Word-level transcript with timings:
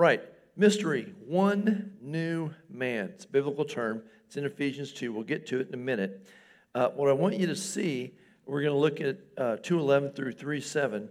Right. 0.00 0.22
Mystery. 0.56 1.12
One 1.26 1.92
new 2.00 2.52
man. 2.70 3.10
It's 3.14 3.26
a 3.26 3.28
biblical 3.28 3.66
term. 3.66 4.02
It's 4.24 4.38
in 4.38 4.46
Ephesians 4.46 4.94
2. 4.94 5.12
We'll 5.12 5.24
get 5.24 5.46
to 5.48 5.60
it 5.60 5.68
in 5.68 5.74
a 5.74 5.76
minute. 5.76 6.26
Uh, 6.74 6.88
what 6.88 7.10
I 7.10 7.12
want 7.12 7.36
you 7.36 7.46
to 7.48 7.54
see, 7.54 8.14
we're 8.46 8.62
going 8.62 8.72
to 8.72 8.78
look 8.78 9.02
at 9.02 9.18
uh, 9.36 9.56
211 9.56 10.12
through 10.12 10.32
37, 10.32 11.10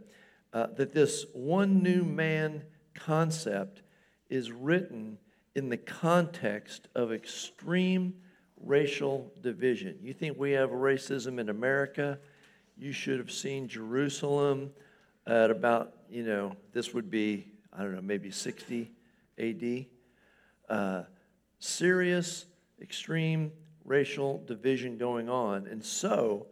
uh, 0.53 0.67
that 0.75 0.91
this 0.91 1.27
one 1.33 1.83
new 1.83 2.03
man 2.03 2.63
concept 2.95 3.83
is 4.27 4.51
written 4.51 5.19
in 5.53 5.69
the 5.69 5.77
context 5.77 6.87
of 6.95 7.13
extreme 7.13 8.15
racial 8.59 9.31
division. 9.43 9.99
You 10.01 10.15
think 10.15 10.35
we 10.35 10.53
have 10.53 10.71
racism 10.71 11.39
in 11.39 11.49
America? 11.49 12.17
You 12.75 12.91
should 12.91 13.19
have 13.19 13.31
seen 13.31 13.67
Jerusalem 13.67 14.71
at 15.27 15.51
about, 15.51 15.93
you 16.09 16.23
know, 16.23 16.55
this 16.73 16.91
would 16.91 17.11
be, 17.11 17.51
I 17.73 17.83
don't 17.83 17.95
know, 17.95 18.01
maybe 18.01 18.31
60 18.31 18.91
AD. 19.37 19.85
Uh, 20.69 21.03
serious, 21.59 22.45
extreme 22.81 23.51
racial 23.85 24.43
division 24.45 24.97
going 24.97 25.29
on. 25.29 25.67
And 25.67 25.83
so, 25.83 26.47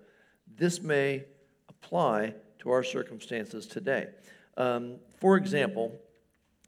this 0.57 0.81
may 0.81 1.25
apply 1.69 2.33
to 2.59 2.71
our 2.71 2.83
circumstances 2.83 3.67
today. 3.67 4.07
Um, 4.57 4.95
for 5.19 5.37
example, 5.37 5.99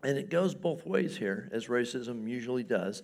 and 0.03 0.17
it 0.17 0.29
goes 0.29 0.53
both 0.53 0.85
ways 0.85 1.17
here, 1.17 1.49
as 1.51 1.67
racism 1.67 2.27
usually 2.27 2.63
does. 2.63 3.03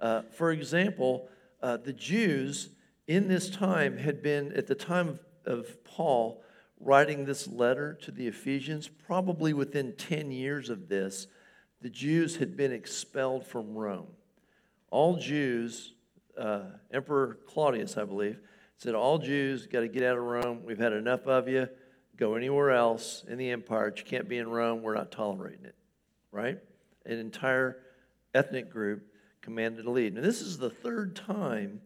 Uh, 0.00 0.22
for 0.22 0.52
example, 0.52 1.28
uh, 1.62 1.76
the 1.78 1.92
Jews 1.92 2.70
in 3.08 3.28
this 3.28 3.50
time 3.50 3.96
had 3.96 4.22
been, 4.22 4.52
at 4.52 4.66
the 4.66 4.74
time 4.74 5.08
of, 5.08 5.20
of 5.44 5.84
Paul 5.84 6.42
writing 6.80 7.24
this 7.24 7.46
letter 7.46 7.94
to 8.02 8.10
the 8.10 8.26
Ephesians, 8.26 8.88
probably 8.88 9.52
within 9.52 9.94
10 9.96 10.30
years 10.30 10.70
of 10.70 10.88
this, 10.88 11.26
the 11.80 11.90
Jews 11.90 12.36
had 12.36 12.56
been 12.56 12.72
expelled 12.72 13.46
from 13.46 13.74
Rome. 13.74 14.08
All 14.90 15.16
Jews, 15.16 15.92
uh, 16.38 16.64
Emperor 16.92 17.38
Claudius, 17.46 17.96
I 17.96 18.04
believe, 18.04 18.38
said, 18.78 18.94
All 18.94 19.18
Jews 19.18 19.66
got 19.66 19.80
to 19.80 19.88
get 19.88 20.02
out 20.02 20.16
of 20.16 20.24
Rome. 20.24 20.60
We've 20.64 20.78
had 20.78 20.92
enough 20.92 21.26
of 21.26 21.48
you. 21.48 21.68
Go 22.16 22.34
anywhere 22.34 22.70
else 22.70 23.24
in 23.28 23.36
the 23.36 23.50
empire. 23.50 23.90
But 23.90 23.98
you 23.98 24.04
can't 24.04 24.28
be 24.28 24.38
in 24.38 24.48
Rome. 24.48 24.82
We're 24.82 24.94
not 24.94 25.10
tolerating 25.10 25.64
it 25.64 25.74
right? 26.36 26.58
An 27.06 27.18
entire 27.18 27.78
ethnic 28.34 28.70
group 28.70 29.02
commanded 29.40 29.84
to 29.84 29.90
lead. 29.90 30.14
Now, 30.14 30.20
this 30.20 30.42
is 30.42 30.58
the 30.58 30.70
third 30.70 31.16
time 31.16 31.80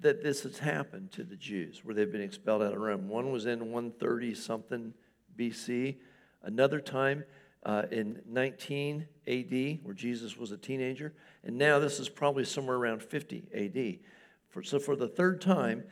that 0.00 0.22
this 0.22 0.42
has 0.42 0.58
happened 0.58 1.12
to 1.12 1.24
the 1.24 1.36
Jews, 1.36 1.84
where 1.84 1.94
they've 1.94 2.10
been 2.10 2.22
expelled 2.22 2.62
out 2.62 2.72
of 2.72 2.80
Rome. 2.80 3.08
One 3.08 3.32
was 3.32 3.46
in 3.46 3.72
130 3.72 4.34
something 4.34 4.94
BC, 5.36 5.96
another 6.42 6.80
time 6.80 7.24
uh, 7.64 7.82
in 7.90 8.20
19 8.26 9.06
AD, 9.26 9.78
where 9.82 9.94
Jesus 9.94 10.36
was 10.36 10.52
a 10.52 10.56
teenager, 10.56 11.12
and 11.44 11.58
now 11.58 11.78
this 11.78 11.98
is 11.98 12.08
probably 12.08 12.44
somewhere 12.44 12.76
around 12.76 13.02
50 13.02 13.44
AD. 13.54 13.98
For, 14.48 14.62
so, 14.62 14.78
for 14.78 14.96
the 14.96 15.08
third 15.08 15.40
time, 15.40 15.84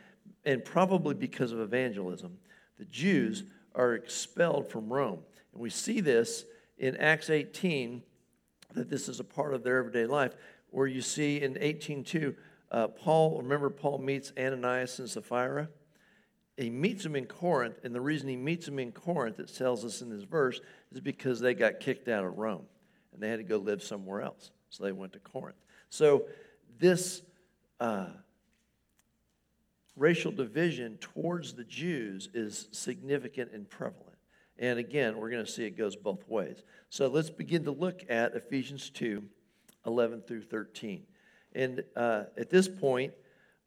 and 0.45 0.63
probably 0.63 1.13
because 1.13 1.51
of 1.51 1.59
evangelism, 1.59 2.37
the 2.79 2.85
Jews 2.85 3.43
are 3.75 3.93
expelled 3.93 4.69
from 4.69 4.91
Rome. 4.91 5.19
And 5.53 5.61
we 5.61 5.69
see 5.69 6.01
this 6.01 6.45
in 6.77 6.95
Acts 6.97 7.29
18 7.29 8.01
that 8.73 8.89
this 8.89 9.09
is 9.09 9.19
a 9.19 9.23
part 9.23 9.53
of 9.53 9.63
their 9.63 9.77
everyday 9.77 10.05
life, 10.05 10.35
where 10.69 10.87
you 10.87 11.01
see 11.01 11.41
in 11.41 11.55
18.2, 11.55 12.35
uh, 12.71 12.87
Paul, 12.87 13.41
remember 13.41 13.69
Paul 13.69 13.99
meets 13.99 14.33
Ananias 14.37 14.99
and 14.99 15.09
Sapphira? 15.09 15.69
He 16.57 16.69
meets 16.69 17.03
them 17.03 17.15
in 17.15 17.25
Corinth, 17.25 17.79
and 17.83 17.93
the 17.93 18.01
reason 18.01 18.27
he 18.27 18.35
meets 18.35 18.65
them 18.65 18.79
in 18.79 18.91
Corinth, 18.91 19.39
it 19.39 19.53
tells 19.55 19.85
us 19.85 20.01
in 20.01 20.09
this 20.09 20.23
verse, 20.23 20.59
is 20.91 20.99
because 20.99 21.39
they 21.39 21.53
got 21.53 21.79
kicked 21.79 22.07
out 22.07 22.25
of 22.25 22.37
Rome, 22.37 22.65
and 23.13 23.21
they 23.21 23.29
had 23.29 23.37
to 23.37 23.43
go 23.43 23.57
live 23.57 23.83
somewhere 23.83 24.21
else. 24.21 24.51
So 24.69 24.83
they 24.83 24.91
went 24.91 25.13
to 25.13 25.19
Corinth. 25.19 25.57
So 25.89 26.25
this 26.79 27.21
uh, 27.79 28.07
racial 29.95 30.31
division 30.31 30.97
towards 30.97 31.53
the 31.53 31.63
Jews 31.63 32.29
is 32.33 32.67
significant 32.71 33.51
and 33.53 33.69
prevalent. 33.69 34.17
And 34.59 34.79
again, 34.79 35.17
we're 35.17 35.29
going 35.29 35.45
to 35.45 35.51
see 35.51 35.65
it 35.65 35.77
goes 35.77 35.95
both 35.95 36.27
ways. 36.27 36.63
So 36.89 37.07
let's 37.07 37.29
begin 37.29 37.63
to 37.65 37.71
look 37.71 38.03
at 38.09 38.35
Ephesians 38.35 38.89
2 38.89 39.23
11 39.85 40.21
through 40.27 40.41
13. 40.41 41.03
And 41.57 41.83
uh, 41.95 42.25
at 42.37 42.51
this 42.51 42.67
point, 42.67 43.13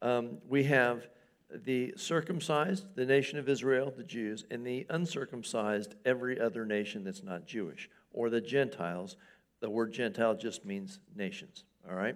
um, 0.01 0.37
we 0.47 0.63
have 0.63 1.07
the 1.53 1.93
circumcised, 1.97 2.85
the 2.95 3.05
nation 3.05 3.37
of 3.37 3.49
Israel, 3.49 3.93
the 3.95 4.05
Jews, 4.05 4.45
and 4.49 4.65
the 4.65 4.87
uncircumcised, 4.89 5.95
every 6.05 6.39
other 6.39 6.65
nation 6.65 7.03
that's 7.03 7.21
not 7.21 7.45
Jewish, 7.45 7.89
or 8.13 8.29
the 8.29 8.39
Gentiles. 8.39 9.17
The 9.59 9.69
word 9.69 9.91
Gentile 9.91 10.35
just 10.35 10.63
means 10.63 10.99
nations. 11.17 11.65
All 11.87 11.95
right? 11.95 12.15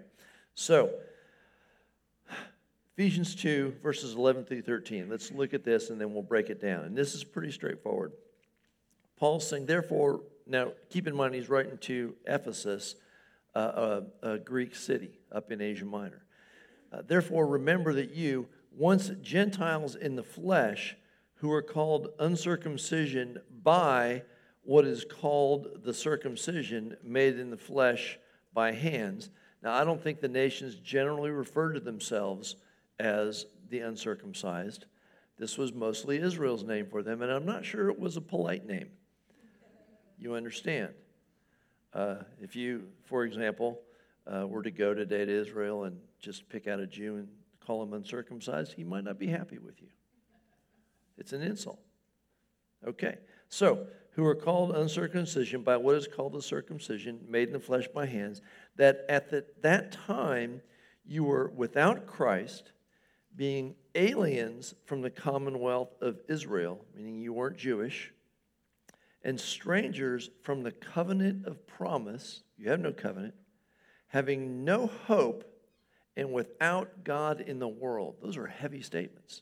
So, 0.54 0.92
Ephesians 2.98 3.36
2, 3.36 3.76
verses 3.84 4.16
11 4.16 4.46
through 4.46 4.62
13. 4.62 5.10
Let's 5.10 5.30
look 5.34 5.54
at 5.54 5.66
this 5.66 5.90
and 5.90 6.00
then 6.00 6.14
we'll 6.14 6.24
break 6.24 6.50
it 6.50 6.62
down. 6.62 6.86
And 6.86 6.98
this 6.98 7.14
is 7.14 7.26
pretty 7.26 7.52
straightforward. 7.52 8.14
Paul's 9.18 9.46
saying, 9.46 9.66
therefore, 9.66 10.22
now 10.48 10.72
keep 10.90 11.06
in 11.06 11.14
mind 11.14 11.36
he's 11.36 11.50
writing 11.50 11.78
to 11.80 12.16
Ephesus, 12.26 12.96
uh, 13.56 14.02
a, 14.22 14.34
a, 14.34 14.38
Greek 14.40 14.76
city 14.76 15.20
up 15.32 15.52
in 15.52 15.62
Asia 15.62 15.86
Minor. 15.86 16.24
Uh, 16.92 17.02
therefore, 17.08 17.48
remember 17.48 17.94
that 17.94 18.12
you, 18.12 18.48
once 18.76 19.10
Gentiles 19.22 19.96
in 19.96 20.16
the 20.16 20.24
flesh, 20.24 20.96
who 21.36 21.52
are 21.52 21.62
called 21.62 22.10
uncircumcision 22.20 23.40
by 23.64 24.24
what 24.64 24.86
is 24.86 25.06
called 25.06 25.84
the 25.84 25.94
circumcision 25.94 26.98
made 27.04 27.40
in 27.40 27.50
the 27.50 27.58
flesh 27.58 28.18
by 28.54 28.72
hands. 28.72 29.30
Now, 29.62 29.74
I 29.74 29.84
don't 29.84 30.02
think 30.02 30.22
the 30.22 30.28
nations 30.28 30.76
generally 30.76 31.30
refer 31.30 31.74
to 31.74 31.80
themselves 31.80 32.56
as 33.00 33.46
the 33.70 33.80
uncircumcised. 33.80 34.86
This 35.38 35.58
was 35.58 35.74
mostly 35.74 36.18
Israel's 36.18 36.64
name 36.64 36.88
for 36.88 37.04
them, 37.04 37.22
and 37.22 37.32
I'm 37.32 37.46
not 37.46 37.66
sure 37.66 37.90
it 37.90 38.00
was 38.00 38.18
a 38.18 38.22
polite 38.22 38.66
name 38.66 38.90
you 40.18 40.34
understand. 40.34 40.94
Uh, 41.96 42.16
if 42.42 42.58
you, 42.58 42.90
for 43.06 43.24
example, 43.24 43.80
uh, 44.28 44.46
were 44.46 44.62
to 44.62 44.72
go 44.72 44.94
today 44.94 45.24
to 45.24 45.32
Israel 45.32 45.86
and 45.86 45.98
just 46.20 46.50
pick 46.50 46.68
out 46.68 46.80
a 46.80 46.86
Jew 46.86 47.16
and 47.16 47.28
call 47.66 47.82
him 47.82 47.94
uncircumcised, 47.94 48.74
he 48.74 48.84
might 48.84 49.06
not 49.06 49.18
be 49.18 49.28
happy 49.28 49.58
with 49.58 49.82
you. 49.82 49.88
It's 51.18 51.32
an 51.32 51.42
insult. 51.42 51.80
Okay, 52.86 53.18
so 53.48 53.88
who 54.12 54.26
are 54.26 54.36
called 54.36 54.76
uncircumcision 54.76 55.62
by 55.62 55.78
what 55.78 55.96
is 55.96 56.08
called 56.08 56.34
the 56.34 56.42
circumcision 56.42 57.22
made 57.30 57.48
in 57.48 57.54
the 57.54 57.60
flesh 57.60 57.88
by 57.88 58.06
hands, 58.06 58.42
that 58.76 59.06
at 59.08 59.30
the, 59.30 59.46
that 59.62 59.94
time 59.94 60.62
you 61.06 61.24
were 61.24 61.50
without 61.56 62.08
Christ, 62.08 62.74
being 63.36 63.76
aliens 63.96 64.76
from 64.86 65.02
the 65.02 65.10
commonwealth 65.10 65.96
of 66.02 66.20
Israel, 66.28 66.84
meaning 66.94 67.20
you 67.20 67.32
weren't 67.32 67.58
Jewish 67.58 68.12
and 69.26 69.40
strangers 69.40 70.30
from 70.44 70.62
the 70.62 70.72
covenant 70.72 71.48
of 71.48 71.66
promise. 71.66 72.44
You 72.58 72.70
have 72.70 72.80
no 72.80 72.94
covenant, 72.94 73.34
having 74.08 74.64
no 74.64 74.86
hope, 74.86 75.44
and 76.16 76.32
without 76.32 77.04
God 77.04 77.42
in 77.42 77.58
the 77.58 77.68
world. 77.68 78.18
Those 78.22 78.38
are 78.38 78.46
heavy 78.46 78.82
statements. 78.82 79.42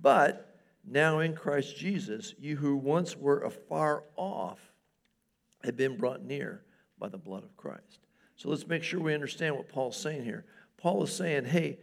But 0.00 0.56
now 0.84 1.20
in 1.20 1.34
Christ 1.34 1.76
Jesus, 1.76 2.34
you 2.38 2.56
who 2.56 2.76
once 2.76 3.16
were 3.16 3.42
afar 3.42 4.04
off 4.16 4.58
have 5.62 5.76
been 5.76 5.98
brought 5.98 6.24
near 6.24 6.62
by 6.98 7.08
the 7.10 7.18
blood 7.18 7.44
of 7.44 7.54
Christ. 7.56 8.00
So 8.36 8.48
let's 8.48 8.66
make 8.66 8.82
sure 8.82 8.98
we 8.98 9.12
understand 9.12 9.56
what 9.56 9.68
Paul's 9.68 9.96
saying 9.96 10.24
here. 10.24 10.46
Paul 10.78 11.02
is 11.02 11.12
saying, 11.14 11.44
hey, 11.44 11.78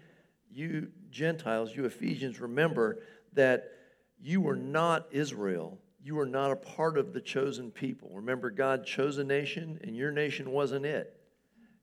you 0.51 0.87
Gentiles, 1.11 1.75
you 1.75 1.85
Ephesians, 1.85 2.41
remember 2.41 2.99
that 3.33 3.71
you 4.19 4.41
were 4.41 4.55
not 4.55 5.07
Israel 5.11 5.77
you 6.05 6.19
are 6.19 6.27
not 6.27 6.51
a 6.51 6.55
part 6.55 6.99
of 6.99 7.13
the 7.13 7.19
chosen 7.19 7.71
people. 7.71 8.11
Remember, 8.13 8.51
God 8.51 8.85
chose 8.85 9.17
a 9.17 9.23
nation, 9.23 9.79
and 9.83 9.97
your 9.97 10.11
nation 10.11 10.51
wasn't 10.51 10.85
it. 10.85 11.19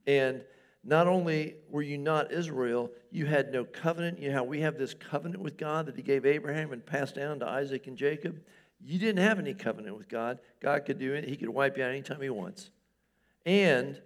And 0.07 0.45
not 0.85 1.09
only 1.09 1.57
were 1.69 1.83
you 1.83 1.99
not 1.99 2.31
Israel, 2.31 2.93
you 3.11 3.27
had 3.27 3.53
no 3.53 3.65
covenant. 3.65 4.21
You 4.21 4.29
know 4.29 4.37
how 4.37 4.45
we 4.45 4.61
have 4.61 4.79
this 4.79 4.95
covenant 4.95 5.43
with 5.43 5.57
God 5.57 5.87
that 5.87 5.97
He 5.97 6.03
gave 6.03 6.25
Abraham 6.25 6.73
and 6.73 6.87
passed 6.87 7.17
down 7.17 7.41
to 7.41 7.49
Isaac 7.49 7.89
and 7.89 7.97
Jacob? 7.97 8.41
You 8.81 8.97
didn't 9.01 9.25
have 9.25 9.41
any 9.41 9.55
covenant 9.55 9.99
with 9.99 10.09
God. 10.09 10.39
God 10.61 10.85
could 10.85 11.01
do 11.01 11.15
it, 11.15 11.25
He 11.25 11.35
could 11.35 11.49
wipe 11.49 11.77
you 11.77 11.83
out 11.83 11.91
anytime 11.91 12.21
He 12.21 12.31
wants. 12.31 12.71
And 13.45 14.01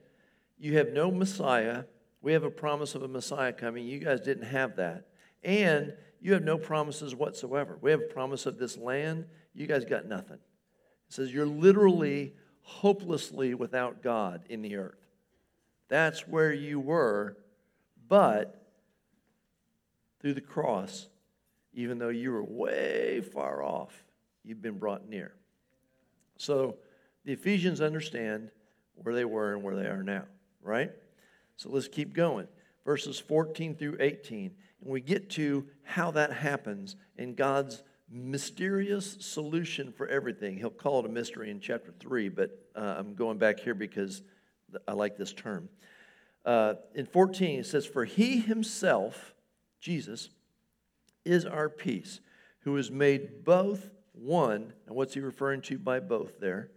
you 0.59 0.79
have 0.79 0.95
no 0.95 1.11
Messiah. 1.11 1.85
We 2.23 2.33
have 2.33 2.43
a 2.43 2.51
promise 2.51 2.95
of 2.95 3.03
a 3.03 3.09
Messiah 3.09 3.53
coming. 3.53 3.85
You 3.85 3.99
guys 3.99 4.23
didn't 4.23 4.47
have 4.47 4.77
that. 4.77 5.09
And 5.47 5.95
you 6.21 6.33
have 6.33 6.43
no 6.43 6.59
promises 6.59 7.15
whatsoever. 7.15 7.79
We 7.81 7.93
have 7.93 8.01
a 8.01 8.13
promise 8.13 8.45
of 8.47 8.59
this 8.59 8.77
land 8.77 9.27
you 9.55 9.67
guys 9.67 9.85
got 9.85 10.07
nothing. 10.07 10.37
It 10.37 11.13
says 11.15 11.33
you're 11.33 11.47
literally 11.47 12.35
hopelessly 12.61 13.55
without 13.55 14.03
God 14.03 14.43
in 14.51 14.61
the 14.61 14.77
earth. 14.77 14.99
That's 15.89 16.27
where 16.27 16.53
you 16.53 16.81
were, 16.81 17.39
but 18.09 18.61
through 20.21 20.35
the 20.35 20.41
cross, 20.41 21.09
even 21.73 21.99
though 21.99 22.09
you 22.09 22.33
were 22.33 22.43
way 22.43 23.21
far 23.21 23.63
off, 23.63 24.05
you've 24.45 24.61
been 24.61 24.79
brought 24.79 25.09
near. 25.09 25.33
So 26.39 26.77
the 27.25 27.33
Ephesians 27.33 27.81
understand 27.81 28.51
where 28.97 29.15
they 29.15 29.25
were 29.25 29.55
and 29.55 29.63
where 29.63 29.77
they 29.77 29.87
are 29.87 30.03
now, 30.03 30.25
right? 30.61 30.91
So 31.57 31.71
let's 31.71 31.89
keep 31.89 32.13
going. 32.13 32.49
Verses 32.85 33.19
14 33.19 33.77
through 33.77 33.97
18. 34.01 34.53
And 34.81 34.91
we 34.91 35.01
get 35.01 35.31
to 35.31 35.67
how 35.83 36.11
that 36.13 36.33
happens 36.33 36.97
in 37.17 37.35
God's 37.35 37.83
mysterious 38.11 39.17
solution 39.21 39.93
for 39.93 40.07
everything. 40.07 40.57
He'll 40.57 40.71
call 40.71 41.01
it 41.01 41.07
a 41.07 41.09
mystery 41.09 41.51
in 41.51 41.61
chapter 41.61 41.93
3, 41.99 42.29
but 42.29 42.51
uh, 42.75 42.95
I'm 42.99 43.15
going 43.15 43.39
back 43.39 43.59
here 43.61 43.75
because 43.75 44.23
I 44.87 44.93
like 44.93 45.17
this 45.17 45.33
term. 45.33 45.69
Uh, 46.45 46.75
in 46.95 47.07
14, 47.07 47.61
it 47.61 47.67
says, 47.67 47.87
For 47.87 48.05
he 48.05 48.39
himself, 48.39 49.35
Jesus, 49.81 50.31
is 51.25 51.45
our 51.45 51.69
peace, 51.69 52.21
who 52.61 52.77
has 52.77 52.91
made 52.91 53.45
both 53.45 53.91
one. 54.13 54.73
And 54.87 54.95
what's 54.95 55.15
he 55.15 55.21
referring 55.21 55.63
to 55.63 55.79
by 55.79 55.99
both 55.99 56.39
there? 56.39 56.71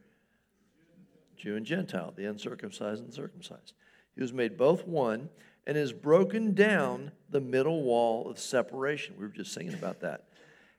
Jew 1.38 1.56
and 1.56 1.66
Gentile, 1.66 2.14
the 2.16 2.26
uncircumcised 2.26 3.04
and 3.04 3.14
circumcised. 3.14 3.74
He 4.16 4.22
was 4.22 4.34
made 4.34 4.58
both 4.58 4.86
one 4.86 5.30
and 5.70 5.78
has 5.78 5.94
broken 5.94 6.56
down 6.56 7.12
the 7.30 7.40
middle 7.40 7.84
wall 7.84 8.28
of 8.28 8.40
separation. 8.40 9.14
We 9.16 9.26
were 9.26 9.32
just 9.32 9.54
singing 9.54 9.76
about 9.76 10.00
that. 10.00 10.24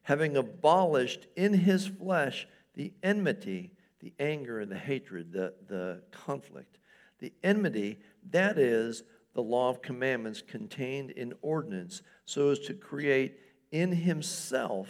Having 0.02 0.36
abolished 0.36 1.28
in 1.36 1.54
his 1.54 1.86
flesh 1.86 2.48
the 2.74 2.92
enmity, 3.00 3.70
the 4.00 4.12
anger, 4.18 4.58
and 4.58 4.68
the 4.68 4.76
hatred, 4.76 5.32
the, 5.32 5.54
the 5.68 6.02
conflict. 6.10 6.78
The 7.20 7.32
enmity, 7.44 8.00
that 8.32 8.58
is 8.58 9.04
the 9.32 9.44
law 9.44 9.70
of 9.70 9.80
commandments 9.80 10.42
contained 10.42 11.12
in 11.12 11.34
ordinance, 11.40 12.02
so 12.24 12.50
as 12.50 12.58
to 12.58 12.74
create 12.74 13.36
in 13.70 13.92
himself 13.92 14.88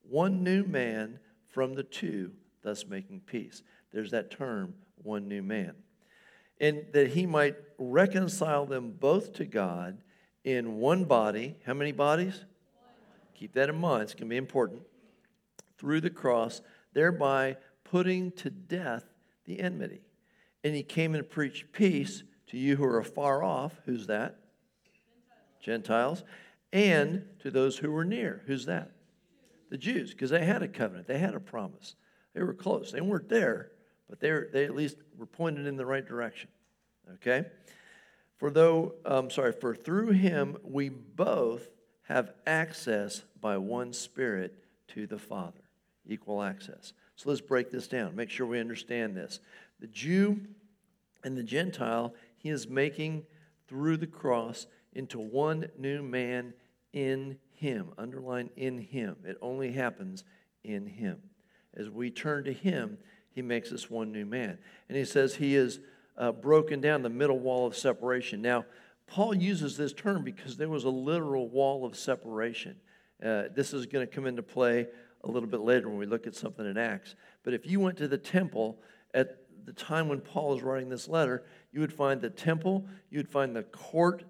one 0.00 0.42
new 0.42 0.64
man 0.64 1.18
from 1.46 1.74
the 1.74 1.82
two, 1.82 2.32
thus 2.62 2.86
making 2.86 3.20
peace. 3.20 3.62
There's 3.92 4.12
that 4.12 4.30
term, 4.30 4.72
one 5.02 5.28
new 5.28 5.42
man. 5.42 5.74
And 6.60 6.86
that 6.92 7.08
he 7.08 7.26
might 7.26 7.56
reconcile 7.78 8.66
them 8.66 8.92
both 8.98 9.34
to 9.34 9.44
God 9.44 9.98
in 10.44 10.76
one 10.76 11.04
body. 11.04 11.56
How 11.66 11.74
many 11.74 11.92
bodies? 11.92 12.44
Keep 13.34 13.52
that 13.54 13.68
in 13.68 13.76
mind, 13.76 14.04
it's 14.04 14.14
going 14.14 14.28
to 14.28 14.30
be 14.30 14.36
important. 14.36 14.82
Through 15.76 16.00
the 16.00 16.10
cross, 16.10 16.62
thereby 16.94 17.58
putting 17.84 18.32
to 18.32 18.48
death 18.48 19.04
the 19.44 19.60
enmity. 19.60 20.00
And 20.64 20.74
he 20.74 20.82
came 20.82 21.14
and 21.14 21.28
preached 21.28 21.72
peace 21.72 22.22
to 22.48 22.56
you 22.56 22.76
who 22.76 22.84
are 22.84 22.98
afar 22.98 23.42
off. 23.42 23.78
Who's 23.84 24.06
that? 24.06 24.38
Gentiles. 25.60 26.24
And 26.72 27.24
to 27.40 27.50
those 27.50 27.76
who 27.78 27.90
were 27.92 28.04
near. 28.04 28.42
Who's 28.46 28.66
that? 28.66 28.92
The 29.68 29.76
Jews, 29.76 30.12
because 30.12 30.30
they 30.30 30.44
had 30.44 30.62
a 30.62 30.68
covenant, 30.68 31.06
they 31.06 31.18
had 31.18 31.34
a 31.34 31.40
promise. 31.40 31.96
They 32.34 32.42
were 32.42 32.54
close. 32.54 32.92
They 32.92 33.00
weren't 33.00 33.28
there, 33.28 33.72
but 34.08 34.20
they 34.20 34.32
they 34.52 34.64
at 34.64 34.74
least 34.74 34.96
were 35.16 35.26
pointed 35.26 35.66
in 35.66 35.76
the 35.76 35.86
right 35.86 36.06
direction. 36.06 36.48
Okay? 37.14 37.46
For 38.36 38.50
though, 38.50 38.94
I'm 39.04 39.12
um, 39.12 39.30
sorry, 39.30 39.52
for 39.52 39.74
through 39.74 40.10
him 40.10 40.56
we 40.62 40.88
both 40.88 41.68
have 42.02 42.32
access 42.46 43.24
by 43.40 43.56
one 43.56 43.92
Spirit 43.92 44.62
to 44.88 45.06
the 45.06 45.18
Father. 45.18 45.60
Equal 46.06 46.42
access. 46.42 46.92
So 47.16 47.30
let's 47.30 47.40
break 47.40 47.70
this 47.70 47.88
down. 47.88 48.14
Make 48.14 48.30
sure 48.30 48.46
we 48.46 48.60
understand 48.60 49.16
this. 49.16 49.40
The 49.80 49.86
Jew 49.86 50.40
and 51.24 51.36
the 51.36 51.42
Gentile, 51.42 52.14
he 52.36 52.50
is 52.50 52.68
making 52.68 53.24
through 53.66 53.96
the 53.96 54.06
cross 54.06 54.66
into 54.92 55.18
one 55.18 55.68
new 55.76 56.02
man 56.02 56.54
in 56.92 57.38
him. 57.54 57.88
Underline 57.98 58.50
in 58.56 58.78
him. 58.78 59.16
It 59.24 59.38
only 59.42 59.72
happens 59.72 60.24
in 60.62 60.86
him. 60.86 61.18
As 61.74 61.90
we 61.90 62.10
turn 62.10 62.44
to 62.44 62.52
him, 62.52 62.98
he 63.36 63.42
makes 63.42 63.70
us 63.70 63.90
one 63.90 64.12
new 64.12 64.24
man. 64.24 64.56
And 64.88 64.96
he 64.96 65.04
says 65.04 65.34
he 65.34 65.52
has 65.54 65.78
uh, 66.16 66.32
broken 66.32 66.80
down 66.80 67.02
the 67.02 67.10
middle 67.10 67.38
wall 67.38 67.66
of 67.66 67.76
separation. 67.76 68.40
Now, 68.40 68.64
Paul 69.06 69.34
uses 69.34 69.76
this 69.76 69.92
term 69.92 70.24
because 70.24 70.56
there 70.56 70.70
was 70.70 70.84
a 70.84 70.88
literal 70.88 71.46
wall 71.46 71.84
of 71.84 71.96
separation. 71.96 72.76
Uh, 73.22 73.44
this 73.54 73.74
is 73.74 73.84
going 73.84 74.08
to 74.08 74.12
come 74.12 74.26
into 74.26 74.42
play 74.42 74.86
a 75.22 75.30
little 75.30 75.50
bit 75.50 75.60
later 75.60 75.90
when 75.90 75.98
we 75.98 76.06
look 76.06 76.26
at 76.26 76.34
something 76.34 76.64
in 76.64 76.78
Acts. 76.78 77.14
But 77.44 77.52
if 77.52 77.66
you 77.66 77.78
went 77.78 77.98
to 77.98 78.08
the 78.08 78.16
temple 78.16 78.78
at 79.12 79.36
the 79.66 79.72
time 79.74 80.08
when 80.08 80.22
Paul 80.22 80.56
is 80.56 80.62
writing 80.62 80.88
this 80.88 81.06
letter, 81.06 81.44
you 81.72 81.80
would 81.80 81.92
find 81.92 82.22
the 82.22 82.30
temple, 82.30 82.86
you 83.10 83.18
would 83.18 83.28
find 83.28 83.54
the 83.54 83.64
court, 83.64 84.24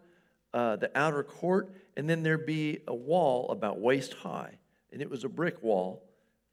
uh, 0.52 0.74
the 0.74 0.90
outer 0.98 1.22
court, 1.22 1.72
and 1.96 2.10
then 2.10 2.24
there'd 2.24 2.44
be 2.44 2.80
a 2.88 2.94
wall 2.94 3.50
about 3.50 3.78
waist 3.78 4.14
high. 4.14 4.58
And 4.92 5.00
it 5.00 5.08
was 5.08 5.22
a 5.22 5.28
brick 5.28 5.62
wall 5.62 6.02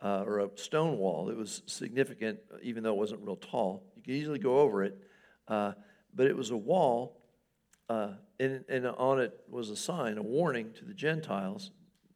uh, 0.03 0.23
or 0.27 0.39
a 0.39 0.49
stone 0.55 0.97
wall. 0.97 1.29
It 1.29 1.37
was 1.37 1.61
significant, 1.65 2.39
even 2.61 2.83
though 2.83 2.93
it 2.93 2.97
wasn't 2.97 3.21
real 3.21 3.37
tall. 3.37 3.83
You 3.95 4.01
could 4.03 4.13
easily 4.13 4.39
go 4.39 4.59
over 4.59 4.83
it. 4.83 4.97
Uh, 5.47 5.73
but 6.13 6.27
it 6.27 6.35
was 6.35 6.51
a 6.51 6.57
wall, 6.57 7.21
uh, 7.89 8.09
and, 8.39 8.63
and, 8.69 8.85
on 8.85 9.19
it 9.19 9.39
was 9.49 9.69
a 9.69 9.75
sign, 9.75 10.17
a 10.17 10.21
warning 10.21 10.71
to 10.73 10.85
the 10.85 10.93
Gentiles. 10.93 11.71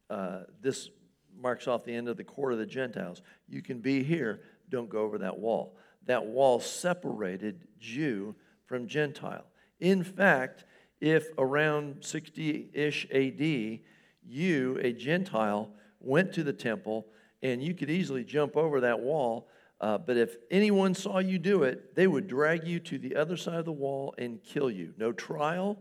Uh, 0.08 0.42
this 0.60 0.90
marks 1.36 1.66
off 1.66 1.84
the 1.84 1.94
end 1.94 2.08
of 2.08 2.16
the 2.16 2.24
court 2.24 2.52
of 2.52 2.58
the 2.58 2.66
Gentiles. 2.66 3.22
You 3.48 3.62
can 3.62 3.80
be 3.80 4.02
here, 4.02 4.40
don't 4.70 4.88
go 4.88 5.00
over 5.00 5.18
that 5.18 5.38
wall. 5.38 5.76
That 6.06 6.26
wall 6.26 6.60
separated 6.60 7.66
Jew 7.78 8.34
from 8.66 8.86
Gentile. 8.86 9.44
In 9.80 10.02
fact, 10.04 10.64
if 11.00 11.28
around 11.38 12.04
60 12.04 12.70
ish 12.72 13.06
AD, 13.12 13.80
you, 14.24 14.78
a 14.80 14.92
Gentile, 14.92 15.70
went 16.00 16.32
to 16.34 16.42
the 16.42 16.52
temple 16.52 17.06
and 17.42 17.62
you 17.62 17.74
could 17.74 17.90
easily 17.90 18.24
jump 18.24 18.56
over 18.56 18.80
that 18.80 19.00
wall. 19.00 19.48
Uh, 19.80 19.96
but 19.96 20.16
if 20.16 20.36
anyone 20.50 20.94
saw 20.94 21.18
you 21.18 21.38
do 21.38 21.62
it, 21.62 21.94
they 21.94 22.06
would 22.06 22.26
drag 22.26 22.66
you 22.66 22.80
to 22.80 22.98
the 22.98 23.14
other 23.14 23.36
side 23.36 23.54
of 23.54 23.64
the 23.64 23.72
wall 23.72 24.14
and 24.18 24.42
kill 24.42 24.70
you. 24.70 24.92
No 24.96 25.12
trial, 25.12 25.78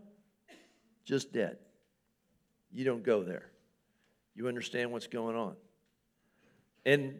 just 1.03 1.33
dead. 1.33 1.57
You 2.71 2.85
don't 2.85 3.03
go 3.03 3.23
there. 3.23 3.49
You 4.35 4.47
understand 4.47 4.91
what's 4.91 5.07
going 5.07 5.35
on. 5.35 5.55
And 6.85 7.15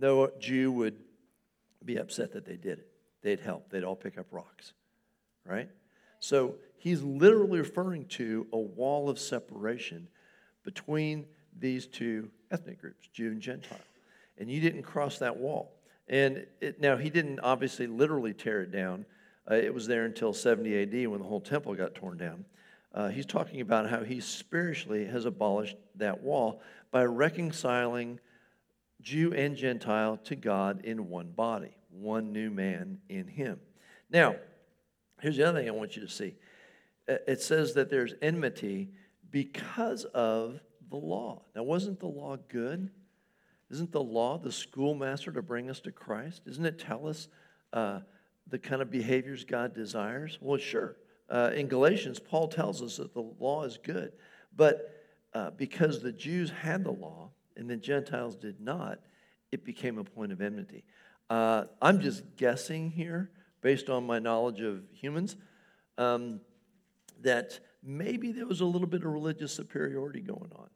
no 0.00 0.30
Jew 0.38 0.70
would 0.72 0.96
be 1.84 1.96
upset 1.96 2.32
that 2.32 2.46
they 2.46 2.56
did 2.56 2.78
it. 2.78 2.88
They'd 3.22 3.40
help, 3.40 3.70
they'd 3.70 3.84
all 3.84 3.96
pick 3.96 4.18
up 4.18 4.26
rocks, 4.30 4.72
right? 5.44 5.68
So 6.20 6.56
he's 6.76 7.02
literally 7.02 7.58
referring 7.58 8.06
to 8.06 8.46
a 8.52 8.58
wall 8.58 9.08
of 9.08 9.18
separation 9.18 10.08
between 10.64 11.26
these 11.58 11.86
two 11.86 12.30
ethnic 12.50 12.80
groups, 12.80 13.08
Jew 13.12 13.28
and 13.28 13.40
Gentile. 13.40 13.78
And 14.38 14.50
you 14.50 14.60
didn't 14.60 14.82
cross 14.82 15.18
that 15.18 15.36
wall. 15.36 15.72
And 16.08 16.46
it, 16.60 16.80
now, 16.80 16.96
he 16.96 17.10
didn't 17.10 17.40
obviously 17.40 17.86
literally 17.86 18.34
tear 18.34 18.62
it 18.62 18.72
down. 18.72 19.06
Uh, 19.50 19.54
it 19.54 19.72
was 19.72 19.86
there 19.86 20.04
until 20.04 20.32
70 20.32 20.82
AD 20.82 21.08
when 21.08 21.20
the 21.20 21.26
whole 21.26 21.40
temple 21.40 21.74
got 21.74 21.94
torn 21.94 22.18
down. 22.18 22.44
Uh, 22.94 23.08
he's 23.08 23.26
talking 23.26 23.60
about 23.60 23.88
how 23.88 24.02
he 24.02 24.20
spiritually 24.20 25.06
has 25.06 25.24
abolished 25.24 25.76
that 25.96 26.22
wall 26.22 26.60
by 26.90 27.04
reconciling 27.04 28.20
Jew 29.00 29.32
and 29.32 29.56
Gentile 29.56 30.18
to 30.24 30.36
God 30.36 30.84
in 30.84 31.08
one 31.08 31.30
body, 31.30 31.74
one 31.90 32.32
new 32.32 32.50
man 32.50 32.98
in 33.08 33.26
him. 33.26 33.58
Now, 34.10 34.36
here's 35.20 35.36
the 35.36 35.48
other 35.48 35.60
thing 35.60 35.68
I 35.68 35.72
want 35.72 35.96
you 35.96 36.02
to 36.02 36.08
see 36.08 36.34
uh, 37.08 37.16
it 37.26 37.40
says 37.40 37.74
that 37.74 37.90
there's 37.90 38.14
enmity 38.20 38.90
because 39.30 40.04
of 40.04 40.60
the 40.92 40.96
law. 40.98 41.42
Now, 41.56 41.62
wasn't 41.62 41.98
the 41.98 42.06
law 42.06 42.36
good? 42.48 42.90
Isn't 43.70 43.90
the 43.90 44.02
law 44.02 44.36
the 44.36 44.52
schoolmaster 44.52 45.32
to 45.32 45.40
bring 45.40 45.70
us 45.70 45.80
to 45.80 45.90
Christ? 45.90 46.44
Doesn't 46.44 46.66
it 46.66 46.78
tell 46.78 47.08
us 47.08 47.28
uh, 47.72 48.00
the 48.46 48.58
kind 48.58 48.82
of 48.82 48.90
behaviors 48.90 49.44
God 49.44 49.74
desires? 49.74 50.38
Well, 50.40 50.58
sure. 50.58 50.96
Uh, 51.30 51.50
in 51.54 51.66
Galatians, 51.66 52.20
Paul 52.20 52.48
tells 52.48 52.82
us 52.82 52.98
that 52.98 53.14
the 53.14 53.22
law 53.40 53.64
is 53.64 53.78
good. 53.82 54.12
But 54.54 54.94
uh, 55.32 55.50
because 55.52 56.02
the 56.02 56.12
Jews 56.12 56.50
had 56.50 56.84
the 56.84 56.92
law 56.92 57.30
and 57.56 57.68
the 57.70 57.78
Gentiles 57.78 58.36
did 58.36 58.60
not, 58.60 58.98
it 59.50 59.64
became 59.64 59.96
a 59.96 60.04
point 60.04 60.32
of 60.32 60.42
enmity. 60.42 60.84
Uh, 61.30 61.64
I'm 61.80 62.00
just 62.00 62.36
guessing 62.36 62.90
here, 62.90 63.30
based 63.62 63.88
on 63.88 64.04
my 64.04 64.18
knowledge 64.18 64.60
of 64.60 64.82
humans, 64.92 65.36
um, 65.96 66.40
that 67.22 67.58
maybe 67.82 68.32
there 68.32 68.46
was 68.46 68.60
a 68.60 68.66
little 68.66 68.86
bit 68.86 69.02
of 69.02 69.10
religious 69.10 69.52
superiority 69.54 70.20
going 70.20 70.50
on. 70.54 70.68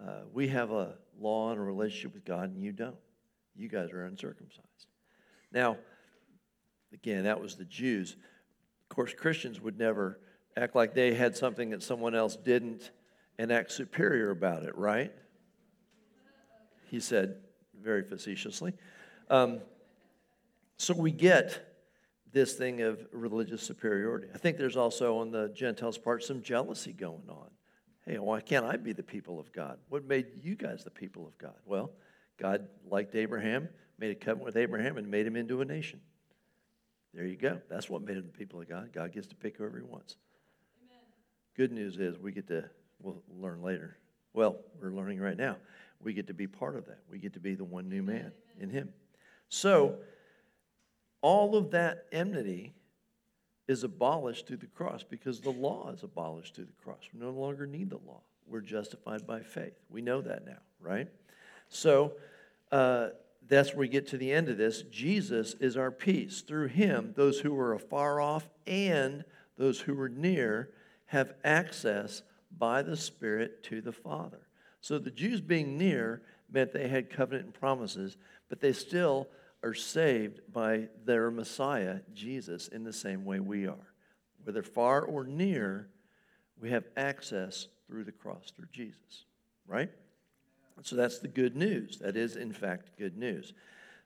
Uh, 0.00 0.20
we 0.32 0.48
have 0.48 0.70
a 0.70 0.94
law 1.18 1.50
and 1.50 1.60
a 1.60 1.62
relationship 1.62 2.14
with 2.14 2.24
God, 2.24 2.50
and 2.50 2.62
you 2.62 2.72
don't. 2.72 2.96
You 3.56 3.68
guys 3.68 3.90
are 3.92 4.04
uncircumcised. 4.04 4.86
Now, 5.52 5.76
again, 6.92 7.24
that 7.24 7.40
was 7.40 7.54
the 7.54 7.64
Jews. 7.64 8.16
Of 8.82 8.94
course, 8.94 9.14
Christians 9.14 9.60
would 9.60 9.78
never 9.78 10.18
act 10.56 10.74
like 10.74 10.94
they 10.94 11.14
had 11.14 11.36
something 11.36 11.70
that 11.70 11.82
someone 11.82 12.14
else 12.14 12.36
didn't 12.36 12.90
and 13.38 13.52
act 13.52 13.72
superior 13.72 14.30
about 14.30 14.64
it, 14.64 14.76
right? 14.76 15.12
He 16.90 17.00
said 17.00 17.36
very 17.80 18.02
facetiously. 18.02 18.72
Um, 19.30 19.60
so 20.76 20.94
we 20.94 21.10
get 21.10 21.74
this 22.32 22.54
thing 22.54 22.82
of 22.82 23.06
religious 23.12 23.62
superiority. 23.62 24.28
I 24.34 24.38
think 24.38 24.58
there's 24.58 24.76
also 24.76 25.18
on 25.18 25.30
the 25.30 25.48
Gentiles' 25.54 25.98
part 25.98 26.24
some 26.24 26.42
jealousy 26.42 26.92
going 26.92 27.28
on. 27.28 27.48
Hey, 28.06 28.18
why 28.18 28.40
can't 28.40 28.66
I 28.66 28.76
be 28.76 28.92
the 28.92 29.02
people 29.02 29.40
of 29.40 29.50
God? 29.52 29.78
What 29.88 30.06
made 30.06 30.26
you 30.42 30.56
guys 30.56 30.84
the 30.84 30.90
people 30.90 31.26
of 31.26 31.36
God? 31.38 31.54
Well, 31.64 31.90
God 32.38 32.68
liked 32.90 33.14
Abraham, 33.14 33.68
made 33.98 34.10
a 34.10 34.14
covenant 34.14 34.44
with 34.44 34.56
Abraham, 34.56 34.98
and 34.98 35.10
made 35.10 35.26
him 35.26 35.36
into 35.36 35.62
a 35.62 35.64
nation. 35.64 36.00
There 37.14 37.24
you 37.24 37.36
go. 37.36 37.60
That's 37.70 37.88
what 37.88 38.02
made 38.02 38.16
them 38.16 38.26
the 38.26 38.38
people 38.38 38.60
of 38.60 38.68
God. 38.68 38.90
God 38.92 39.12
gets 39.12 39.28
to 39.28 39.34
pick 39.34 39.56
whoever 39.56 39.78
he 39.78 39.84
wants. 39.84 40.16
Amen. 40.84 41.02
Good 41.56 41.72
news 41.72 41.96
is 41.98 42.18
we 42.18 42.32
get 42.32 42.48
to, 42.48 42.68
we'll 43.00 43.22
learn 43.40 43.62
later. 43.62 43.96
Well, 44.34 44.56
we're 44.82 44.90
learning 44.90 45.20
right 45.20 45.36
now. 45.36 45.56
We 46.02 46.12
get 46.12 46.26
to 46.26 46.34
be 46.34 46.46
part 46.46 46.76
of 46.76 46.86
that. 46.86 46.98
We 47.08 47.18
get 47.18 47.32
to 47.34 47.40
be 47.40 47.54
the 47.54 47.64
one 47.64 47.88
new 47.88 48.02
man 48.02 48.16
Amen. 48.16 48.32
in 48.58 48.70
him. 48.70 48.88
So, 49.48 49.96
all 51.22 51.56
of 51.56 51.70
that 51.70 52.06
enmity 52.12 52.74
is 53.66 53.84
abolished 53.84 54.46
through 54.46 54.58
the 54.58 54.66
cross 54.66 55.02
because 55.02 55.40
the 55.40 55.50
law 55.50 55.90
is 55.90 56.02
abolished 56.02 56.54
through 56.54 56.66
the 56.66 56.82
cross. 56.84 57.00
We 57.12 57.20
no 57.20 57.30
longer 57.30 57.66
need 57.66 57.90
the 57.90 58.00
law. 58.06 58.20
We're 58.46 58.60
justified 58.60 59.26
by 59.26 59.40
faith. 59.40 59.74
We 59.88 60.02
know 60.02 60.20
that 60.20 60.44
now, 60.44 60.58
right? 60.80 61.08
So, 61.68 62.12
uh, 62.70 63.08
that's 63.46 63.70
where 63.70 63.80
we 63.80 63.88
get 63.88 64.08
to 64.08 64.16
the 64.16 64.32
end 64.32 64.48
of 64.48 64.56
this. 64.56 64.82
Jesus 64.82 65.54
is 65.60 65.76
our 65.76 65.90
peace. 65.90 66.40
Through 66.40 66.68
him, 66.68 67.12
those 67.14 67.40
who 67.40 67.58
are 67.58 67.74
afar 67.74 68.20
off 68.20 68.48
and 68.66 69.24
those 69.58 69.80
who 69.80 69.98
are 70.00 70.08
near 70.08 70.70
have 71.06 71.34
access 71.44 72.22
by 72.56 72.82
the 72.82 72.96
Spirit 72.96 73.62
to 73.64 73.80
the 73.80 73.92
Father. 73.92 74.40
So 74.80 74.98
the 74.98 75.10
Jews 75.10 75.40
being 75.40 75.76
near 75.76 76.22
meant 76.50 76.72
they 76.72 76.88
had 76.88 77.10
covenant 77.10 77.46
and 77.46 77.54
promises, 77.54 78.16
but 78.48 78.60
they 78.60 78.72
still 78.72 79.28
are 79.64 79.74
saved 79.74 80.40
by 80.52 80.88
their 81.04 81.30
Messiah, 81.30 82.00
Jesus, 82.12 82.68
in 82.68 82.84
the 82.84 82.92
same 82.92 83.24
way 83.24 83.40
we 83.40 83.66
are. 83.66 83.94
Whether 84.44 84.62
far 84.62 85.02
or 85.02 85.24
near, 85.24 85.88
we 86.60 86.70
have 86.70 86.84
access 86.96 87.68
through 87.86 88.04
the 88.04 88.12
cross, 88.12 88.52
through 88.54 88.68
Jesus, 88.72 89.24
right? 89.66 89.90
So 90.82 90.96
that's 90.96 91.18
the 91.18 91.28
good 91.28 91.56
news. 91.56 91.98
That 91.98 92.16
is, 92.16 92.36
in 92.36 92.52
fact, 92.52 92.98
good 92.98 93.16
news. 93.16 93.54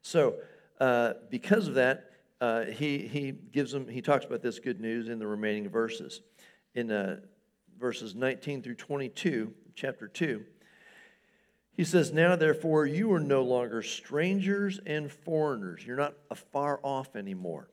So, 0.02 0.36
uh, 0.80 1.14
because 1.28 1.66
of 1.66 1.74
that, 1.74 2.10
uh, 2.40 2.66
he, 2.66 2.98
he 2.98 3.32
gives 3.32 3.72
them, 3.72 3.88
he 3.88 4.00
talks 4.00 4.24
about 4.24 4.42
this 4.42 4.60
good 4.60 4.80
news 4.80 5.08
in 5.08 5.18
the 5.18 5.26
remaining 5.26 5.68
verses. 5.68 6.20
In 6.74 6.92
uh, 6.92 7.16
verses 7.80 8.14
19 8.14 8.62
through 8.62 8.76
22, 8.76 9.52
chapter 9.74 10.06
2, 10.06 10.44
he 11.78 11.84
says, 11.84 12.12
Now 12.12 12.34
therefore, 12.34 12.86
you 12.86 13.12
are 13.12 13.20
no 13.20 13.42
longer 13.42 13.82
strangers 13.82 14.80
and 14.84 15.12
foreigners. 15.12 15.86
You're 15.86 15.96
not 15.96 16.14
afar 16.28 16.80
off 16.82 17.14
anymore, 17.14 17.70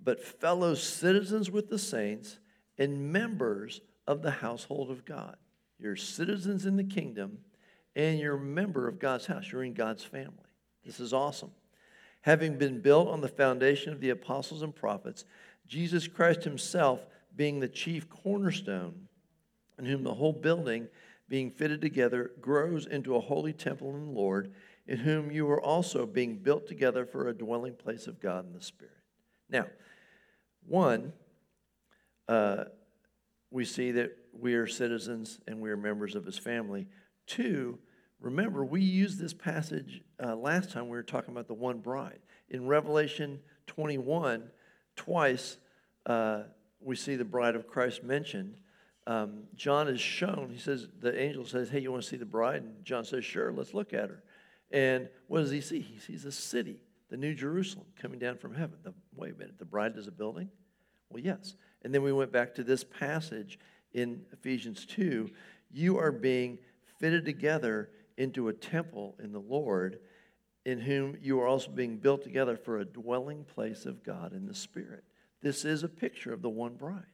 but 0.00 0.22
fellow 0.22 0.76
citizens 0.76 1.50
with 1.50 1.68
the 1.68 1.78
saints 1.78 2.38
and 2.78 3.12
members 3.12 3.80
of 4.06 4.22
the 4.22 4.30
household 4.30 4.92
of 4.92 5.04
God. 5.04 5.36
You're 5.80 5.96
citizens 5.96 6.66
in 6.66 6.76
the 6.76 6.84
kingdom 6.84 7.38
and 7.96 8.20
you're 8.20 8.36
a 8.36 8.40
member 8.40 8.86
of 8.86 9.00
God's 9.00 9.26
house. 9.26 9.50
You're 9.50 9.64
in 9.64 9.74
God's 9.74 10.04
family. 10.04 10.46
This 10.84 11.00
is 11.00 11.12
awesome. 11.12 11.50
Having 12.20 12.58
been 12.58 12.80
built 12.80 13.08
on 13.08 13.22
the 13.22 13.28
foundation 13.28 13.92
of 13.92 14.00
the 14.00 14.10
apostles 14.10 14.62
and 14.62 14.72
prophets, 14.72 15.24
Jesus 15.66 16.06
Christ 16.06 16.44
himself 16.44 17.04
being 17.34 17.58
the 17.58 17.66
chief 17.66 18.08
cornerstone, 18.08 19.08
in 19.80 19.84
whom 19.84 20.04
the 20.04 20.14
whole 20.14 20.32
building, 20.32 20.86
being 21.28 21.50
fitted 21.50 21.80
together, 21.80 22.30
grows 22.40 22.86
into 22.86 23.16
a 23.16 23.20
holy 23.20 23.52
temple 23.52 23.90
in 23.94 24.06
the 24.06 24.12
Lord, 24.12 24.52
in 24.86 24.98
whom 24.98 25.30
you 25.30 25.48
are 25.50 25.60
also 25.60 26.06
being 26.06 26.38
built 26.38 26.66
together 26.66 27.04
for 27.04 27.28
a 27.28 27.34
dwelling 27.34 27.74
place 27.74 28.06
of 28.06 28.20
God 28.20 28.46
in 28.46 28.52
the 28.52 28.62
Spirit. 28.62 28.92
Now, 29.48 29.66
one, 30.66 31.12
uh, 32.28 32.64
we 33.50 33.64
see 33.64 33.92
that 33.92 34.16
we 34.32 34.54
are 34.54 34.66
citizens 34.66 35.40
and 35.46 35.60
we 35.60 35.70
are 35.70 35.76
members 35.76 36.14
of 36.14 36.24
his 36.24 36.38
family. 36.38 36.86
Two, 37.26 37.78
Remember, 38.20 38.64
we 38.64 38.80
used 38.80 39.20
this 39.20 39.34
passage 39.34 40.02
uh, 40.22 40.34
last 40.34 40.70
time 40.70 40.84
we 40.84 40.96
were 40.96 41.02
talking 41.02 41.32
about 41.32 41.48
the 41.48 41.54
one 41.54 41.78
bride. 41.78 42.18
In 42.48 42.66
Revelation 42.66 43.40
21, 43.66 44.50
twice 44.94 45.58
uh, 46.06 46.44
we 46.80 46.96
see 46.96 47.16
the 47.16 47.24
bride 47.24 47.56
of 47.56 47.66
Christ 47.66 48.02
mentioned. 48.02 48.54
Um, 49.06 49.44
John 49.54 49.86
is 49.88 50.00
shown, 50.00 50.50
he 50.52 50.58
says, 50.58 50.88
the 51.00 51.16
angel 51.20 51.44
says, 51.44 51.68
Hey, 51.68 51.80
you 51.80 51.92
want 51.92 52.02
to 52.02 52.08
see 52.08 52.16
the 52.16 52.24
bride? 52.24 52.62
And 52.62 52.84
John 52.84 53.04
says, 53.04 53.24
Sure, 53.24 53.52
let's 53.52 53.72
look 53.72 53.92
at 53.92 54.10
her. 54.10 54.22
And 54.70 55.08
what 55.28 55.40
does 55.40 55.50
he 55.50 55.60
see? 55.60 55.80
He 55.80 55.98
sees 55.98 56.24
a 56.24 56.32
city, 56.32 56.82
the 57.08 57.16
New 57.16 57.34
Jerusalem, 57.34 57.86
coming 58.00 58.18
down 58.18 58.36
from 58.36 58.54
heaven. 58.54 58.78
The, 58.82 58.92
wait 59.14 59.34
a 59.34 59.38
minute, 59.38 59.58
the 59.58 59.64
bride 59.64 59.96
is 59.96 60.08
a 60.08 60.12
building? 60.12 60.50
Well, 61.10 61.22
yes. 61.22 61.54
And 61.82 61.94
then 61.94 62.02
we 62.02 62.12
went 62.12 62.32
back 62.32 62.54
to 62.56 62.64
this 62.64 62.82
passage 62.82 63.60
in 63.92 64.22
Ephesians 64.32 64.84
2. 64.86 65.30
You 65.70 65.98
are 65.98 66.10
being 66.10 66.58
fitted 66.98 67.24
together 67.24 67.90
into 68.16 68.48
a 68.48 68.52
temple 68.52 69.14
in 69.22 69.32
the 69.32 69.40
Lord, 69.40 70.00
in 70.64 70.80
whom 70.80 71.16
you 71.20 71.40
are 71.40 71.46
also 71.46 71.70
being 71.70 71.98
built 71.98 72.24
together 72.24 72.56
for 72.56 72.78
a 72.78 72.84
dwelling 72.84 73.44
place 73.44 73.86
of 73.86 74.02
God 74.02 74.32
in 74.32 74.46
the 74.46 74.54
Spirit. 74.54 75.04
This 75.42 75.64
is 75.64 75.84
a 75.84 75.88
picture 75.88 76.32
of 76.32 76.42
the 76.42 76.48
one 76.48 76.74
bride, 76.74 77.04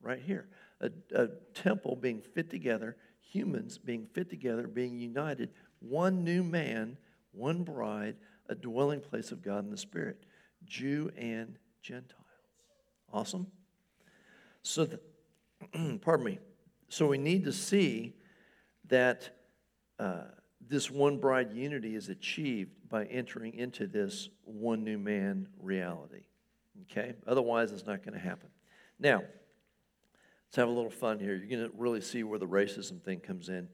right 0.00 0.20
here. 0.20 0.48
A, 0.80 0.90
a 1.14 1.28
temple 1.54 1.96
being 1.96 2.20
fit 2.20 2.50
together, 2.50 2.96
humans 3.20 3.78
being 3.78 4.06
fit 4.12 4.28
together, 4.28 4.66
being 4.66 4.98
united, 4.98 5.50
one 5.80 6.24
new 6.24 6.42
man, 6.42 6.96
one 7.32 7.62
bride, 7.62 8.16
a 8.48 8.54
dwelling 8.54 9.00
place 9.00 9.32
of 9.32 9.42
God 9.42 9.64
in 9.64 9.70
the 9.70 9.76
Spirit, 9.76 10.24
Jew 10.64 11.10
and 11.16 11.58
Gentile. 11.82 12.18
Awesome? 13.12 13.46
So, 14.62 14.84
the, 14.84 15.00
pardon 16.02 16.26
me. 16.26 16.38
So 16.88 17.06
we 17.06 17.18
need 17.18 17.44
to 17.44 17.52
see 17.52 18.14
that 18.88 19.30
uh, 19.98 20.24
this 20.68 20.90
one 20.90 21.18
bride 21.18 21.52
unity 21.52 21.94
is 21.94 22.08
achieved 22.08 22.70
by 22.88 23.04
entering 23.06 23.54
into 23.54 23.86
this 23.86 24.28
one 24.44 24.84
new 24.84 24.98
man 24.98 25.48
reality. 25.60 26.26
Okay? 26.82 27.14
Otherwise, 27.26 27.72
it's 27.72 27.86
not 27.86 28.04
going 28.04 28.14
to 28.14 28.20
happen. 28.20 28.48
Now, 28.98 29.22
let's 30.46 30.56
have 30.56 30.68
a 30.68 30.72
little 30.72 30.90
fun 30.90 31.18
here. 31.18 31.34
You're 31.34 31.58
going 31.58 31.70
to 31.70 31.76
really 31.76 32.00
see 32.00 32.22
where 32.22 32.38
the 32.38 32.46
racism 32.46 33.02
thing 33.02 33.20
comes 33.20 33.48
in 33.48 33.68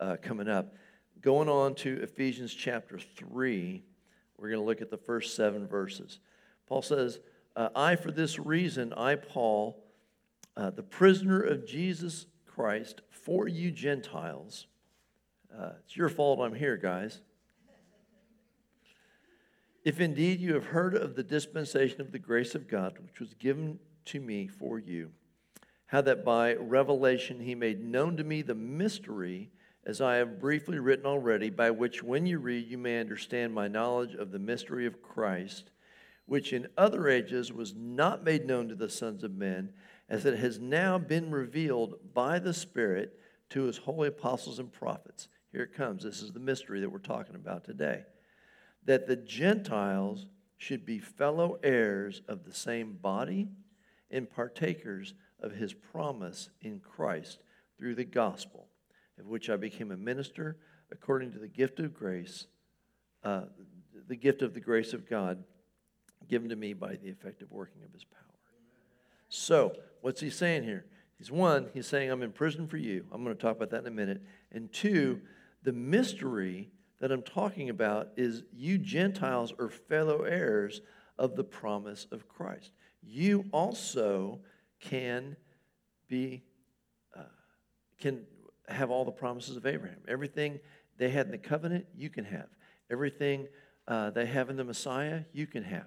uh, 0.00 0.16
coming 0.20 0.48
up. 0.48 0.74
Going 1.20 1.48
on 1.48 1.74
to 1.76 2.00
Ephesians 2.02 2.54
chapter 2.54 2.98
3, 2.98 3.82
we're 4.36 4.48
going 4.50 4.60
to 4.60 4.66
look 4.66 4.80
at 4.80 4.90
the 4.90 4.98
first 4.98 5.34
seven 5.34 5.66
verses. 5.66 6.20
Paul 6.66 6.82
says, 6.82 7.18
uh, 7.56 7.70
I, 7.74 7.96
for 7.96 8.12
this 8.12 8.38
reason, 8.38 8.92
I, 8.92 9.16
Paul, 9.16 9.82
uh, 10.56 10.70
the 10.70 10.82
prisoner 10.82 11.40
of 11.40 11.66
Jesus 11.66 12.26
Christ, 12.46 13.00
for 13.10 13.48
you 13.48 13.70
Gentiles, 13.70 14.66
uh, 15.56 15.70
it's 15.84 15.96
your 15.96 16.08
fault 16.08 16.40
I'm 16.40 16.54
here, 16.54 16.76
guys. 16.76 17.20
If 19.84 20.00
indeed 20.00 20.40
you 20.40 20.54
have 20.54 20.66
heard 20.66 20.94
of 20.94 21.16
the 21.16 21.22
dispensation 21.22 22.00
of 22.00 22.12
the 22.12 22.18
grace 22.18 22.54
of 22.54 22.68
God, 22.68 22.98
which 23.00 23.20
was 23.20 23.34
given 23.34 23.78
to 24.06 24.20
me 24.20 24.46
for 24.46 24.78
you, 24.78 25.10
how 25.88 26.00
that 26.00 26.24
by 26.24 26.54
revelation 26.54 27.40
he 27.40 27.54
made 27.54 27.84
known 27.84 28.16
to 28.16 28.24
me 28.24 28.40
the 28.40 28.54
mystery, 28.54 29.50
as 29.84 30.00
I 30.00 30.16
have 30.16 30.40
briefly 30.40 30.78
written 30.78 31.06
already, 31.06 31.50
by 31.50 31.70
which 31.70 32.02
when 32.02 32.24
you 32.24 32.38
read 32.38 32.66
you 32.66 32.78
may 32.78 33.00
understand 33.00 33.52
my 33.52 33.68
knowledge 33.68 34.14
of 34.14 34.30
the 34.30 34.38
mystery 34.38 34.86
of 34.86 35.02
Christ, 35.02 35.70
which 36.26 36.52
in 36.52 36.68
other 36.76 37.08
ages 37.08 37.52
was 37.52 37.74
not 37.74 38.24
made 38.24 38.46
known 38.46 38.68
to 38.68 38.74
the 38.74 38.88
sons 38.88 39.24
of 39.24 39.34
men, 39.34 39.72
as 40.08 40.24
it 40.24 40.38
has 40.38 40.58
now 40.58 40.98
been 40.98 41.30
revealed 41.30 41.94
by 42.14 42.38
the 42.38 42.54
Spirit 42.54 43.18
to 43.50 43.64
his 43.64 43.78
holy 43.78 44.08
apostles 44.08 44.58
and 44.58 44.72
prophets 44.72 45.28
here 45.52 45.62
it 45.62 45.74
comes. 45.74 46.02
This 46.02 46.22
is 46.22 46.32
the 46.32 46.40
mystery 46.40 46.80
that 46.80 46.90
we're 46.90 46.98
talking 46.98 47.34
about 47.34 47.64
today. 47.64 48.04
That 48.84 49.06
the 49.06 49.16
Gentiles 49.16 50.26
should 50.56 50.84
be 50.84 50.98
fellow 50.98 51.58
heirs 51.62 52.22
of 52.28 52.44
the 52.44 52.54
same 52.54 52.98
body 53.00 53.48
and 54.10 54.28
partakers 54.28 55.14
of 55.40 55.52
his 55.52 55.72
promise 55.72 56.50
in 56.60 56.80
Christ 56.80 57.38
through 57.78 57.94
the 57.94 58.04
gospel, 58.04 58.66
of 59.18 59.26
which 59.26 59.50
I 59.50 59.56
became 59.56 59.90
a 59.90 59.96
minister 59.96 60.56
according 60.90 61.32
to 61.32 61.38
the 61.38 61.48
gift 61.48 61.80
of 61.80 61.94
grace, 61.94 62.46
uh, 63.22 63.42
the 64.08 64.16
gift 64.16 64.42
of 64.42 64.54
the 64.54 64.60
grace 64.60 64.92
of 64.92 65.08
God 65.08 65.44
given 66.28 66.48
to 66.48 66.56
me 66.56 66.72
by 66.72 66.96
the 66.96 67.08
effective 67.08 67.50
working 67.50 67.82
of 67.84 67.92
his 67.92 68.04
power. 68.04 68.22
So, 69.28 69.74
what's 70.00 70.20
he 70.20 70.30
saying 70.30 70.64
here? 70.64 70.86
He's 71.18 71.30
one, 71.30 71.68
he's 71.74 71.86
saying, 71.86 72.10
I'm 72.10 72.22
in 72.22 72.32
prison 72.32 72.66
for 72.68 72.76
you. 72.76 73.04
I'm 73.12 73.24
going 73.24 73.36
to 73.36 73.42
talk 73.42 73.56
about 73.56 73.70
that 73.70 73.80
in 73.80 73.86
a 73.86 73.90
minute. 73.90 74.22
And 74.52 74.72
two, 74.72 75.20
the 75.64 75.72
mystery 75.72 76.70
that 77.00 77.10
I'm 77.10 77.22
talking 77.22 77.70
about 77.70 78.10
is 78.16 78.44
you 78.52 78.78
Gentiles 78.78 79.52
are 79.58 79.68
fellow 79.68 80.22
heirs 80.22 80.80
of 81.18 81.36
the 81.36 81.44
promise 81.44 82.06
of 82.12 82.28
Christ. 82.28 82.70
You 83.02 83.44
also 83.52 84.40
can 84.80 85.36
be, 86.08 86.42
uh, 87.16 87.22
can 87.98 88.24
have 88.68 88.90
all 88.90 89.04
the 89.04 89.12
promises 89.12 89.56
of 89.56 89.66
Abraham. 89.66 89.98
Everything 90.06 90.60
they 90.98 91.10
had 91.10 91.26
in 91.26 91.32
the 91.32 91.38
covenant, 91.38 91.86
you 91.96 92.10
can 92.10 92.24
have. 92.24 92.48
Everything 92.90 93.48
uh, 93.86 94.10
they 94.10 94.26
have 94.26 94.50
in 94.50 94.56
the 94.56 94.64
Messiah, 94.64 95.22
you 95.32 95.46
can 95.46 95.62
have. 95.62 95.86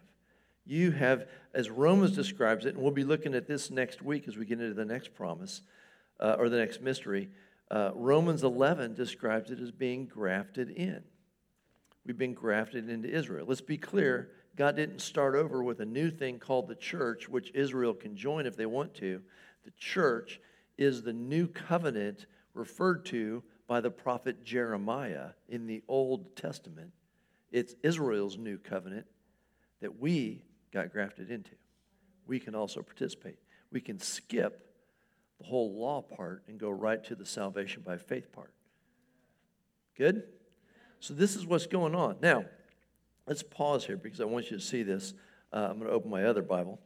You 0.65 0.91
have, 0.91 1.27
as 1.53 1.69
Romans 1.69 2.11
describes 2.11 2.65
it, 2.65 2.75
and 2.75 2.83
we'll 2.83 2.91
be 2.91 3.03
looking 3.03 3.33
at 3.33 3.47
this 3.47 3.71
next 3.71 4.01
week 4.01 4.27
as 4.27 4.37
we 4.37 4.45
get 4.45 4.59
into 4.59 4.73
the 4.73 4.85
next 4.85 5.13
promise 5.13 5.61
uh, 6.19 6.35
or 6.37 6.49
the 6.49 6.57
next 6.57 6.81
mystery. 6.81 7.29
Uh, 7.69 7.91
Romans 7.95 8.43
11 8.43 8.93
describes 8.93 9.49
it 9.49 9.59
as 9.59 9.71
being 9.71 10.05
grafted 10.05 10.69
in. 10.69 11.03
We've 12.05 12.17
been 12.17 12.33
grafted 12.33 12.89
into 12.89 13.09
Israel. 13.09 13.45
Let's 13.47 13.61
be 13.61 13.77
clear 13.77 14.29
God 14.55 14.75
didn't 14.75 14.99
start 14.99 15.35
over 15.35 15.63
with 15.63 15.79
a 15.79 15.85
new 15.85 16.11
thing 16.11 16.39
called 16.39 16.67
the 16.67 16.75
church, 16.75 17.29
which 17.29 17.51
Israel 17.53 17.93
can 17.93 18.15
join 18.15 18.45
if 18.45 18.55
they 18.55 18.65
want 18.65 18.93
to. 18.95 19.21
The 19.63 19.71
church 19.77 20.39
is 20.77 21.03
the 21.03 21.13
new 21.13 21.47
covenant 21.47 22.25
referred 22.53 23.05
to 23.05 23.43
by 23.67 23.79
the 23.79 23.91
prophet 23.91 24.43
Jeremiah 24.43 25.29
in 25.47 25.67
the 25.67 25.81
Old 25.87 26.35
Testament. 26.35 26.91
It's 27.51 27.75
Israel's 27.83 28.37
new 28.37 28.57
covenant 28.57 29.05
that 29.81 29.99
we 29.99 30.43
got 30.73 30.91
grafted 30.91 31.31
into. 31.31 31.51
We 32.27 32.39
can 32.39 32.55
also 32.55 32.81
participate. 32.81 33.37
We 33.71 33.81
can 33.81 33.99
skip 33.99 34.67
the 35.39 35.45
whole 35.45 35.79
law 35.79 36.01
part 36.01 36.43
and 36.47 36.59
go 36.59 36.69
right 36.69 37.03
to 37.05 37.15
the 37.15 37.25
salvation 37.25 37.81
by 37.85 37.97
faith 37.97 38.31
part. 38.31 38.53
Good? 39.97 40.23
So, 40.99 41.13
this 41.13 41.35
is 41.35 41.45
what's 41.45 41.67
going 41.67 41.95
on. 41.95 42.17
Now, 42.21 42.45
let's 43.27 43.43
pause 43.43 43.85
here 43.85 43.97
because 43.97 44.21
I 44.21 44.25
want 44.25 44.51
you 44.51 44.57
to 44.57 44.63
see 44.63 44.83
this. 44.83 45.13
Uh, 45.53 45.67
I'm 45.69 45.77
going 45.77 45.89
to 45.89 45.93
open 45.93 46.09
my 46.09 46.25
other 46.25 46.41
Bible. 46.41 46.79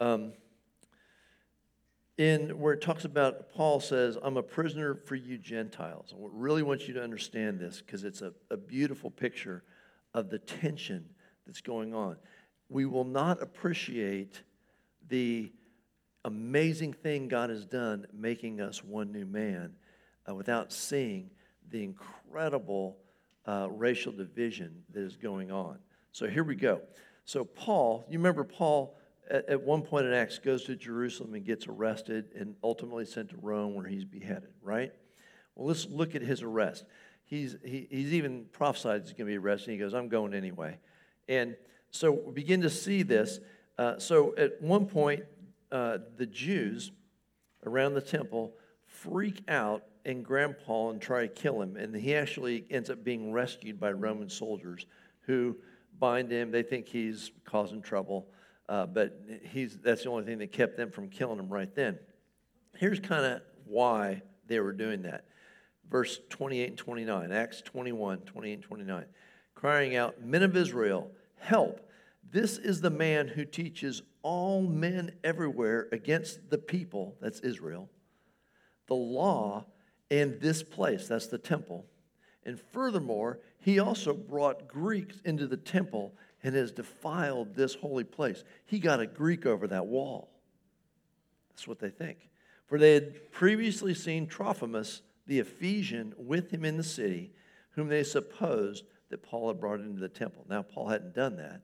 Um, 0.00 0.32
in 2.16 2.58
where 2.60 2.72
it 2.72 2.80
talks 2.80 3.04
about, 3.04 3.52
Paul 3.52 3.80
says, 3.80 4.16
I'm 4.22 4.36
a 4.36 4.42
prisoner 4.42 4.94
for 4.94 5.16
you 5.16 5.36
Gentiles. 5.36 6.14
I 6.14 6.18
really 6.32 6.62
want 6.62 6.86
you 6.86 6.94
to 6.94 7.02
understand 7.02 7.58
this 7.58 7.80
because 7.80 8.04
it's 8.04 8.22
a, 8.22 8.32
a 8.50 8.56
beautiful 8.56 9.10
picture 9.10 9.64
of 10.12 10.30
the 10.30 10.38
tension 10.38 11.06
that's 11.44 11.60
going 11.60 11.92
on. 11.92 12.16
We 12.68 12.86
will 12.86 13.04
not 13.04 13.42
appreciate 13.42 14.42
the 15.08 15.52
amazing 16.24 16.92
thing 16.92 17.28
God 17.28 17.50
has 17.50 17.66
done 17.66 18.06
making 18.12 18.60
us 18.60 18.82
one 18.82 19.12
new 19.12 19.26
man 19.26 19.74
uh, 20.28 20.34
without 20.34 20.72
seeing 20.72 21.30
the 21.70 21.82
incredible 21.82 22.96
uh, 23.46 23.68
racial 23.70 24.12
division 24.12 24.82
that 24.92 25.02
is 25.02 25.16
going 25.16 25.50
on. 25.50 25.78
So 26.12 26.28
here 26.28 26.44
we 26.44 26.56
go. 26.56 26.80
So, 27.24 27.44
Paul, 27.44 28.06
you 28.08 28.18
remember 28.18 28.44
Paul 28.44 28.96
at, 29.30 29.48
at 29.48 29.62
one 29.62 29.82
point 29.82 30.06
in 30.06 30.12
Acts 30.12 30.38
goes 30.38 30.64
to 30.64 30.76
Jerusalem 30.76 31.34
and 31.34 31.44
gets 31.44 31.66
arrested 31.66 32.26
and 32.38 32.54
ultimately 32.62 33.04
sent 33.04 33.30
to 33.30 33.36
Rome 33.40 33.74
where 33.74 33.86
he's 33.86 34.04
beheaded, 34.04 34.50
right? 34.62 34.92
Well, 35.54 35.68
let's 35.68 35.86
look 35.86 36.14
at 36.14 36.22
his 36.22 36.42
arrest. 36.42 36.84
He's, 37.24 37.56
he, 37.64 37.86
he's 37.90 38.12
even 38.12 38.46
prophesied 38.52 39.02
he's 39.02 39.12
going 39.12 39.26
to 39.26 39.32
be 39.32 39.38
arrested. 39.38 39.72
He 39.72 39.78
goes, 39.78 39.94
I'm 39.94 40.08
going 40.08 40.34
anyway. 40.34 40.78
And 41.28 41.56
so 41.90 42.12
we 42.12 42.32
begin 42.32 42.60
to 42.62 42.70
see 42.70 43.02
this. 43.02 43.40
Uh, 43.78 43.98
so 43.98 44.34
at 44.36 44.60
one 44.60 44.86
point, 44.86 45.24
uh, 45.72 45.98
the 46.16 46.26
Jews 46.26 46.92
around 47.64 47.94
the 47.94 48.00
temple 48.00 48.52
freak 48.86 49.42
out 49.48 49.82
and 50.04 50.24
grandpa 50.24 50.90
and 50.90 51.00
try 51.00 51.22
to 51.22 51.28
kill 51.28 51.60
him. 51.60 51.76
And 51.76 51.94
he 51.94 52.14
actually 52.14 52.64
ends 52.70 52.90
up 52.90 53.04
being 53.04 53.32
rescued 53.32 53.80
by 53.80 53.92
Roman 53.92 54.28
soldiers 54.28 54.86
who 55.22 55.56
bind 55.98 56.30
him. 56.30 56.50
They 56.50 56.62
think 56.62 56.86
he's 56.86 57.30
causing 57.44 57.80
trouble, 57.82 58.28
uh, 58.68 58.86
but 58.86 59.20
he's, 59.50 59.78
that's 59.78 60.04
the 60.04 60.10
only 60.10 60.24
thing 60.24 60.38
that 60.38 60.52
kept 60.52 60.76
them 60.76 60.90
from 60.90 61.08
killing 61.08 61.38
him 61.38 61.48
right 61.48 61.74
then. 61.74 61.98
Here's 62.76 63.00
kind 63.00 63.24
of 63.24 63.42
why 63.64 64.22
they 64.46 64.60
were 64.60 64.72
doing 64.72 65.02
that. 65.02 65.26
Verse 65.90 66.18
28 66.30 66.68
and 66.68 66.78
29, 66.78 67.32
Acts 67.32 67.62
21, 67.62 68.18
28 68.20 68.52
and 68.54 68.62
29. 68.62 69.04
Crying 69.54 69.96
out, 69.96 70.22
Men 70.22 70.42
of 70.42 70.56
Israel, 70.56 71.10
help. 71.38 71.80
This 72.30 72.58
is 72.58 72.80
the 72.80 72.90
man 72.90 73.28
who 73.28 73.44
teaches 73.44 74.02
all 74.22 74.62
men 74.62 75.12
everywhere 75.22 75.88
against 75.92 76.50
the 76.50 76.58
people, 76.58 77.14
that's 77.20 77.40
Israel, 77.40 77.90
the 78.86 78.94
law, 78.94 79.66
and 80.10 80.40
this 80.40 80.62
place, 80.62 81.08
that's 81.08 81.26
the 81.26 81.38
temple. 81.38 81.86
And 82.44 82.60
furthermore, 82.72 83.40
he 83.58 83.78
also 83.78 84.12
brought 84.12 84.68
Greeks 84.68 85.20
into 85.24 85.46
the 85.46 85.56
temple 85.56 86.14
and 86.42 86.54
has 86.54 86.72
defiled 86.72 87.54
this 87.54 87.74
holy 87.74 88.04
place. 88.04 88.44
He 88.66 88.78
got 88.78 89.00
a 89.00 89.06
Greek 89.06 89.46
over 89.46 89.66
that 89.68 89.86
wall. 89.86 90.30
That's 91.50 91.66
what 91.66 91.78
they 91.78 91.88
think. 91.88 92.28
For 92.66 92.78
they 92.78 92.94
had 92.94 93.32
previously 93.32 93.94
seen 93.94 94.26
Trophimus, 94.26 95.02
the 95.26 95.38
Ephesian, 95.38 96.12
with 96.18 96.50
him 96.50 96.64
in 96.64 96.76
the 96.76 96.82
city, 96.82 97.32
whom 97.70 97.88
they 97.88 98.04
supposed 98.04 98.84
that 99.10 99.22
Paul 99.22 99.48
had 99.48 99.60
brought 99.60 99.80
into 99.80 100.00
the 100.00 100.08
temple. 100.08 100.44
Now, 100.48 100.62
Paul 100.62 100.88
hadn't 100.88 101.14
done 101.14 101.36
that, 101.36 101.62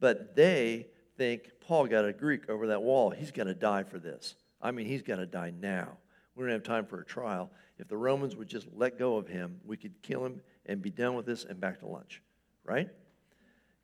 but 0.00 0.36
they 0.36 0.88
think 1.16 1.50
Paul 1.60 1.86
got 1.86 2.04
a 2.04 2.12
Greek 2.12 2.48
over 2.50 2.66
that 2.68 2.82
wall. 2.82 3.10
He's 3.10 3.30
got 3.30 3.44
to 3.44 3.54
die 3.54 3.84
for 3.84 3.98
this. 3.98 4.34
I 4.60 4.70
mean, 4.70 4.86
he's 4.86 5.02
got 5.02 5.16
to 5.16 5.26
die 5.26 5.52
now. 5.58 5.98
We 6.40 6.46
don't 6.46 6.54
have 6.54 6.62
time 6.62 6.86
for 6.86 7.02
a 7.02 7.04
trial. 7.04 7.50
If 7.78 7.88
the 7.88 7.98
Romans 7.98 8.34
would 8.34 8.48
just 8.48 8.66
let 8.74 8.98
go 8.98 9.18
of 9.18 9.28
him, 9.28 9.60
we 9.66 9.76
could 9.76 10.00
kill 10.00 10.24
him 10.24 10.40
and 10.64 10.80
be 10.80 10.88
done 10.88 11.14
with 11.14 11.26
this 11.26 11.44
and 11.44 11.60
back 11.60 11.80
to 11.80 11.86
lunch, 11.86 12.22
right? 12.64 12.88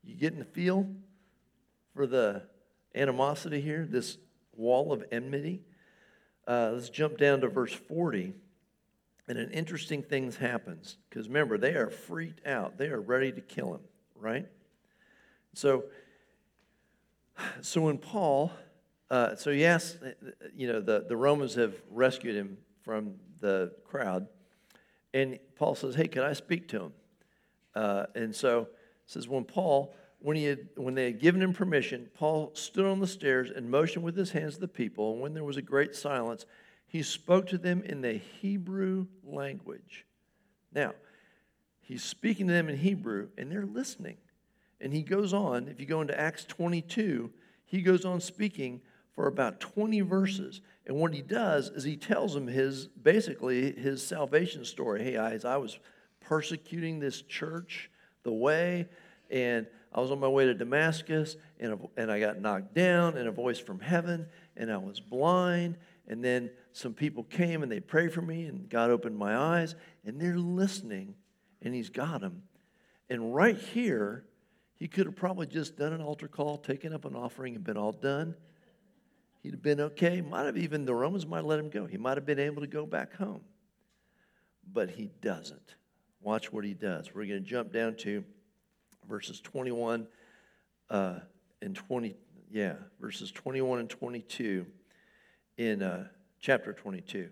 You 0.03 0.14
getting 0.14 0.38
the 0.38 0.47
feel 0.47 0.88
for 1.95 2.07
the 2.07 2.45
animosity 2.95 3.61
here, 3.61 3.87
this 3.87 4.16
wall 4.57 4.90
of 4.90 5.05
enmity? 5.12 5.64
Uh, 6.49 6.71
let's 6.73 6.88
jump 6.88 7.19
down 7.19 7.42
to 7.42 7.49
verse 7.49 7.75
40. 7.75 8.33
And 9.29 9.37
an 9.37 9.51
interesting 9.51 10.03
thing 10.03 10.33
happens 10.33 10.97
because 11.11 11.29
remember, 11.29 11.59
they 11.59 11.75
are 11.75 11.90
freaked 11.90 12.47
out. 12.47 12.79
They 12.79 12.87
are 12.87 13.03
ready 13.03 13.33
to 13.33 13.42
kill 13.42 13.75
him, 13.75 13.83
right? 14.14 14.47
So, 15.53 15.85
so 17.61 17.83
when 17.83 17.99
Paul, 17.99 18.51
uh, 19.11 19.37
so 19.37 19.51
yes, 19.51 19.97
you 20.55 20.66
know, 20.66 20.81
the, 20.81 21.05
the 21.09 21.16
Romans 21.16 21.55
have 21.55 21.75
rescued 21.90 22.35
him 22.35 22.59
from 22.83 23.14
the 23.40 23.73
crowd. 23.85 24.27
And 25.14 25.38
Paul 25.57 25.75
says, 25.75 25.95
Hey, 25.95 26.09
can 26.09 26.23
I 26.23 26.33
speak 26.33 26.69
to 26.69 26.83
him? 26.83 26.92
Uh, 27.75 28.07
and 28.14 28.35
so 28.35 28.69
says, 29.07 29.29
When 29.29 29.45
Paul, 29.45 29.95
when, 30.19 30.37
he 30.37 30.45
had, 30.45 30.69
when 30.77 30.95
they 30.95 31.05
had 31.07 31.21
given 31.21 31.40
him 31.40 31.53
permission, 31.53 32.09
Paul 32.14 32.51
stood 32.55 32.87
on 32.87 33.01
the 33.01 33.07
stairs 33.07 33.51
and 33.55 33.71
motioned 33.71 34.05
with 34.05 34.16
his 34.16 34.33
hands 34.33 34.55
to 34.55 34.61
the 34.61 34.69
people. 34.69 35.12
And 35.12 35.21
when 35.21 35.35
there 35.35 35.45
was 35.45 35.57
a 35.57 35.62
great 35.62 35.95
silence, 35.95 36.47
he 36.87 37.03
spoke 37.03 37.47
to 37.49 37.59
them 37.59 37.83
in 37.83 38.01
the 38.01 38.14
Hebrew 38.14 39.07
language. 39.25 40.05
Now, 40.73 40.95
he's 41.81 42.03
speaking 42.03 42.47
to 42.49 42.53
them 42.53 42.69
in 42.69 42.77
Hebrew, 42.77 43.29
and 43.38 43.51
they're 43.51 43.66
listening. 43.66 44.16
And 44.81 44.92
he 44.92 45.03
goes 45.03 45.33
on, 45.33 45.69
if 45.69 45.81
you 45.81 45.87
go 45.87 46.01
into 46.01 46.19
Acts 46.19 46.45
22, 46.45 47.31
he 47.64 47.83
goes 47.83 48.05
on 48.05 48.21
speaking 48.21 48.81
for 49.17 49.27
about 49.27 49.59
20 49.59 50.03
verses. 50.03 50.61
And 50.87 50.97
what 50.99 51.13
he 51.13 51.23
does 51.23 51.71
is 51.71 51.83
he 51.83 51.97
tells 51.97 52.35
them 52.35 52.47
his 52.47 52.87
basically 52.87 53.73
his 53.73 54.07
salvation 54.07 54.65
story. 54.65 55.03
Hey, 55.03 55.15
guys, 55.15 55.45
I 55.45 55.57
was 55.57 55.79
persecuting 56.21 57.01
this 57.01 57.23
church 57.23 57.91
the 58.23 58.33
way, 58.33 58.87
and 59.31 59.67
I 59.93 60.01
was 60.01 60.11
on 60.11 60.21
my 60.21 60.29
way 60.29 60.45
to 60.45 60.55
Damascus, 60.55 61.37
and, 61.59 61.73
a, 61.73 61.79
and 61.97 62.13
I 62.13 62.21
got 62.21 62.41
knocked 62.41 62.75
down, 62.75 63.17
and 63.17 63.27
a 63.27 63.33
voice 63.33 63.59
from 63.59 63.81
heaven, 63.81 64.27
and 64.57 64.71
I 64.71 64.77
was 64.77 65.01
blind. 65.01 65.79
And 66.07 66.23
then 66.23 66.51
some 66.73 66.93
people 66.93 67.25
came 67.25 67.63
and 67.63 67.73
they 67.73 67.81
prayed 67.81 68.13
for 68.13 68.23
me, 68.23 68.45
and 68.45 68.69
God 68.69 68.91
opened 68.91 69.17
my 69.17 69.37
eyes, 69.37 69.75
and 70.05 70.21
they're 70.21 70.39
listening, 70.39 71.15
and 71.63 71.75
He's 71.75 71.89
got 71.89 72.21
them. 72.21 72.43
And 73.09 73.35
right 73.35 73.57
here, 73.57 74.25
he 74.79 74.89
could 74.89 75.07
have 75.07 75.17
probably 75.17 75.47
just 75.47 75.77
done 75.77 75.93
an 75.93 76.03
altar 76.03 76.29
call, 76.29 76.59
taken 76.59 76.93
up 76.93 77.05
an 77.07 77.17
offering, 77.17 77.55
and 77.55 77.65
been 77.65 77.79
all 77.79 77.93
done. 77.93 78.35
He'd 79.47 79.53
have 79.53 79.63
been 79.63 79.81
okay. 79.81 80.21
Might 80.23 80.47
have 80.47 80.57
even, 80.57 80.87
the 80.87 80.95
Romans 80.95 81.25
might 81.25 81.37
have 81.37 81.47
let 81.47 81.61
him 81.61 81.71
go. 81.71 81.87
He 81.87 81.99
might 81.99 82.17
have 82.17 82.27
been 82.27 82.41
able 82.41 82.63
to 82.63 82.67
go 82.67 82.85
back 82.85 83.15
home. 83.15 83.43
But 84.73 84.91
he 84.91 85.09
doesn't. 85.23 85.77
Watch 86.21 86.53
what 86.53 86.65
he 86.65 86.75
does. 86.75 87.15
We're 87.15 87.27
going 87.27 87.45
to 87.45 87.49
jump 87.49 87.73
down 87.73 87.95
to 87.99 88.25
verses 89.09 89.41
21 89.41 90.09
uh, 90.91 91.21
and 91.63 91.77
20. 91.77 92.17
Yeah, 92.51 92.75
verses 93.01 93.31
21 93.31 93.79
and 93.79 93.89
22 93.89 94.67
in 95.59 95.81
uh, 95.81 96.09
chapter 96.41 96.73
22. 96.73 97.29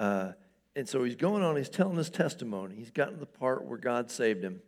Uh, 0.00 0.32
and 0.74 0.88
so 0.88 1.04
he's 1.04 1.16
going 1.16 1.42
on, 1.42 1.56
he's 1.56 1.68
telling 1.68 1.98
his 1.98 2.08
testimony. 2.08 2.74
He's 2.76 2.90
gotten 2.90 3.14
to 3.16 3.20
the 3.20 3.26
part 3.26 3.66
where 3.66 3.76
God 3.76 4.10
saved 4.10 4.42
him. 4.42 4.62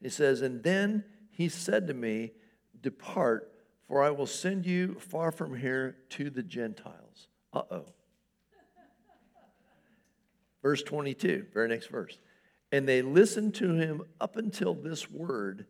He 0.00 0.10
says, 0.10 0.42
And 0.42 0.62
then 0.62 1.02
he 1.32 1.48
said 1.48 1.88
to 1.88 1.94
me, 1.94 2.34
Depart, 2.80 3.52
for 3.88 4.02
I 4.02 4.10
will 4.10 4.26
send 4.26 4.66
you 4.66 4.96
far 5.00 5.32
from 5.32 5.56
here 5.56 5.96
to 6.10 6.28
the 6.28 6.42
Gentiles. 6.42 7.28
Uh 7.52 7.62
oh. 7.70 7.86
verse 10.62 10.82
22, 10.82 11.46
very 11.52 11.68
next 11.68 11.86
verse. 11.86 12.18
And 12.70 12.86
they 12.86 13.00
listened 13.00 13.54
to 13.56 13.74
him 13.74 14.02
up 14.20 14.36
until 14.36 14.74
this 14.74 15.10
word, 15.10 15.64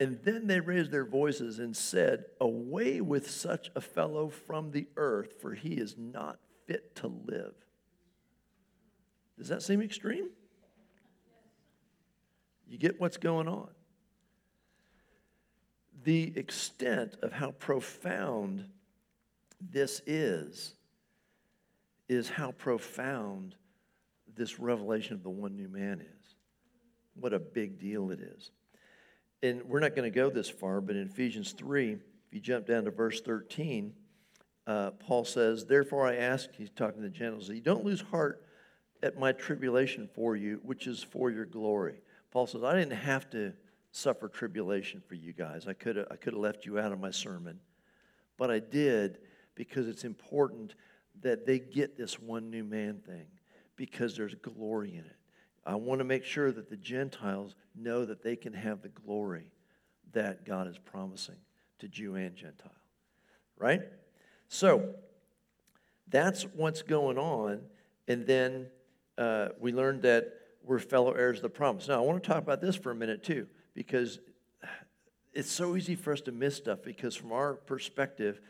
and 0.00 0.18
then 0.24 0.48
they 0.48 0.58
raised 0.58 0.90
their 0.90 1.06
voices 1.06 1.60
and 1.60 1.76
said, 1.76 2.24
Away 2.40 3.00
with 3.00 3.30
such 3.30 3.70
a 3.76 3.80
fellow 3.80 4.28
from 4.28 4.72
the 4.72 4.88
earth, 4.96 5.40
for 5.40 5.54
he 5.54 5.74
is 5.74 5.96
not 5.96 6.40
fit 6.66 6.96
to 6.96 7.06
live. 7.06 7.54
Does 9.38 9.48
that 9.48 9.62
seem 9.62 9.80
extreme? 9.80 10.30
You 12.68 12.78
get 12.78 13.00
what's 13.00 13.16
going 13.16 13.46
on 13.46 13.68
the 16.06 16.32
extent 16.36 17.16
of 17.20 17.32
how 17.32 17.50
profound 17.50 18.64
this 19.60 20.00
is, 20.06 20.76
is 22.08 22.28
how 22.28 22.52
profound 22.52 23.56
this 24.36 24.60
revelation 24.60 25.14
of 25.14 25.24
the 25.24 25.30
one 25.30 25.56
new 25.56 25.66
man 25.66 26.00
is. 26.00 26.34
What 27.16 27.32
a 27.32 27.40
big 27.40 27.80
deal 27.80 28.12
it 28.12 28.20
is. 28.20 28.52
and 29.42 29.64
we're 29.64 29.80
not 29.80 29.96
going 29.96 30.10
to 30.10 30.14
go 30.14 30.30
this 30.30 30.48
far, 30.48 30.80
but 30.80 30.94
in 30.94 31.08
Ephesians 31.08 31.50
3, 31.52 31.94
if 31.94 32.00
you 32.30 32.38
jump 32.38 32.66
down 32.66 32.84
to 32.84 32.92
verse 32.92 33.20
13, 33.20 33.92
uh, 34.68 34.92
Paul 34.92 35.24
says, 35.24 35.64
Therefore 35.64 36.06
I 36.06 36.14
ask, 36.14 36.50
he's 36.56 36.70
talking 36.70 37.02
to 37.02 37.08
the 37.08 37.14
Gentiles, 37.14 37.48
you 37.48 37.60
don't 37.60 37.84
lose 37.84 38.00
heart 38.00 38.44
at 39.02 39.18
my 39.18 39.32
tribulation 39.32 40.08
for 40.14 40.36
you, 40.36 40.60
which 40.62 40.86
is 40.86 41.02
for 41.02 41.32
your 41.32 41.46
glory. 41.46 41.96
Paul 42.30 42.46
says, 42.46 42.62
I 42.62 42.76
didn't 42.76 42.96
have 42.96 43.28
to 43.30 43.54
suffer 43.96 44.28
tribulation 44.28 45.02
for 45.06 45.14
you 45.14 45.32
guys. 45.32 45.66
I 45.66 45.72
could 45.72 45.96
have 45.96 46.06
I 46.10 46.16
could 46.16 46.34
have 46.34 46.42
left 46.42 46.66
you 46.66 46.78
out 46.78 46.92
of 46.92 47.00
my 47.00 47.10
sermon, 47.10 47.60
but 48.36 48.50
I 48.50 48.58
did 48.58 49.18
because 49.54 49.88
it's 49.88 50.04
important 50.04 50.74
that 51.22 51.46
they 51.46 51.58
get 51.58 51.96
this 51.96 52.20
one 52.20 52.50
new 52.50 52.64
man 52.64 53.00
thing 53.06 53.26
because 53.74 54.16
there's 54.16 54.34
glory 54.34 54.92
in 54.92 55.04
it. 55.04 55.16
I 55.64 55.74
want 55.74 55.98
to 56.00 56.04
make 56.04 56.24
sure 56.24 56.52
that 56.52 56.68
the 56.68 56.76
Gentiles 56.76 57.56
know 57.74 58.04
that 58.04 58.22
they 58.22 58.36
can 58.36 58.52
have 58.52 58.82
the 58.82 58.88
glory 58.88 59.50
that 60.12 60.44
God 60.44 60.68
is 60.68 60.78
promising 60.78 61.38
to 61.78 61.88
Jew 61.88 62.14
and 62.14 62.36
Gentile. 62.36 62.70
Right? 63.58 63.82
So, 64.48 64.94
that's 66.08 66.42
what's 66.54 66.82
going 66.82 67.18
on. 67.18 67.62
And 68.06 68.26
then 68.26 68.66
uh, 69.18 69.48
we 69.58 69.72
learned 69.72 70.02
that 70.02 70.32
we're 70.62 70.78
fellow 70.78 71.12
heirs 71.12 71.38
of 71.38 71.42
the 71.42 71.48
promise. 71.48 71.88
Now, 71.88 71.96
I 71.96 72.06
want 72.06 72.22
to 72.22 72.28
talk 72.28 72.42
about 72.42 72.60
this 72.60 72.76
for 72.76 72.92
a 72.92 72.94
minute, 72.94 73.24
too, 73.24 73.48
because 73.76 74.18
it's 75.34 75.52
so 75.52 75.76
easy 75.76 75.94
for 75.94 76.12
us 76.12 76.22
to 76.22 76.32
miss 76.32 76.56
stuff 76.56 76.80
because, 76.82 77.14
from 77.14 77.30
our 77.30 77.54
perspective, 77.54 78.40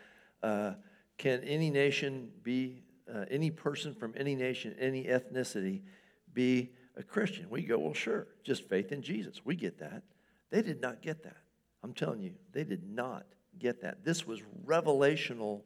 uh, 0.42 0.74
can 1.18 1.42
any 1.42 1.68
nation 1.68 2.30
be, 2.44 2.84
uh, 3.12 3.24
any 3.28 3.50
person 3.50 3.92
from 3.92 4.14
any 4.16 4.36
nation, 4.36 4.74
any 4.78 5.04
ethnicity, 5.04 5.82
be 6.32 6.70
a 6.96 7.02
Christian? 7.02 7.50
We 7.50 7.62
go, 7.62 7.76
well, 7.76 7.92
sure, 7.92 8.28
just 8.44 8.68
faith 8.68 8.92
in 8.92 9.02
Jesus. 9.02 9.44
We 9.44 9.56
get 9.56 9.80
that. 9.80 10.04
They 10.50 10.62
did 10.62 10.80
not 10.80 11.02
get 11.02 11.24
that. 11.24 11.38
I'm 11.82 11.92
telling 11.92 12.22
you, 12.22 12.34
they 12.52 12.62
did 12.62 12.88
not 12.88 13.26
get 13.58 13.82
that. 13.82 14.04
This 14.04 14.26
was 14.26 14.40
revelational 14.64 15.62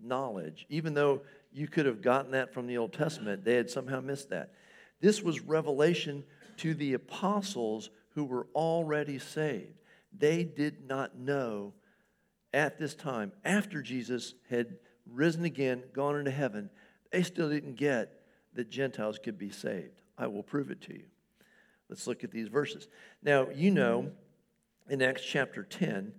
knowledge. 0.00 0.64
Even 0.70 0.94
though 0.94 1.20
you 1.52 1.68
could 1.68 1.84
have 1.84 2.00
gotten 2.00 2.32
that 2.32 2.54
from 2.54 2.66
the 2.66 2.78
Old 2.78 2.94
Testament, 2.94 3.44
they 3.44 3.54
had 3.54 3.68
somehow 3.68 4.00
missed 4.00 4.30
that. 4.30 4.54
This 5.00 5.22
was 5.22 5.40
revelation 5.40 6.24
to 6.58 6.72
the 6.72 6.94
apostles 6.94 7.90
who 8.14 8.24
were 8.24 8.46
already 8.54 9.18
saved. 9.18 9.80
They 10.16 10.44
did 10.44 10.86
not 10.86 11.18
know 11.18 11.74
at 12.54 12.78
this 12.78 12.94
time, 12.94 13.32
after 13.44 13.82
Jesus 13.82 14.34
had 14.48 14.76
risen 15.10 15.44
again, 15.44 15.82
gone 15.92 16.16
into 16.16 16.30
heaven, 16.30 16.70
they 17.10 17.24
still 17.24 17.50
didn't 17.50 17.74
get 17.74 18.20
that 18.54 18.70
Gentiles 18.70 19.18
could 19.22 19.36
be 19.36 19.50
saved. 19.50 20.00
I 20.16 20.28
will 20.28 20.44
prove 20.44 20.70
it 20.70 20.80
to 20.82 20.94
you. 20.94 21.04
Let's 21.88 22.06
look 22.06 22.22
at 22.22 22.30
these 22.30 22.46
verses. 22.46 22.86
Now, 23.22 23.48
you 23.52 23.72
know, 23.72 24.12
in 24.88 25.02
Acts 25.02 25.24
chapter 25.24 25.64
10, 25.64 26.12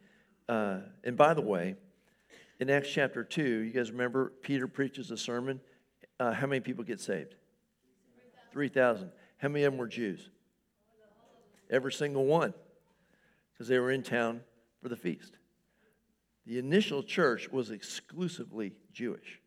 uh, 0.50 0.80
and 1.06 1.16
by 1.16 1.34
the 1.34 1.42
way, 1.42 1.76
in 2.60 2.70
Acts 2.70 2.90
chapter 2.90 3.24
2, 3.24 3.42
you 3.42 3.72
guys 3.72 3.90
remember 3.90 4.34
Peter 4.42 4.68
preaches 4.68 5.12
a 5.12 5.18
sermon. 5.18 5.62
Uh, 6.20 6.34
how 6.34 6.48
many 6.48 6.60
people 6.60 6.84
get 6.84 7.00
saved? 7.00 7.36
3,000. 8.52 9.10
How 9.38 9.48
many 9.48 9.64
of 9.64 9.72
them 9.72 9.80
were 9.80 9.88
Jews? 9.88 10.30
Every 11.70 11.92
single 11.92 12.26
one, 12.26 12.54
because 13.54 13.68
they 13.68 13.80
were 13.80 13.92
in 13.92 14.04
town 14.04 14.42
for 14.82 14.90
the 14.90 14.96
feast. 14.96 15.34
The 16.46 16.60
initial 16.60 17.02
church 17.02 17.50
was 17.50 17.72
exclusively 17.72 18.74
Jewish. 18.94 19.42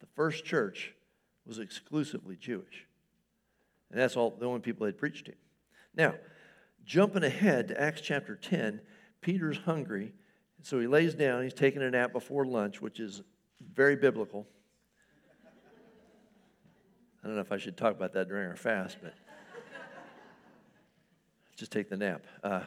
The 0.00 0.06
first 0.14 0.44
church 0.44 0.94
was 1.46 1.58
exclusively 1.58 2.36
Jewish. 2.36 2.86
And 3.90 4.00
that's 4.00 4.16
all 4.16 4.30
the 4.30 4.46
only 4.46 4.60
people 4.60 4.86
they'd 4.86 4.96
preached 4.96 5.26
to. 5.26 5.34
Now, 5.94 6.14
jumping 6.84 7.24
ahead 7.24 7.68
to 7.68 7.80
Acts 7.80 8.00
chapter 8.00 8.36
10, 8.36 8.80
Peter's 9.20 9.58
hungry, 9.58 10.12
so 10.62 10.80
he 10.80 10.86
lays 10.86 11.14
down, 11.14 11.42
he's 11.42 11.52
taking 11.52 11.82
a 11.82 11.90
nap 11.90 12.12
before 12.12 12.46
lunch, 12.46 12.80
which 12.80 12.98
is 13.00 13.22
very 13.74 13.96
biblical. 13.96 14.46
I 17.22 17.26
don't 17.26 17.36
know 17.36 17.42
if 17.42 17.52
I 17.52 17.58
should 17.58 17.76
talk 17.76 17.94
about 17.94 18.12
that 18.14 18.28
during 18.28 18.48
our 18.48 18.56
fast, 18.56 18.98
but 19.02 19.14
just 21.56 21.72
take 21.72 21.88
the 21.88 21.96
nap 21.96 22.26
uh, 22.42 22.62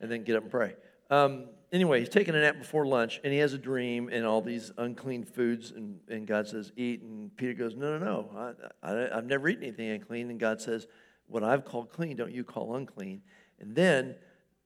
and 0.00 0.10
then 0.10 0.24
get 0.24 0.36
up 0.36 0.42
and 0.42 0.50
pray. 0.50 0.74
Um, 1.10 1.46
anyway, 1.72 2.00
he's 2.00 2.08
taking 2.08 2.34
a 2.34 2.40
nap 2.40 2.58
before 2.58 2.86
lunch, 2.86 3.20
and 3.24 3.32
he 3.32 3.38
has 3.40 3.52
a 3.52 3.58
dream 3.58 4.08
and 4.12 4.24
all 4.24 4.40
these 4.40 4.72
unclean 4.78 5.24
foods, 5.24 5.72
and, 5.72 5.98
and 6.08 6.26
God 6.26 6.46
says, 6.46 6.72
Eat. 6.76 7.02
And 7.02 7.36
Peter 7.36 7.54
goes, 7.54 7.74
No, 7.74 7.98
no, 7.98 8.04
no. 8.04 8.54
I, 8.82 8.92
I, 8.92 9.18
I've 9.18 9.26
never 9.26 9.48
eaten 9.48 9.64
anything 9.64 9.90
unclean. 9.90 10.30
And 10.30 10.38
God 10.38 10.60
says, 10.60 10.86
What 11.26 11.42
I've 11.42 11.64
called 11.64 11.90
clean, 11.90 12.16
don't 12.16 12.32
you 12.32 12.44
call 12.44 12.76
unclean. 12.76 13.22
And 13.58 13.74
then 13.74 14.14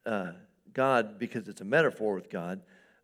uh, 0.06 0.32
God, 0.72 1.18
because 1.18 1.48
it's 1.48 1.60
a 1.60 1.64
metaphor 1.64 2.14
with 2.14 2.28
God, 2.28 2.60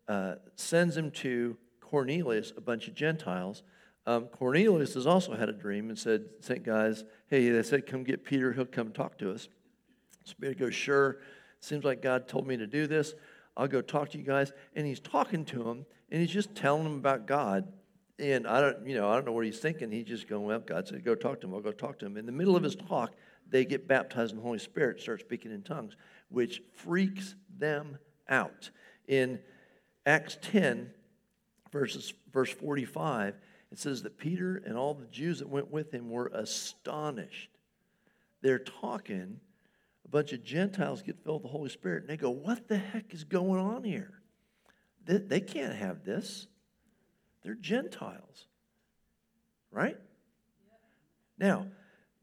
uh, 0.07 0.35
sends 0.55 0.95
him 0.95 1.11
to 1.11 1.57
Cornelius, 1.79 2.53
a 2.55 2.61
bunch 2.61 2.87
of 2.87 2.93
Gentiles. 2.93 3.63
Um, 4.05 4.25
Cornelius 4.27 4.93
has 4.95 5.05
also 5.05 5.35
had 5.35 5.49
a 5.49 5.53
dream 5.53 5.89
and 5.89 5.97
said, 5.97 6.25
sent 6.39 6.63
guys, 6.63 7.03
hey, 7.27 7.49
they 7.49 7.63
said, 7.63 7.85
come 7.85 8.03
get 8.03 8.23
Peter, 8.23 8.51
he'll 8.53 8.65
come 8.65 8.91
talk 8.91 9.17
to 9.19 9.31
us. 9.31 9.47
Peter 10.39 10.53
goes, 10.53 10.75
sure, 10.75 11.19
seems 11.59 11.83
like 11.83 12.01
God 12.01 12.27
told 12.27 12.47
me 12.47 12.57
to 12.57 12.67
do 12.67 12.87
this. 12.87 13.13
I'll 13.55 13.67
go 13.67 13.81
talk 13.81 14.09
to 14.11 14.17
you 14.17 14.23
guys. 14.23 14.51
And 14.75 14.85
he's 14.85 14.99
talking 14.99 15.45
to 15.45 15.63
them, 15.63 15.85
and 16.09 16.21
he's 16.21 16.31
just 16.31 16.55
telling 16.55 16.83
them 16.83 16.97
about 16.97 17.27
God. 17.27 17.71
And 18.19 18.47
I 18.47 18.61
don't, 18.61 18.87
you 18.87 18.95
know, 18.95 19.09
I 19.09 19.15
don't 19.15 19.25
know 19.25 19.31
what 19.31 19.45
he's 19.45 19.59
thinking. 19.59 19.91
He's 19.91 20.05
just 20.05 20.27
going, 20.27 20.45
well, 20.45 20.59
God 20.59 20.87
said, 20.87 21.03
go 21.03 21.15
talk 21.15 21.41
to 21.41 21.47
him. 21.47 21.53
I'll 21.53 21.61
go 21.61 21.71
talk 21.71 21.99
to 21.99 22.05
him. 22.05 22.17
In 22.17 22.25
the 22.25 22.31
middle 22.31 22.55
of 22.55 22.63
his 22.63 22.75
talk, 22.75 23.13
they 23.49 23.65
get 23.65 23.87
baptized 23.87 24.31
in 24.31 24.37
the 24.37 24.43
Holy 24.43 24.59
Spirit, 24.59 25.01
start 25.01 25.19
speaking 25.21 25.51
in 25.51 25.63
tongues, 25.63 25.95
which 26.29 26.61
freaks 26.73 27.35
them 27.57 27.97
out. 28.29 28.69
In 29.07 29.39
Acts 30.05 30.37
10, 30.41 30.91
verses, 31.71 32.13
verse 32.31 32.51
45, 32.51 33.35
it 33.71 33.79
says 33.79 34.03
that 34.03 34.17
Peter 34.17 34.61
and 34.65 34.77
all 34.77 34.93
the 34.93 35.05
Jews 35.05 35.39
that 35.39 35.49
went 35.49 35.71
with 35.71 35.93
him 35.93 36.09
were 36.09 36.27
astonished. 36.27 37.49
They're 38.41 38.59
talking 38.59 39.39
bunch 40.11 40.33
of 40.33 40.43
Gentiles 40.43 41.01
get 41.01 41.23
filled 41.23 41.43
with 41.43 41.51
the 41.51 41.57
Holy 41.57 41.69
Spirit, 41.69 42.03
and 42.03 42.09
they 42.09 42.17
go, 42.17 42.29
What 42.29 42.67
the 42.67 42.77
heck 42.77 43.13
is 43.13 43.23
going 43.23 43.59
on 43.59 43.83
here? 43.83 44.21
They, 45.05 45.17
they 45.17 45.39
can't 45.39 45.75
have 45.75 46.03
this. 46.03 46.47
They're 47.43 47.55
Gentiles. 47.55 48.47
Right? 49.71 49.97
Now, 51.39 51.67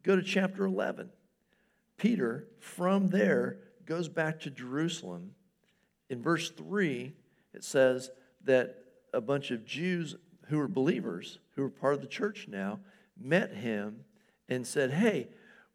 go 0.02 0.14
to 0.14 0.22
chapter 0.22 0.64
11. 0.64 1.10
Peter, 1.96 2.46
from 2.60 3.08
there, 3.08 3.58
goes 3.84 4.08
back 4.08 4.40
to 4.40 4.50
Jerusalem. 4.50 5.32
In 6.10 6.22
verse 6.22 6.50
3, 6.50 7.12
it 7.54 7.64
says 7.64 8.10
that 8.44 8.76
a 9.12 9.20
bunch 9.20 9.50
of 9.50 9.64
Jews 9.64 10.14
who 10.48 10.58
were 10.58 10.68
believers, 10.68 11.38
who 11.56 11.62
were 11.62 11.70
part 11.70 11.94
of 11.94 12.00
the 12.00 12.06
church 12.06 12.46
now, 12.48 12.80
met 13.18 13.52
him 13.52 14.04
and 14.48 14.66
said, 14.66 14.92
Hey, 14.92 15.28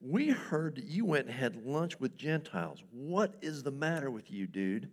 we 0.06 0.30
heard 0.30 0.76
that 0.76 0.86
you 0.86 1.06
went 1.06 1.28
and 1.28 1.36
had 1.36 1.66
lunch 1.66 2.00
with 2.00 2.18
Gentiles. 2.18 2.84
What 2.92 3.36
is 3.42 3.64
the 3.64 3.72
matter 3.72 4.12
with 4.12 4.30
you, 4.30 4.48
dude? 4.48 4.90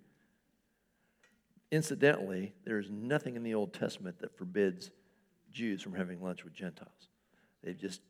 Incidentally, 1.73 2.55
there 2.65 2.79
is 2.79 2.91
nothing 2.91 3.35
in 3.35 3.43
the 3.43 3.55
Old 3.55 3.73
Testament 3.73 4.21
that 4.21 4.37
forbids 4.37 4.91
Jews 5.51 5.83
from 5.83 5.95
having 5.95 6.23
lunch 6.23 6.45
with 6.45 6.53
Gentiles. 6.53 7.09
They've 7.63 7.77
just 7.77 8.03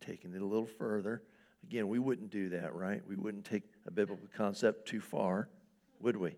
taken 0.00 0.34
it 0.34 0.40
a 0.40 0.46
little 0.46 0.66
further. 0.66 1.22
Again, 1.62 1.88
we 1.88 1.98
wouldn't 1.98 2.30
do 2.30 2.48
that, 2.50 2.74
right? 2.74 3.02
We 3.06 3.16
wouldn't 3.16 3.44
take 3.44 3.64
a 3.86 3.90
biblical 3.90 4.26
concept 4.34 4.88
too 4.88 5.00
far, 5.00 5.48
would 6.00 6.16
we? 6.16 6.36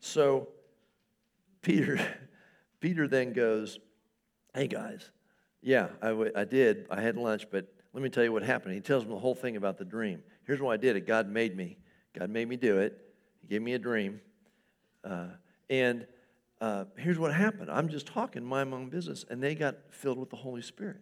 so, 0.00 0.48
Peter, 1.62 1.98
Peter 2.80 3.08
then 3.08 3.32
goes, 3.32 3.78
Hey 4.54 4.66
guys, 4.66 5.10
yeah, 5.62 5.88
I, 6.00 6.08
w- 6.08 6.32
I 6.34 6.44
did. 6.44 6.86
I 6.90 7.00
had 7.00 7.16
lunch, 7.16 7.46
but 7.50 7.66
let 7.92 8.02
me 8.02 8.08
tell 8.08 8.24
you 8.24 8.32
what 8.32 8.42
happened. 8.42 8.74
He 8.74 8.80
tells 8.80 9.04
them 9.04 9.12
the 9.12 9.18
whole 9.18 9.34
thing 9.34 9.56
about 9.56 9.78
the 9.78 9.84
dream. 9.84 10.22
Here's 10.46 10.60
why 10.60 10.74
I 10.74 10.76
did 10.76 10.96
it 10.96 11.06
God 11.06 11.28
made 11.28 11.56
me. 11.56 11.78
God 12.18 12.30
made 12.30 12.48
me 12.48 12.56
do 12.56 12.78
it. 12.78 12.98
He 13.40 13.48
gave 13.48 13.62
me 13.62 13.74
a 13.74 13.78
dream. 13.78 14.20
Uh, 15.04 15.28
and 15.70 16.06
uh, 16.60 16.84
here's 16.96 17.18
what 17.18 17.32
happened 17.32 17.70
I'm 17.70 17.88
just 17.88 18.06
talking 18.06 18.44
my 18.44 18.62
own 18.62 18.88
business, 18.88 19.24
and 19.28 19.42
they 19.42 19.54
got 19.54 19.76
filled 19.90 20.18
with 20.18 20.30
the 20.30 20.36
Holy 20.36 20.62
Spirit. 20.62 21.00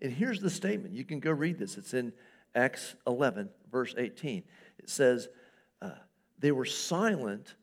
And 0.00 0.12
here's 0.12 0.40
the 0.40 0.50
statement. 0.50 0.94
You 0.94 1.04
can 1.04 1.20
go 1.20 1.30
read 1.30 1.58
this. 1.58 1.76
It's 1.76 1.92
in 1.92 2.12
Acts 2.54 2.94
11, 3.06 3.48
verse 3.70 3.94
18. 3.98 4.44
It 4.78 4.88
says, 4.88 5.28
uh, 5.82 5.90
They 6.38 6.52
were 6.52 6.64
silent, 6.64 7.54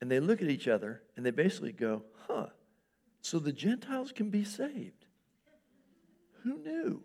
and 0.00 0.10
they 0.10 0.20
look 0.20 0.42
at 0.42 0.48
each 0.48 0.66
other, 0.66 1.02
and 1.16 1.24
they 1.24 1.30
basically 1.30 1.72
go, 1.72 2.02
Huh, 2.26 2.46
so 3.28 3.38
the 3.38 3.52
Gentiles 3.52 4.10
can 4.10 4.30
be 4.30 4.42
saved. 4.42 5.04
Who 6.44 6.58
knew? 6.58 7.02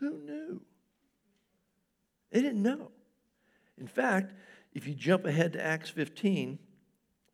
Who 0.00 0.18
knew? 0.18 0.62
They 2.30 2.40
didn't 2.40 2.62
know. 2.62 2.90
In 3.76 3.86
fact, 3.86 4.32
if 4.72 4.86
you 4.86 4.94
jump 4.94 5.26
ahead 5.26 5.52
to 5.52 5.62
Acts 5.62 5.90
15, 5.90 6.58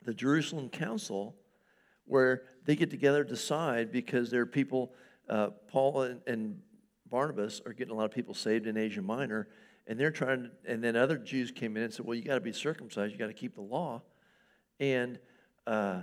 the 0.03 0.13
Jerusalem 0.13 0.69
Council, 0.69 1.37
where 2.07 2.43
they 2.65 2.75
get 2.75 2.91
together, 2.91 3.23
to 3.23 3.31
decide 3.31 3.93
because 3.93 4.31
there 4.31 4.43
are 4.43 4.47
people, 4.47 4.93
uh, 5.29 5.51
Paul 5.69 6.03
and, 6.03 6.21
and 6.27 6.61
Barnabas 7.09 7.63
are 7.67 7.73
getting 7.73 7.93
a 7.93 7.97
lot 7.97 8.07
of 8.07 8.11
people 8.11 8.35
saved 8.35 8.67
in 8.67 8.77
Asia 8.77 9.03
Minor, 9.03 9.47
and 9.87 9.99
they're 9.99 10.11
trying 10.11 10.43
to, 10.43 10.51
and 10.67 10.83
then 10.83 10.97
other 10.97 11.19
Jews 11.19 11.53
came 11.53 11.77
in 11.77 11.85
and 11.85 11.95
said, 11.95 12.05
Well, 12.05 12.17
you 12.17 12.25
got 12.25 12.35
to 12.35 12.41
be 12.41 12.53
circumcised, 12.53 13.13
you 13.13 13.19
got 13.19 13.29
to 13.29 13.33
keep 13.33 13.55
the 13.55 13.61
law. 13.63 14.03
And 14.81 15.21
uh, 15.69 16.01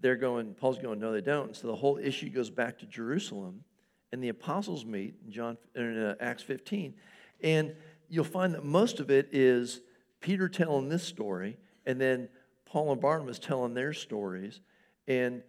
they're 0.00 0.16
going, 0.16 0.54
Paul's 0.54 0.78
going, 0.78 0.98
No, 0.98 1.12
they 1.12 1.20
don't. 1.20 1.56
So 1.56 1.68
the 1.68 1.76
whole 1.76 1.98
issue 1.98 2.28
goes 2.30 2.50
back 2.50 2.78
to 2.78 2.86
Jerusalem, 2.86 3.64
and 4.12 4.22
the 4.22 4.28
apostles 4.28 4.84
meet 4.84 5.14
in, 5.24 5.30
John, 5.32 5.58
in 5.74 5.98
uh, 5.98 6.14
Acts 6.20 6.42
15. 6.42 6.94
And 7.42 7.74
you'll 8.08 8.24
find 8.24 8.54
that 8.54 8.64
most 8.64 9.00
of 9.00 9.10
it 9.10 9.28
is 9.32 9.80
Peter 10.20 10.48
telling 10.48 10.88
this 10.88 11.02
story, 11.02 11.56
and 11.86 12.00
then 12.00 12.28
Paul 12.64 12.92
and 12.92 13.00
Barnabas 13.00 13.38
telling 13.38 13.74
their 13.74 13.92
stories. 13.92 14.60
And 15.06 15.42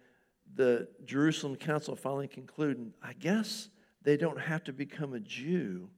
the 0.54 0.88
Jerusalem 1.04 1.56
council 1.56 1.96
finally 1.96 2.28
concluding, 2.28 2.92
I 3.02 3.12
guess 3.14 3.70
they 4.02 4.16
don't 4.16 4.38
have 4.38 4.64
to 4.64 4.72
become 4.72 5.14
a 5.14 5.20
Jew 5.20 5.88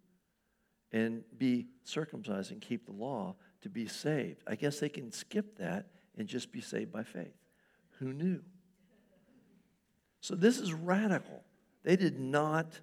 and 0.92 1.24
be 1.36 1.66
circumcised 1.84 2.52
and 2.52 2.60
keep 2.60 2.86
the 2.86 2.92
law 2.92 3.34
to 3.62 3.68
be 3.68 3.86
saved. 3.86 4.42
I 4.46 4.54
guess 4.54 4.78
they 4.78 4.88
can 4.88 5.10
skip 5.10 5.58
that 5.58 5.86
and 6.16 6.28
just 6.28 6.52
be 6.52 6.60
saved 6.60 6.92
by 6.92 7.02
faith. 7.02 7.34
Who 7.98 8.12
knew? 8.12 8.40
So 10.20 10.34
this 10.34 10.58
is 10.58 10.72
radical. 10.72 11.42
They 11.84 11.96
did 11.96 12.18
not 12.18 12.80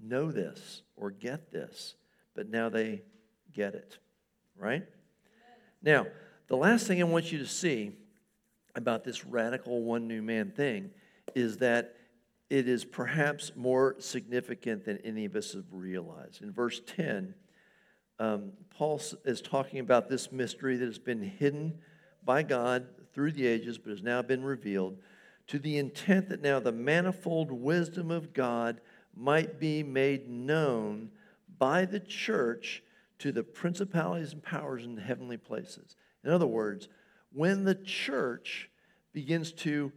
know 0.00 0.30
this 0.30 0.82
or 0.96 1.10
get 1.10 1.52
this, 1.52 1.94
but 2.34 2.48
now 2.48 2.68
they 2.68 3.02
get 3.52 3.74
it, 3.74 3.98
right? 4.56 4.82
Now, 5.82 6.06
the 6.48 6.56
last 6.56 6.86
thing 6.86 7.00
I 7.00 7.04
want 7.04 7.30
you 7.30 7.38
to 7.38 7.46
see 7.46 7.92
about 8.74 9.04
this 9.04 9.24
radical 9.24 9.82
one 9.82 10.08
new 10.08 10.20
man 10.20 10.50
thing 10.50 10.90
is 11.34 11.58
that 11.58 11.94
it 12.50 12.68
is 12.68 12.84
perhaps 12.84 13.52
more 13.54 13.96
significant 13.98 14.84
than 14.84 14.98
any 14.98 15.24
of 15.24 15.36
us 15.36 15.52
have 15.52 15.64
realized. 15.72 16.42
In 16.42 16.52
verse 16.52 16.80
10, 16.86 17.34
um, 18.18 18.52
Paul 18.70 19.00
is 19.24 19.40
talking 19.40 19.80
about 19.80 20.08
this 20.08 20.30
mystery 20.30 20.76
that 20.76 20.84
has 20.84 20.98
been 20.98 21.22
hidden 21.22 21.78
by 22.24 22.42
God 22.42 22.86
through 23.14 23.32
the 23.32 23.46
ages, 23.46 23.78
but 23.78 23.90
has 23.90 24.02
now 24.02 24.22
been 24.22 24.44
revealed 24.44 24.98
to 25.46 25.58
the 25.58 25.78
intent 25.78 26.28
that 26.28 26.42
now 26.42 26.58
the 26.58 26.72
manifold 26.72 27.52
wisdom 27.52 28.10
of 28.10 28.32
God 28.32 28.80
might 29.14 29.60
be 29.60 29.82
made 29.82 30.28
known 30.28 31.10
by 31.58 31.84
the 31.84 32.00
church 32.00 32.82
to 33.18 33.30
the 33.30 33.42
principalities 33.42 34.32
and 34.32 34.42
powers 34.42 34.84
in 34.84 34.94
the 34.94 35.02
heavenly 35.02 35.36
places. 35.36 35.96
In 36.24 36.30
other 36.30 36.46
words, 36.46 36.88
when 37.32 37.64
the 37.64 37.74
church 37.74 38.70
begins 39.12 39.52
to 39.52 39.92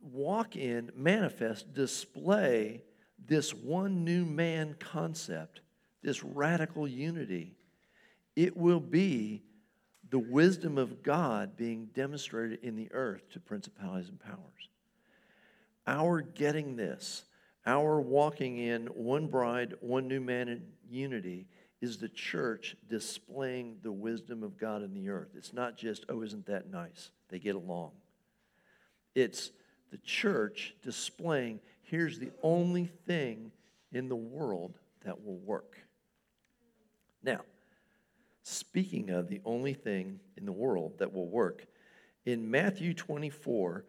walk 0.00 0.56
in, 0.56 0.90
manifest, 0.94 1.72
display 1.72 2.82
this 3.26 3.52
one 3.54 4.04
new 4.04 4.24
man 4.24 4.76
concept, 4.78 5.60
this 6.02 6.22
radical 6.22 6.86
unity, 6.86 7.54
it 8.34 8.56
will 8.56 8.80
be 8.80 9.42
the 10.10 10.18
wisdom 10.18 10.78
of 10.78 11.02
God 11.02 11.56
being 11.56 11.88
demonstrated 11.94 12.60
in 12.62 12.76
the 12.76 12.88
earth 12.92 13.28
to 13.32 13.40
principalities 13.40 14.08
and 14.08 14.20
powers. 14.20 14.68
Our 15.86 16.20
getting 16.20 16.76
this, 16.76 17.24
our 17.64 18.00
walking 18.00 18.58
in 18.58 18.86
one 18.86 19.26
bride, 19.26 19.74
one 19.80 20.08
new 20.08 20.20
man 20.20 20.48
in 20.48 20.62
unity, 20.88 21.46
is 21.80 21.98
the 21.98 22.08
church 22.08 22.76
displaying 22.88 23.78
the 23.82 23.92
wisdom 23.92 24.42
of 24.42 24.56
God 24.56 24.82
in 24.82 24.94
the 24.94 25.08
earth. 25.08 25.30
It's 25.36 25.52
not 25.52 25.76
just, 25.76 26.06
oh, 26.08 26.22
isn't 26.22 26.46
that 26.46 26.70
nice? 26.70 27.10
They 27.28 27.38
get 27.38 27.54
along. 27.54 27.92
It's 29.14 29.50
the 29.90 29.98
church 29.98 30.74
displaying 30.82 31.60
here's 31.82 32.18
the 32.18 32.32
only 32.42 32.86
thing 33.06 33.52
in 33.92 34.08
the 34.08 34.16
world 34.16 34.78
that 35.04 35.24
will 35.24 35.38
work. 35.38 35.78
Now, 37.22 37.40
speaking 38.48 39.10
of 39.10 39.28
the 39.28 39.40
only 39.44 39.74
thing 39.74 40.20
in 40.36 40.46
the 40.46 40.52
world 40.52 40.92
that 40.98 41.12
will 41.12 41.28
work, 41.28 41.66
in 42.24 42.48
Matthew 42.48 42.94
24, 42.94 43.84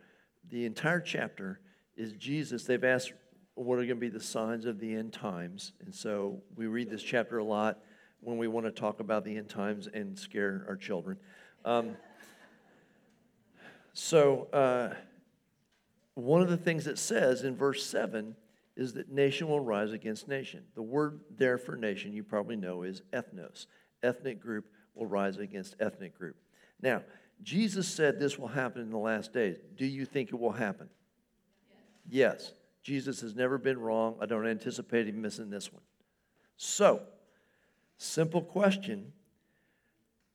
the 0.49 0.65
entire 0.65 0.99
chapter 0.99 1.59
is 1.95 2.13
Jesus. 2.13 2.63
They've 2.63 2.83
asked 2.83 3.13
what 3.53 3.75
are 3.75 3.85
going 3.85 3.89
to 3.89 3.95
be 3.95 4.09
the 4.09 4.19
signs 4.19 4.65
of 4.65 4.79
the 4.79 4.95
end 4.95 5.13
times. 5.13 5.73
And 5.83 5.93
so 5.93 6.41
we 6.55 6.65
read 6.65 6.89
this 6.89 7.03
chapter 7.03 7.37
a 7.37 7.43
lot 7.43 7.79
when 8.19 8.37
we 8.37 8.47
want 8.47 8.65
to 8.65 8.71
talk 8.71 8.99
about 8.99 9.23
the 9.23 9.37
end 9.37 9.49
times 9.49 9.87
and 9.93 10.17
scare 10.17 10.65
our 10.67 10.75
children. 10.75 11.17
Um, 11.63 11.95
so, 13.93 14.47
uh, 14.53 14.93
one 16.15 16.41
of 16.41 16.49
the 16.49 16.57
things 16.57 16.87
it 16.87 16.97
says 16.97 17.43
in 17.43 17.55
verse 17.55 17.85
7 17.85 18.35
is 18.75 18.93
that 18.93 19.11
nation 19.11 19.47
will 19.47 19.59
rise 19.59 19.91
against 19.91 20.27
nation. 20.27 20.63
The 20.73 20.81
word 20.81 21.19
there 21.35 21.59
for 21.59 21.75
nation, 21.75 22.13
you 22.13 22.23
probably 22.23 22.55
know, 22.55 22.83
is 22.83 23.03
ethnos. 23.13 23.67
Ethnic 24.03 24.41
group 24.41 24.65
will 24.95 25.05
rise 25.05 25.37
against 25.37 25.75
ethnic 25.79 26.17
group. 26.17 26.35
Now, 26.81 27.03
Jesus 27.43 27.87
said 27.87 28.19
this 28.19 28.37
will 28.37 28.47
happen 28.47 28.81
in 28.81 28.89
the 28.89 28.97
last 28.97 29.33
days. 29.33 29.57
Do 29.75 29.85
you 29.85 30.05
think 30.05 30.29
it 30.29 30.39
will 30.39 30.51
happen? 30.51 30.89
Yes. 32.09 32.35
yes. 32.39 32.51
Jesus 32.83 33.19
has 33.21 33.35
never 33.35 33.57
been 33.57 33.79
wrong. 33.79 34.15
I 34.21 34.25
don't 34.25 34.47
anticipate 34.47 35.07
him 35.07 35.21
missing 35.21 35.49
this 35.49 35.73
one. 35.73 35.81
So, 36.55 37.01
simple 37.97 38.41
question 38.41 39.11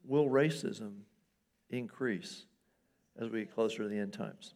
Will 0.05 0.29
racism 0.29 0.95
increase 1.71 2.45
as 3.19 3.29
we 3.31 3.41
get 3.41 3.55
closer 3.55 3.85
to 3.85 3.89
the 3.89 3.99
end 3.99 4.13
times? 4.13 4.55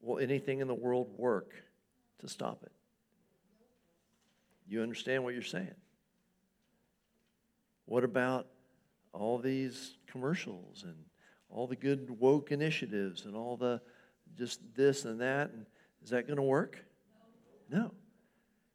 Will 0.00 0.18
anything 0.18 0.60
in 0.60 0.68
the 0.68 0.74
world 0.74 1.08
work 1.16 1.54
to 2.20 2.28
stop 2.28 2.62
it? 2.62 2.72
You 4.68 4.82
understand 4.82 5.24
what 5.24 5.32
you're 5.32 5.42
saying? 5.42 5.74
What 7.88 8.04
about 8.04 8.46
all 9.14 9.38
these 9.38 9.96
commercials 10.06 10.82
and 10.84 10.94
all 11.48 11.66
the 11.66 11.74
good 11.74 12.10
woke 12.20 12.52
initiatives 12.52 13.24
and 13.24 13.34
all 13.34 13.56
the 13.56 13.80
just 14.36 14.60
this 14.74 15.06
and 15.06 15.22
that? 15.22 15.50
And 15.50 15.64
is 16.04 16.10
that 16.10 16.26
going 16.26 16.36
to 16.36 16.42
work? 16.42 16.84
No. 17.70 17.92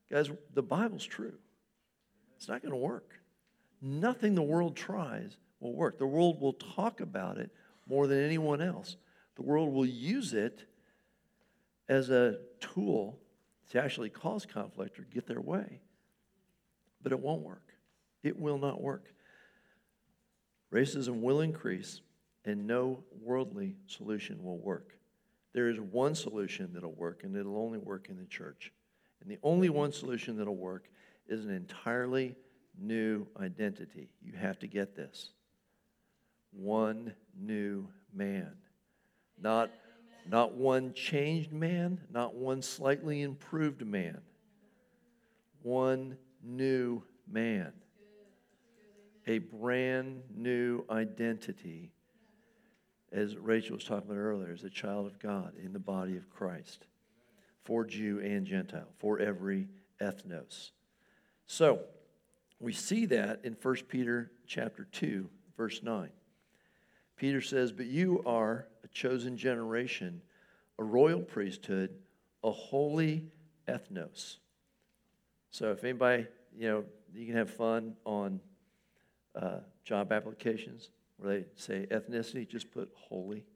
Guys, 0.10 0.32
the 0.56 0.64
Bible's 0.64 1.06
true. 1.06 1.36
It's 2.38 2.48
not 2.48 2.64
going 2.64 2.72
to 2.72 2.78
work. 2.78 3.14
Nothing 3.84 4.34
the 4.34 4.42
world 4.42 4.76
tries 4.76 5.38
will 5.60 5.76
work. 5.76 6.00
The 6.00 6.08
world 6.08 6.42
will 6.42 6.54
talk 6.54 7.00
about 7.00 7.38
it 7.38 7.52
more 7.88 8.08
than 8.08 8.18
anyone 8.18 8.62
else. 8.62 8.98
The 9.36 9.44
world 9.44 9.72
will 9.72 9.86
use 9.86 10.34
it 10.34 10.66
as 11.88 12.10
a 12.10 12.40
tool 12.60 13.20
to 13.70 13.84
actually 13.84 14.10
cause 14.10 14.48
conflict 14.48 14.98
or 14.98 15.04
get 15.04 15.28
their 15.28 15.42
way. 15.42 15.82
But 17.04 17.12
it 17.12 17.20
won't 17.20 17.44
work. 17.44 17.63
It 18.24 18.40
will 18.40 18.58
not 18.58 18.82
work. 18.82 19.14
Racism 20.74 21.22
will 21.22 21.42
increase, 21.42 22.02
and 22.46 22.66
no 22.66 23.04
worldly 23.22 23.76
solution 23.88 24.44
will 24.44 24.58
work. 24.58 24.98
There 25.54 25.70
is 25.70 25.80
one 25.80 26.16
solution 26.16 26.72
that'll 26.74 26.94
work, 26.94 27.24
and 27.24 27.36
it'll 27.36 27.58
only 27.58 27.78
work 27.78 28.08
in 28.10 28.18
the 28.18 28.26
church. 28.26 28.72
And 29.22 29.30
the 29.30 29.38
only 29.44 29.70
one 29.70 29.92
solution 29.92 30.38
that'll 30.38 30.56
work 30.56 30.90
is 31.28 31.46
an 31.46 31.52
entirely 31.52 32.36
new 32.80 33.28
identity. 33.40 34.10
You 34.22 34.34
have 34.34 34.58
to 34.60 34.68
get 34.68 34.96
this. 34.96 35.30
One 36.52 37.14
new 37.40 37.88
man. 38.14 38.52
Not 39.40 39.70
not 40.30 40.54
one 40.54 40.94
changed 40.94 41.52
man, 41.52 42.00
not 42.10 42.34
one 42.34 42.62
slightly 42.62 43.22
improved 43.22 43.86
man. 43.86 44.22
One 45.62 46.18
new 46.42 47.04
man. 47.30 47.74
A 49.28 49.40
brand 49.40 50.22
new 50.36 50.84
identity, 50.90 51.92
as 53.12 53.38
Rachel 53.38 53.76
was 53.76 53.86
talking 53.86 54.10
about 54.10 54.20
earlier, 54.20 54.52
as 54.52 54.64
a 54.64 54.70
child 54.70 55.06
of 55.06 55.20
God 55.20 55.54
in 55.64 55.74
the 55.74 55.80
body 55.80 56.18
of 56.18 56.30
Christ, 56.30 56.86
for 57.64 57.86
Jew 57.86 58.20
and 58.20 58.46
Gentile, 58.46 58.90
for 58.98 59.20
every 59.20 59.68
ethnos. 60.02 60.72
So, 61.48 61.82
we 62.60 62.74
see 62.74 63.06
that 63.08 63.42
in 63.44 63.58
1 63.62 63.76
Peter 63.88 64.32
chapter 64.48 64.86
2, 64.92 65.30
verse 65.58 65.82
9. 65.84 66.10
Peter 67.18 67.42
says, 67.42 67.72
But 67.72 67.86
you 67.86 68.24
are 68.26 68.68
a 68.84 68.88
chosen 68.88 69.38
generation, 69.38 70.22
a 70.80 70.84
royal 70.84 71.22
priesthood, 71.22 71.92
a 72.44 72.52
holy 72.52 73.26
ethnos. 73.68 74.38
So 75.52 75.72
if 75.72 75.84
anybody, 75.84 76.28
you 76.58 76.68
know, 76.68 76.84
you 77.14 77.26
can 77.28 77.36
have 77.36 77.50
fun 77.50 77.96
on 78.06 78.40
uh, 79.36 79.60
job 79.84 80.12
applications 80.12 80.90
where 81.18 81.40
they 81.40 81.46
say 81.56 81.88
ethnicity, 81.92 82.48
just 82.48 82.72
put 82.72 82.90
holy. 82.96 83.46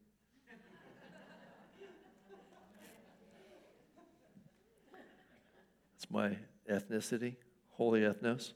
It's 5.96 6.10
my 6.12 6.38
ethnicity, 6.72 7.36
holy 7.72 8.02
ethnos, 8.02 8.54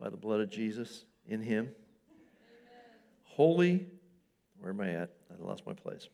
by 0.00 0.08
the 0.08 0.16
blood 0.16 0.40
of 0.40 0.50
Jesus 0.50 1.04
in 1.26 1.42
him. 1.42 1.70
Holy 3.24 3.86
where 4.60 4.72
am 4.72 4.80
I 4.80 4.90
at? 4.90 5.10
I 5.30 5.44
lost 5.44 5.66
my 5.66 5.72
place. 5.72 6.08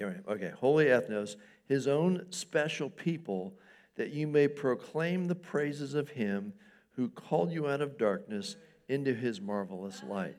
Right, 0.00 0.16
okay. 0.28 0.52
Holy 0.58 0.86
ethnos, 0.86 1.36
his 1.66 1.86
own 1.86 2.26
special 2.30 2.88
people, 2.88 3.54
that 3.96 4.10
you 4.10 4.26
may 4.26 4.48
proclaim 4.48 5.26
the 5.26 5.34
praises 5.34 5.94
of 5.94 6.10
him 6.10 6.52
who 6.92 7.08
called 7.08 7.52
you 7.52 7.68
out 7.68 7.80
of 7.80 7.98
darkness 7.98 8.56
into 8.90 9.14
his 9.14 9.40
marvelous 9.40 10.02
light. 10.02 10.36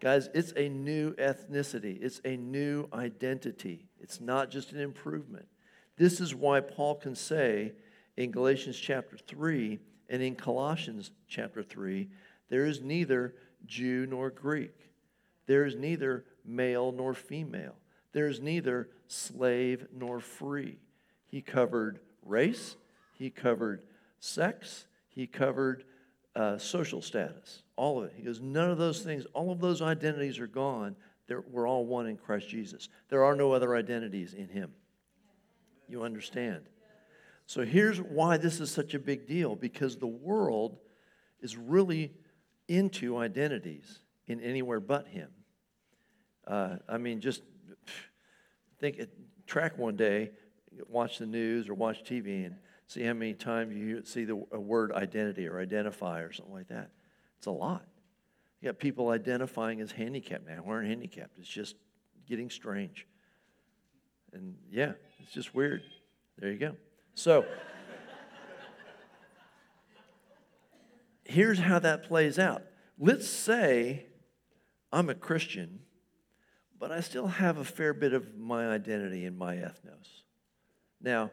Guys, 0.00 0.30
it's 0.34 0.52
a 0.56 0.68
new 0.68 1.12
ethnicity, 1.14 1.98
it's 2.02 2.22
a 2.24 2.36
new 2.36 2.88
identity. 2.92 3.86
It's 4.00 4.20
not 4.20 4.50
just 4.50 4.72
an 4.72 4.80
improvement. 4.80 5.46
This 5.96 6.20
is 6.20 6.34
why 6.34 6.60
Paul 6.60 6.94
can 6.96 7.14
say 7.14 7.72
in 8.16 8.30
Galatians 8.30 8.78
chapter 8.78 9.16
3 9.18 9.78
and 10.08 10.22
in 10.22 10.36
Colossians 10.36 11.10
chapter 11.28 11.62
3 11.62 12.08
there 12.48 12.64
is 12.64 12.80
neither 12.80 13.34
Jew 13.66 14.06
nor 14.06 14.30
Greek, 14.30 14.74
there 15.46 15.64
is 15.64 15.74
neither 15.74 16.24
male 16.44 16.92
nor 16.92 17.12
female, 17.12 17.74
there 18.12 18.28
is 18.28 18.40
neither 18.40 18.88
slave 19.08 19.86
nor 19.92 20.20
free. 20.20 20.78
He 21.26 21.42
covered 21.42 21.98
race, 22.24 22.76
he 23.12 23.30
covered 23.30 23.82
sex, 24.20 24.86
he 25.08 25.26
covered 25.26 25.84
uh, 26.36 26.58
social 26.58 27.00
status, 27.00 27.62
all 27.76 27.98
of 27.98 28.04
it. 28.04 28.12
He 28.14 28.22
goes, 28.22 28.40
none 28.40 28.70
of 28.70 28.76
those 28.76 29.00
things, 29.00 29.24
all 29.32 29.50
of 29.50 29.58
those 29.58 29.80
identities 29.80 30.38
are 30.38 30.46
gone. 30.46 30.94
They're, 31.26 31.42
we're 31.50 31.66
all 31.66 31.86
one 31.86 32.06
in 32.06 32.18
Christ 32.18 32.48
Jesus. 32.48 32.90
There 33.08 33.24
are 33.24 33.34
no 33.34 33.52
other 33.52 33.74
identities 33.74 34.34
in 34.34 34.48
Him. 34.48 34.70
You 35.88 36.02
understand? 36.02 36.66
So 37.46 37.64
here's 37.64 38.00
why 38.00 38.36
this 38.36 38.60
is 38.60 38.70
such 38.70 38.92
a 38.92 38.98
big 38.98 39.26
deal 39.26 39.56
because 39.56 39.96
the 39.96 40.06
world 40.06 40.76
is 41.40 41.56
really 41.56 42.12
into 42.68 43.16
identities 43.16 44.00
in 44.26 44.40
anywhere 44.40 44.80
but 44.80 45.08
Him. 45.08 45.30
Uh, 46.46 46.76
I 46.86 46.98
mean, 46.98 47.20
just 47.20 47.42
think, 48.78 49.00
track 49.46 49.78
one 49.78 49.96
day, 49.96 50.32
watch 50.88 51.18
the 51.18 51.26
news 51.26 51.68
or 51.70 51.74
watch 51.74 52.04
TV, 52.04 52.44
and 52.44 52.56
see 52.86 53.02
how 53.02 53.12
many 53.12 53.34
times 53.34 53.74
you 53.74 54.02
see 54.04 54.24
the 54.24 54.36
word 54.36 54.92
identity 54.92 55.46
or 55.46 55.60
identify 55.60 56.20
or 56.20 56.32
something 56.32 56.54
like 56.54 56.68
that. 56.68 56.90
It's 57.38 57.46
a 57.46 57.50
lot. 57.50 57.84
You 58.60 58.68
got 58.68 58.78
people 58.78 59.10
identifying 59.10 59.80
as 59.80 59.92
handicapped 59.92 60.46
now 60.46 60.62
we 60.64 60.72
aren't 60.72 60.88
handicapped. 60.88 61.38
It's 61.38 61.48
just 61.48 61.76
getting 62.28 62.50
strange. 62.50 63.06
And 64.32 64.56
yeah, 64.70 64.92
it's 65.20 65.32
just 65.32 65.54
weird. 65.54 65.82
There 66.38 66.50
you 66.50 66.58
go. 66.58 66.76
So, 67.14 67.44
here's 71.24 71.58
how 71.58 71.78
that 71.78 72.04
plays 72.04 72.38
out. 72.38 72.62
Let's 72.98 73.28
say 73.28 74.06
I'm 74.92 75.08
a 75.08 75.14
Christian, 75.14 75.80
but 76.78 76.92
I 76.92 77.00
still 77.00 77.26
have 77.26 77.58
a 77.58 77.64
fair 77.64 77.94
bit 77.94 78.12
of 78.12 78.36
my 78.36 78.68
identity 78.68 79.24
in 79.24 79.36
my 79.36 79.56
ethnos. 79.56 80.22
Now, 81.00 81.30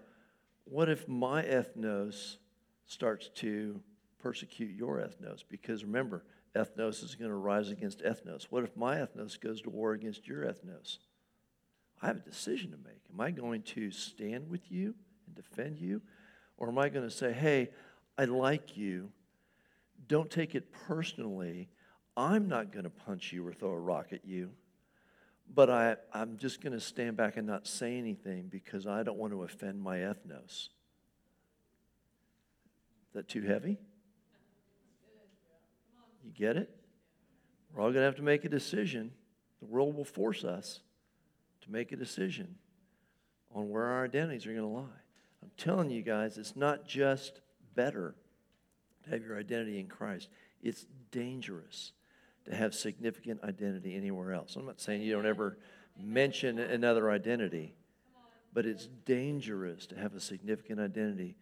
what 0.66 0.90
if 0.90 1.08
my 1.08 1.44
ethnos 1.44 2.38
starts 2.86 3.30
to 3.36 3.80
persecute 4.20 4.76
your 4.76 4.98
ethnos? 4.98 5.44
Because 5.48 5.84
remember, 5.84 6.24
ethnos 6.56 7.04
is 7.04 7.16
going 7.16 7.30
to 7.30 7.36
rise 7.36 7.70
against 7.70 8.04
ethnos. 8.04 8.48
What 8.50 8.64
if 8.64 8.76
my 8.76 8.98
ethnos 8.98 9.40
goes 9.40 9.62
to 9.62 9.70
war 9.70 9.94
against 9.94 10.28
your 10.28 10.44
ethnos? 10.44 10.98
I 12.02 12.08
have 12.08 12.18
a 12.18 12.22
decision 12.22 12.72
to 12.72 12.78
make. 12.78 13.02
Am 13.12 13.22
I 13.22 13.32
going 13.32 13.62
to 13.62 13.92
stand 13.92 14.50
with 14.50 14.72
you 14.72 14.96
and 15.26 15.36
defend 15.36 15.80
you? 15.80 16.02
Or 16.58 16.70
am 16.70 16.78
I 16.78 16.90
going 16.90 17.08
to 17.08 17.16
say, 17.16 17.32
hey, 17.34 17.70
I 18.18 18.26
like 18.26 18.78
you. 18.78 19.10
Don't 20.08 20.30
take 20.30 20.54
it 20.54 20.72
personally. 20.88 21.70
I'm 22.16 22.48
not 22.48 22.72
going 22.72 22.84
to 22.84 22.90
punch 22.90 23.32
you 23.32 23.48
or 23.48 23.54
throw 23.54 23.72
a 23.72 23.80
rock 23.80 24.08
at 24.12 24.26
you. 24.26 24.52
But 25.56 25.70
I, 25.70 25.96
I'm 26.12 26.38
just 26.38 26.62
going 26.62 26.74
to 26.74 26.80
stand 26.80 27.16
back 27.16 27.38
and 27.38 27.46
not 27.46 27.68
say 27.68 27.98
anything 27.98 28.48
because 28.50 28.88
I 28.88 29.04
don't 29.04 29.18
want 29.18 29.34
to 29.34 29.44
offend 29.44 29.82
my 29.82 29.98
ethnos. 29.98 30.50
Is 30.52 30.70
that 33.14 33.28
too 33.28 33.44
heavy? 33.44 33.78
You 36.24 36.32
get 36.32 36.58
it? 36.58 36.70
We're 37.72 37.82
all 37.82 37.90
going 37.90 38.02
to 38.02 38.06
have 38.06 38.16
to 38.16 38.24
make 38.24 38.46
a 38.46 38.50
decision. 38.50 39.12
The 39.60 39.68
world 39.68 39.96
will 39.96 40.06
force 40.06 40.44
us 40.44 40.82
to 41.62 41.72
make 41.72 41.92
a 41.92 41.96
decision 41.96 42.56
on 43.54 43.70
where 43.70 43.86
our 43.86 44.06
identities 44.06 44.48
are 44.48 44.54
going 44.54 44.62
to 44.62 44.68
lie. 44.68 45.02
I'm 45.42 45.52
telling 45.58 45.92
you 45.92 46.02
guys, 46.02 46.38
it's 46.38 46.56
not 46.56 46.88
just 46.88 47.42
better 47.76 48.16
to 49.04 49.10
have 49.12 49.24
your 49.24 49.38
identity 49.38 49.80
in 49.80 49.88
Christ, 49.88 50.30
it's 50.62 50.86
dangerous 51.12 51.92
to 52.46 52.56
have 52.56 52.74
significant 52.74 53.44
identity 53.44 53.96
anywhere 53.96 54.34
else. 54.34 54.56
I'm 54.56 54.66
not 54.66 54.82
saying 54.82 55.02
you 55.02 55.14
don't 55.14 55.26
ever 55.26 55.58
mention 55.98 56.60
another 56.60 57.10
identity, 57.10 57.74
but 58.54 58.66
it's 58.66 58.88
dangerous 59.06 59.86
to 59.88 59.96
have 59.96 60.14
a 60.14 60.20
significant 60.20 60.80
identity 60.80 61.36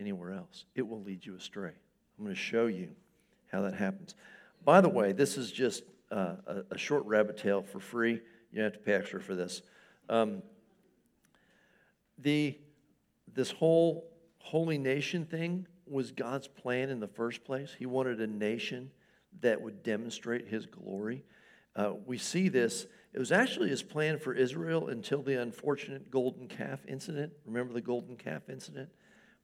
anywhere 0.00 0.32
else. 0.32 0.64
It 0.74 0.82
will 0.82 1.02
lead 1.02 1.24
you 1.24 1.36
astray. 1.36 1.72
I'm 2.18 2.24
going 2.24 2.34
to 2.34 2.40
show 2.40 2.66
you 2.66 2.90
how 3.50 3.62
that 3.62 3.74
happens. 3.74 4.14
By 4.64 4.80
the 4.80 4.88
way, 4.88 5.12
this 5.12 5.36
is 5.36 5.50
just 5.50 5.82
uh, 6.10 6.36
a, 6.46 6.62
a, 6.72 6.78
short 6.78 7.04
rabbit 7.06 7.36
tail 7.36 7.62
for 7.62 7.80
free. 7.80 8.12
You 8.12 8.56
don't 8.56 8.64
have 8.64 8.72
to 8.74 8.78
pay 8.78 8.92
extra 8.92 9.20
for 9.20 9.34
this. 9.34 9.62
Um, 10.08 10.42
the, 12.18 12.58
this 13.34 13.50
whole 13.50 14.04
holy 14.38 14.78
nation 14.78 15.24
thing 15.24 15.66
was 15.86 16.10
God's 16.10 16.48
plan 16.48 16.90
in 16.90 17.00
the 17.00 17.08
first 17.08 17.44
place. 17.44 17.74
He 17.78 17.86
wanted 17.86 18.20
a 18.20 18.26
nation 18.26 18.90
that 19.40 19.60
would 19.60 19.82
demonstrate 19.82 20.48
his 20.48 20.66
glory. 20.66 21.24
Uh, 21.74 21.94
we 22.06 22.18
see 22.18 22.48
this. 22.48 22.86
It 23.12 23.18
was 23.18 23.32
actually 23.32 23.68
his 23.68 23.82
plan 23.82 24.18
for 24.18 24.32
Israel 24.32 24.88
until 24.88 25.22
the 25.22 25.40
unfortunate 25.40 26.10
golden 26.10 26.48
calf 26.48 26.80
incident. 26.86 27.32
Remember 27.46 27.72
the 27.72 27.80
golden 27.80 28.16
calf 28.16 28.48
incident? 28.48 28.88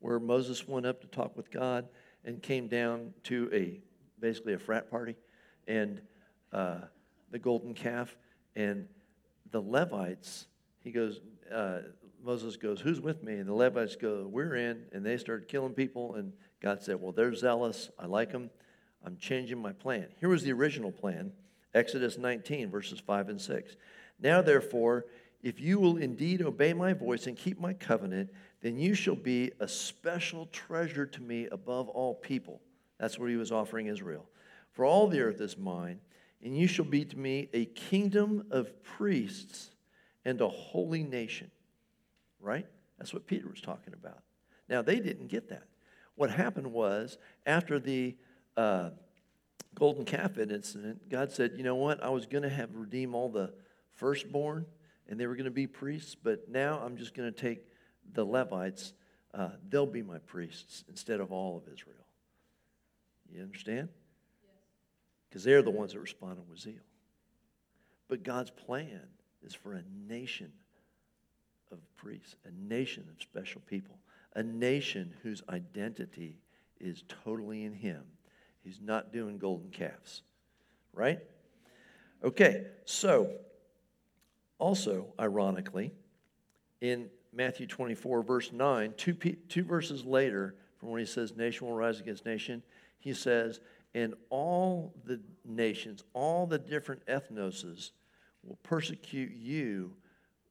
Where 0.00 0.20
Moses 0.20 0.66
went 0.66 0.86
up 0.86 1.00
to 1.00 1.06
talk 1.06 1.36
with 1.36 1.50
God 1.50 1.88
and 2.24 2.42
came 2.42 2.68
down 2.68 3.12
to 3.24 3.50
a 3.52 3.80
basically 4.20 4.54
a 4.54 4.58
frat 4.58 4.90
party 4.90 5.16
and 5.66 6.00
uh, 6.52 6.78
the 7.30 7.38
golden 7.38 7.74
calf 7.74 8.16
and 8.56 8.86
the 9.50 9.60
Levites. 9.60 10.46
He 10.80 10.90
goes, 10.90 11.20
uh, 11.52 11.80
Moses 12.22 12.56
goes, 12.56 12.80
Who's 12.80 13.00
with 13.00 13.22
me? 13.22 13.34
And 13.34 13.48
the 13.48 13.54
Levites 13.54 13.96
go, 13.96 14.26
We're 14.26 14.56
in. 14.56 14.84
And 14.92 15.04
they 15.04 15.16
started 15.16 15.48
killing 15.48 15.72
people. 15.72 16.14
And 16.14 16.32
God 16.60 16.82
said, 16.82 17.00
Well, 17.00 17.12
they're 17.12 17.34
zealous. 17.34 17.90
I 17.98 18.06
like 18.06 18.32
them. 18.32 18.50
I'm 19.08 19.16
changing 19.16 19.62
my 19.62 19.72
plan. 19.72 20.06
Here 20.20 20.28
was 20.28 20.42
the 20.42 20.52
original 20.52 20.92
plan 20.92 21.32
Exodus 21.72 22.18
19, 22.18 22.70
verses 22.70 23.00
5 23.00 23.30
and 23.30 23.40
6. 23.40 23.76
Now, 24.20 24.42
therefore, 24.42 25.06
if 25.42 25.58
you 25.58 25.80
will 25.80 25.96
indeed 25.96 26.42
obey 26.42 26.74
my 26.74 26.92
voice 26.92 27.26
and 27.26 27.34
keep 27.34 27.58
my 27.58 27.72
covenant, 27.72 28.28
then 28.60 28.78
you 28.78 28.92
shall 28.92 29.14
be 29.14 29.52
a 29.60 29.66
special 29.66 30.44
treasure 30.52 31.06
to 31.06 31.22
me 31.22 31.48
above 31.50 31.88
all 31.88 32.16
people. 32.16 32.60
That's 32.98 33.18
what 33.18 33.30
he 33.30 33.36
was 33.36 33.50
offering 33.50 33.86
Israel. 33.86 34.26
For 34.72 34.84
all 34.84 35.08
the 35.08 35.20
earth 35.20 35.40
is 35.40 35.56
mine, 35.56 36.00
and 36.44 36.54
you 36.54 36.66
shall 36.66 36.84
be 36.84 37.06
to 37.06 37.18
me 37.18 37.48
a 37.54 37.64
kingdom 37.64 38.44
of 38.50 38.82
priests 38.82 39.70
and 40.26 40.38
a 40.42 40.48
holy 40.48 41.02
nation. 41.02 41.50
Right? 42.40 42.66
That's 42.98 43.14
what 43.14 43.26
Peter 43.26 43.48
was 43.48 43.62
talking 43.62 43.94
about. 43.94 44.18
Now, 44.68 44.82
they 44.82 45.00
didn't 45.00 45.28
get 45.28 45.48
that. 45.48 45.64
What 46.14 46.30
happened 46.30 46.70
was, 46.70 47.16
after 47.46 47.78
the 47.78 48.14
uh, 48.58 48.90
golden 49.76 50.04
calf 50.04 50.36
incident, 50.36 51.08
God 51.08 51.30
said, 51.30 51.52
you 51.56 51.62
know 51.62 51.76
what? 51.76 52.02
I 52.02 52.08
was 52.10 52.26
going 52.26 52.42
to 52.42 52.48
have 52.48 52.74
redeem 52.74 53.14
all 53.14 53.28
the 53.28 53.52
firstborn, 53.92 54.66
and 55.08 55.18
they 55.18 55.28
were 55.28 55.36
going 55.36 55.44
to 55.44 55.50
be 55.52 55.68
priests, 55.68 56.16
but 56.16 56.48
now 56.48 56.80
I'm 56.84 56.96
just 56.96 57.14
going 57.14 57.32
to 57.32 57.40
take 57.40 57.60
the 58.14 58.24
Levites. 58.24 58.94
Uh, 59.32 59.50
they'll 59.68 59.86
be 59.86 60.02
my 60.02 60.18
priests 60.18 60.82
instead 60.88 61.20
of 61.20 61.30
all 61.30 61.56
of 61.56 61.72
Israel. 61.72 62.04
You 63.32 63.42
understand? 63.42 63.90
Because 65.28 65.44
they're 65.44 65.62
the 65.62 65.70
ones 65.70 65.92
that 65.92 66.00
responded 66.00 66.48
with 66.50 66.58
zeal. 66.58 66.74
But 68.08 68.24
God's 68.24 68.50
plan 68.50 69.02
is 69.46 69.54
for 69.54 69.74
a 69.74 69.84
nation 70.08 70.50
of 71.70 71.78
priests, 71.96 72.34
a 72.44 72.50
nation 72.50 73.04
of 73.14 73.22
special 73.22 73.60
people, 73.68 73.98
a 74.34 74.42
nation 74.42 75.14
whose 75.22 75.42
identity 75.48 76.40
is 76.80 77.04
totally 77.22 77.64
in 77.64 77.72
Him 77.72 78.02
He's 78.68 78.82
not 78.82 79.14
doing 79.14 79.38
golden 79.38 79.70
calves, 79.70 80.20
right? 80.92 81.20
Okay, 82.22 82.66
so 82.84 83.30
also, 84.58 85.06
ironically, 85.18 85.94
in 86.82 87.08
Matthew 87.32 87.66
24, 87.66 88.22
verse 88.22 88.52
9, 88.52 88.92
two, 88.98 89.14
two 89.14 89.64
verses 89.64 90.04
later, 90.04 90.54
from 90.76 90.90
when 90.90 91.00
he 91.00 91.06
says, 91.06 91.34
Nation 91.34 91.66
will 91.66 91.76
rise 91.76 91.98
against 91.98 92.26
nation, 92.26 92.62
he 92.98 93.14
says, 93.14 93.60
And 93.94 94.12
all 94.28 94.92
the 95.06 95.18
nations, 95.46 96.04
all 96.12 96.46
the 96.46 96.58
different 96.58 97.06
ethnoses 97.06 97.92
will 98.42 98.58
persecute 98.62 99.32
you 99.32 99.94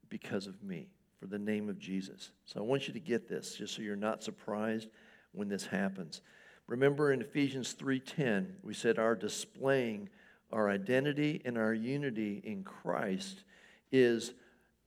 because 0.10 0.48
of 0.48 0.64
me, 0.64 0.90
for 1.20 1.28
the 1.28 1.38
name 1.38 1.70
of 1.70 1.78
Jesus. 1.78 2.32
So 2.46 2.62
I 2.62 2.64
want 2.64 2.88
you 2.88 2.96
to 2.96 3.00
get 3.00 3.30
this, 3.30 3.54
just 3.54 3.76
so 3.76 3.84
you're 3.84 3.96
not 3.96 4.24
surprised 4.24 4.88
when 5.34 5.50
this 5.50 5.68
happens. 5.68 6.22
Remember 6.68 7.12
in 7.12 7.22
Ephesians 7.22 7.74
3:10, 7.74 8.58
we 8.62 8.74
said 8.74 9.00
our 9.00 9.16
displaying 9.16 10.10
our 10.52 10.70
identity 10.70 11.42
and 11.46 11.58
our 11.58 11.74
unity 11.74 12.42
in 12.44 12.64
Christ 12.64 13.44
is, 13.92 14.34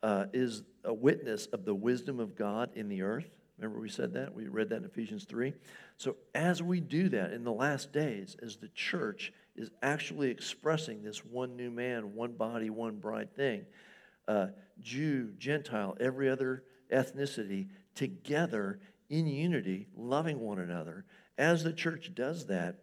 uh, 0.02 0.26
is 0.32 0.62
a 0.84 0.94
witness 0.94 1.46
of 1.46 1.64
the 1.64 1.74
wisdom 1.74 2.18
of 2.18 2.34
God 2.34 2.70
in 2.74 2.88
the 2.88 3.02
earth. 3.02 3.30
Remember, 3.58 3.78
we 3.78 3.90
said 3.90 4.14
that? 4.14 4.34
We 4.34 4.48
read 4.48 4.70
that 4.70 4.76
in 4.76 4.84
Ephesians 4.84 5.24
3. 5.24 5.52
So, 5.98 6.16
as 6.34 6.62
we 6.62 6.80
do 6.80 7.10
that 7.10 7.32
in 7.32 7.44
the 7.44 7.52
last 7.52 7.92
days, 7.92 8.36
as 8.42 8.56
the 8.56 8.68
church 8.68 9.34
is 9.54 9.70
actually 9.82 10.30
expressing 10.30 11.02
this 11.02 11.24
one 11.26 11.56
new 11.56 11.70
man, 11.70 12.14
one 12.14 12.32
body, 12.32 12.70
one 12.70 12.96
bride 12.96 13.34
thing, 13.34 13.66
uh, 14.26 14.48
Jew, 14.80 15.34
Gentile, 15.38 15.94
every 16.00 16.30
other 16.30 16.64
ethnicity 16.90 17.68
together 17.94 18.80
in 19.10 19.26
unity, 19.26 19.88
loving 19.94 20.40
one 20.40 20.58
another, 20.58 21.04
as 21.38 21.64
the 21.64 21.72
church 21.72 22.14
does 22.14 22.46
that, 22.46 22.76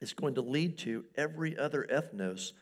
it's 0.00 0.12
going 0.12 0.34
to 0.34 0.42
lead 0.42 0.78
to 0.78 1.04
every 1.16 1.56
other 1.56 1.86
ethnos 1.90 2.52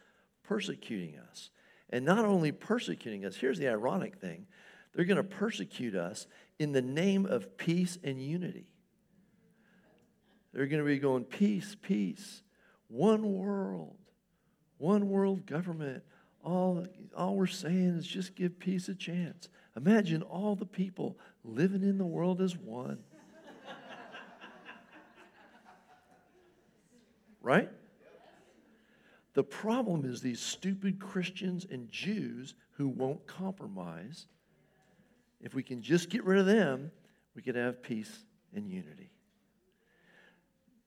persecuting 0.42 1.18
us. 1.18 1.50
And 1.90 2.04
not 2.04 2.24
only 2.24 2.52
persecuting 2.52 3.24
us, 3.24 3.36
here's 3.36 3.58
the 3.58 3.68
ironic 3.68 4.16
thing 4.16 4.46
they're 4.94 5.04
going 5.04 5.16
to 5.16 5.24
persecute 5.24 5.96
us 5.96 6.26
in 6.58 6.72
the 6.72 6.82
name 6.82 7.26
of 7.26 7.56
peace 7.56 7.98
and 8.04 8.22
unity. 8.22 8.66
They're 10.52 10.66
going 10.66 10.82
to 10.82 10.86
be 10.86 10.98
going, 10.98 11.24
peace, 11.24 11.76
peace, 11.82 12.42
one 12.86 13.34
world, 13.34 13.96
one 14.78 15.08
world 15.08 15.46
government. 15.46 16.04
All, 16.44 16.86
all 17.16 17.34
we're 17.34 17.46
saying 17.46 17.96
is 17.96 18.06
just 18.06 18.36
give 18.36 18.58
peace 18.60 18.88
a 18.88 18.94
chance. 18.94 19.48
Imagine 19.76 20.22
all 20.22 20.54
the 20.54 20.66
people 20.66 21.18
living 21.42 21.82
in 21.82 21.98
the 21.98 22.06
world 22.06 22.40
as 22.40 22.56
one. 22.56 23.00
Right? 27.44 27.70
The 29.34 29.44
problem 29.44 30.04
is 30.04 30.20
these 30.20 30.40
stupid 30.40 30.98
Christians 30.98 31.66
and 31.70 31.90
Jews 31.90 32.54
who 32.72 32.88
won't 32.88 33.26
compromise. 33.26 34.26
If 35.40 35.54
we 35.54 35.62
can 35.62 35.82
just 35.82 36.08
get 36.08 36.24
rid 36.24 36.38
of 36.38 36.46
them, 36.46 36.90
we 37.34 37.42
could 37.42 37.56
have 37.56 37.82
peace 37.82 38.24
and 38.54 38.68
unity. 38.68 39.10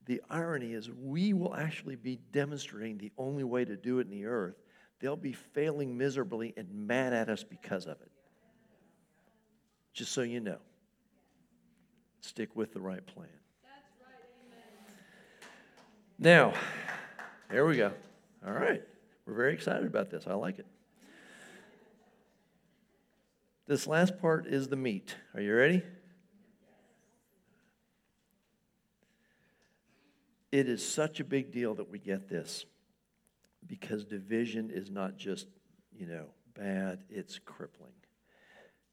The 0.06 0.22
irony 0.30 0.74
is, 0.74 0.90
we 0.90 1.34
will 1.34 1.54
actually 1.54 1.98
be 1.98 2.20
demonstrating 2.32 2.98
the 2.98 3.12
only 3.18 3.44
way 3.44 3.66
to 3.66 3.76
do 3.76 4.00
it 4.00 4.08
in 4.08 4.12
the 4.12 4.26
earth. 4.26 4.56
They'll 5.00 5.18
be 5.18 5.34
failing 5.34 5.98
miserably 5.98 6.54
and 6.58 6.88
mad 6.88 7.14
at 7.14 7.30
us 7.30 7.44
because 7.44 7.86
of 7.86 8.02
it. 8.02 8.12
Just 9.94 10.14
so 10.14 10.22
you 10.22 10.40
know, 10.40 10.60
stick 12.22 12.56
with 12.56 12.74
the 12.74 12.80
right 12.80 13.06
plan. 13.06 13.28
Now, 16.20 16.54
here 17.52 17.66
we 17.66 17.78
go. 17.78 17.92
All 18.46 18.54
right. 18.54 18.82
We're 19.26 19.36
very 19.36 19.54
excited 19.54 19.86
about 19.86 20.10
this. 20.10 20.26
I 20.26 20.34
like 20.34 20.58
it. 20.58 20.66
This 23.68 23.86
last 23.86 24.18
part 24.20 24.48
is 24.48 24.68
the 24.68 24.76
meat. 24.76 25.16
Are 25.36 25.42
you 25.42 25.54
ready? 25.54 25.84
It 30.52 30.68
is 30.68 30.84
such 30.88 31.20
a 31.20 31.24
big 31.24 31.52
deal 31.52 31.76
that 31.76 31.92
we 31.92 32.00
get 32.00 32.30
this 32.30 32.66
because 33.68 34.06
division 34.06 34.72
is 34.74 34.90
not 34.90 35.18
just, 35.18 35.48
you 35.92 36.08
know, 36.08 36.28
bad, 36.56 37.04
it's 37.10 37.38
crippling. 37.38 37.92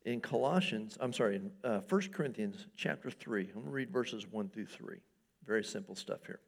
In 0.05 0.21
Colossians, 0.21 0.99
I'm 1.01 1.13
sorry, 1.13 1.37
in 1.37 1.51
uh, 1.63 1.81
1 1.89 2.03
Corinthians 2.13 2.67
chapter 2.77 3.11
3, 3.11 3.47
I'm 3.47 3.53
going 3.53 3.65
to 3.65 3.71
read 3.71 3.91
verses 3.91 4.27
1 4.27 4.51
through 4.51 4.67
3. 4.67 4.99
Very 5.47 5.65
simple 5.65 5.95
stuff 5.95 6.27
here. 6.27 6.41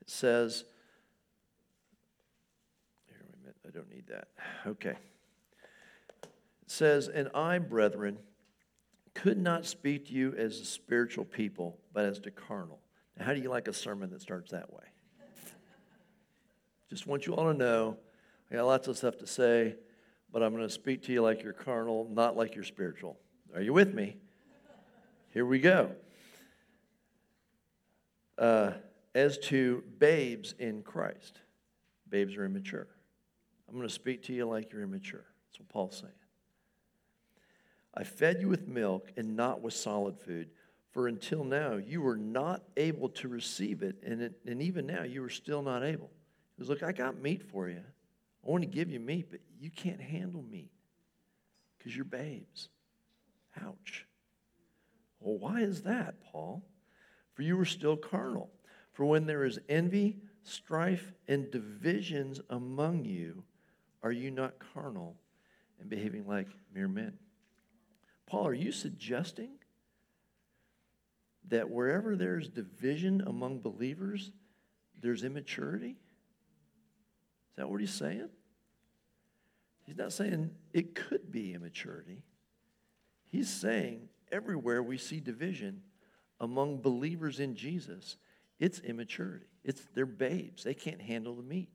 It 0.00 0.10
says, 0.10 0.64
here, 3.06 3.18
wait 3.22 3.34
a 3.34 3.40
minute, 3.40 3.56
I 3.66 3.70
don't 3.70 3.90
need 3.90 4.06
that. 4.08 4.28
Okay. 4.66 4.96
It 6.20 6.70
says, 6.70 7.08
And 7.08 7.28
I, 7.34 7.58
brethren, 7.58 8.18
could 9.14 9.38
not 9.38 9.66
speak 9.66 10.06
to 10.06 10.12
you 10.12 10.34
as 10.36 10.60
a 10.60 10.64
spiritual 10.64 11.24
people, 11.24 11.78
but 11.92 12.04
as 12.04 12.20
to 12.20 12.30
carnal. 12.30 12.80
Now, 13.18 13.26
how 13.26 13.34
do 13.34 13.40
you 13.40 13.50
like 13.50 13.68
a 13.68 13.72
sermon 13.72 14.10
that 14.10 14.22
starts 14.22 14.52
that 14.52 14.72
way? 14.72 14.84
Just 16.88 17.06
want 17.06 17.26
you 17.26 17.34
all 17.34 17.52
to 17.52 17.54
know, 17.56 17.98
I 18.50 18.56
got 18.56 18.66
lots 18.66 18.88
of 18.88 18.96
stuff 18.96 19.18
to 19.18 19.26
say, 19.26 19.76
but 20.32 20.42
I'm 20.42 20.52
going 20.52 20.66
to 20.66 20.72
speak 20.72 21.02
to 21.04 21.12
you 21.12 21.22
like 21.22 21.42
you're 21.42 21.52
carnal, 21.52 22.08
not 22.10 22.36
like 22.36 22.54
you're 22.54 22.64
spiritual. 22.64 23.18
Are 23.54 23.60
you 23.60 23.72
with 23.72 23.94
me? 23.94 24.16
Here 25.32 25.46
we 25.46 25.60
go. 25.60 25.92
Uh, 28.36 28.72
as 29.14 29.38
to 29.38 29.82
babes 29.98 30.54
in 30.58 30.82
Christ, 30.82 31.40
babes 32.08 32.36
are 32.36 32.44
immature. 32.44 32.86
I'm 33.68 33.76
going 33.76 33.86
to 33.86 33.94
speak 33.94 34.24
to 34.24 34.32
you 34.32 34.46
like 34.46 34.72
you're 34.72 34.82
immature. 34.82 35.24
That's 35.48 35.60
what 35.60 35.68
Paul's 35.68 35.98
saying. 35.98 36.12
I 37.94 38.04
fed 38.04 38.40
you 38.40 38.48
with 38.48 38.68
milk 38.68 39.12
and 39.16 39.36
not 39.36 39.60
with 39.60 39.74
solid 39.74 40.18
food, 40.18 40.50
for 40.92 41.08
until 41.08 41.44
now 41.44 41.76
you 41.76 42.02
were 42.02 42.16
not 42.16 42.62
able 42.76 43.08
to 43.10 43.28
receive 43.28 43.82
it, 43.82 43.96
and, 44.04 44.22
it, 44.22 44.32
and 44.46 44.62
even 44.62 44.86
now 44.86 45.02
you 45.02 45.22
are 45.24 45.30
still 45.30 45.62
not 45.62 45.82
able. 45.82 46.10
He 46.56 46.62
goes, 46.62 46.68
Look, 46.68 46.82
I 46.82 46.92
got 46.92 47.20
meat 47.20 47.42
for 47.42 47.68
you. 47.68 47.82
I 48.46 48.50
want 48.50 48.62
to 48.62 48.68
give 48.68 48.90
you 48.90 49.00
meat, 49.00 49.26
but 49.30 49.40
you 49.58 49.70
can't 49.70 50.00
handle 50.00 50.42
meat 50.42 50.70
because 51.78 51.94
you're 51.94 52.04
babes. 52.04 52.68
Ouch. 53.62 54.06
Well, 55.20 55.38
why 55.38 55.60
is 55.60 55.82
that, 55.82 56.14
Paul? 56.22 56.62
For 57.34 57.42
you 57.42 57.56
were 57.56 57.64
still 57.64 57.96
carnal. 57.96 58.50
For 58.92 59.04
when 59.04 59.26
there 59.26 59.44
is 59.44 59.58
envy, 59.68 60.18
strife, 60.42 61.12
and 61.28 61.50
divisions 61.50 62.40
among 62.50 63.04
you, 63.04 63.44
are 64.02 64.12
you 64.12 64.30
not 64.30 64.54
carnal 64.72 65.16
and 65.78 65.88
behaving 65.88 66.26
like 66.26 66.48
mere 66.74 66.88
men? 66.88 67.14
Paul, 68.26 68.46
are 68.46 68.54
you 68.54 68.72
suggesting 68.72 69.50
that 71.48 71.68
wherever 71.68 72.16
there's 72.16 72.48
division 72.48 73.22
among 73.26 73.60
believers, 73.60 74.32
there's 75.00 75.24
immaturity? 75.24 75.96
Is 77.50 77.56
that 77.56 77.68
what 77.68 77.80
he's 77.80 77.92
saying? 77.92 78.28
He's 79.84 79.96
not 79.96 80.12
saying 80.12 80.50
it 80.72 80.94
could 80.94 81.32
be 81.32 81.54
immaturity. 81.54 82.22
He's 83.26 83.50
saying 83.50 84.08
everywhere 84.30 84.82
we 84.82 84.98
see 84.98 85.20
division 85.20 85.82
among 86.40 86.80
believers 86.80 87.40
in 87.40 87.54
Jesus, 87.56 88.16
it's 88.60 88.78
immaturity. 88.80 89.46
It's 89.64 89.82
they're 89.94 90.06
babes. 90.06 90.62
They 90.62 90.74
can't 90.74 91.00
handle 91.00 91.34
the 91.34 91.42
meat. 91.42 91.70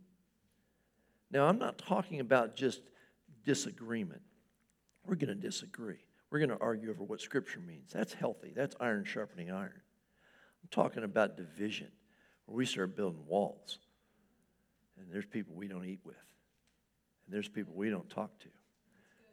Now, 1.31 1.47
I'm 1.47 1.57
not 1.57 1.77
talking 1.77 2.19
about 2.19 2.55
just 2.55 2.81
disagreement. 3.43 4.21
We're 5.05 5.15
going 5.15 5.29
to 5.29 5.35
disagree. 5.35 5.97
We're 6.29 6.39
going 6.39 6.49
to 6.49 6.59
argue 6.59 6.89
over 6.89 7.03
what 7.03 7.19
Scripture 7.19 7.59
means. 7.59 7.91
That's 7.91 8.13
healthy. 8.13 8.53
That's 8.55 8.75
iron 8.79 9.03
sharpening 9.03 9.51
iron. 9.51 9.81
I'm 10.63 10.69
talking 10.69 11.03
about 11.03 11.37
division, 11.37 11.91
where 12.45 12.55
we 12.55 12.65
start 12.65 12.95
building 12.95 13.25
walls. 13.27 13.79
And 14.97 15.07
there's 15.11 15.25
people 15.25 15.55
we 15.55 15.67
don't 15.67 15.85
eat 15.85 15.99
with. 16.03 16.15
And 17.25 17.33
there's 17.33 17.49
people 17.49 17.73
we 17.75 17.89
don't 17.89 18.09
talk 18.09 18.39
to. 18.39 18.47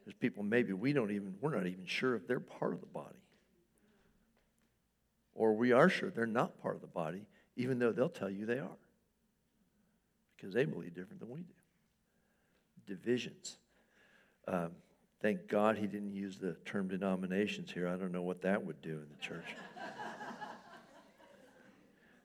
There's 0.05 0.15
people 0.15 0.43
maybe 0.43 0.73
we 0.73 0.93
don't 0.93 1.11
even, 1.11 1.35
we're 1.39 1.55
not 1.55 1.67
even 1.67 1.85
sure 1.85 2.15
if 2.15 2.27
they're 2.27 2.39
part 2.39 2.73
of 2.73 2.81
the 2.81 2.87
body. 2.87 3.23
Or 5.33 5.53
we 5.53 5.71
are 5.71 5.89
sure 5.89 6.09
they're 6.09 6.25
not 6.25 6.61
part 6.61 6.75
of 6.75 6.81
the 6.81 6.87
body, 6.87 7.25
even 7.55 7.79
though 7.79 7.91
they'll 7.91 8.09
tell 8.09 8.29
you 8.29 8.45
they 8.45 8.59
are 8.59 8.77
because 10.35 10.53
they 10.53 10.65
believe 10.65 10.93
different 10.93 11.19
than 11.19 11.29
we 11.29 11.41
do. 11.41 11.53
Divisions. 12.85 13.57
Um, 14.47 14.71
thank 15.21 15.47
God 15.47 15.77
he 15.77 15.87
didn't 15.87 16.13
use 16.13 16.37
the 16.37 16.57
term 16.65 16.89
denominations 16.89 17.71
here. 17.71 17.87
I 17.87 17.95
don't 17.95 18.11
know 18.11 18.23
what 18.23 18.41
that 18.41 18.65
would 18.65 18.81
do 18.81 18.91
in 18.91 19.05
the 19.09 19.21
church. 19.21 19.45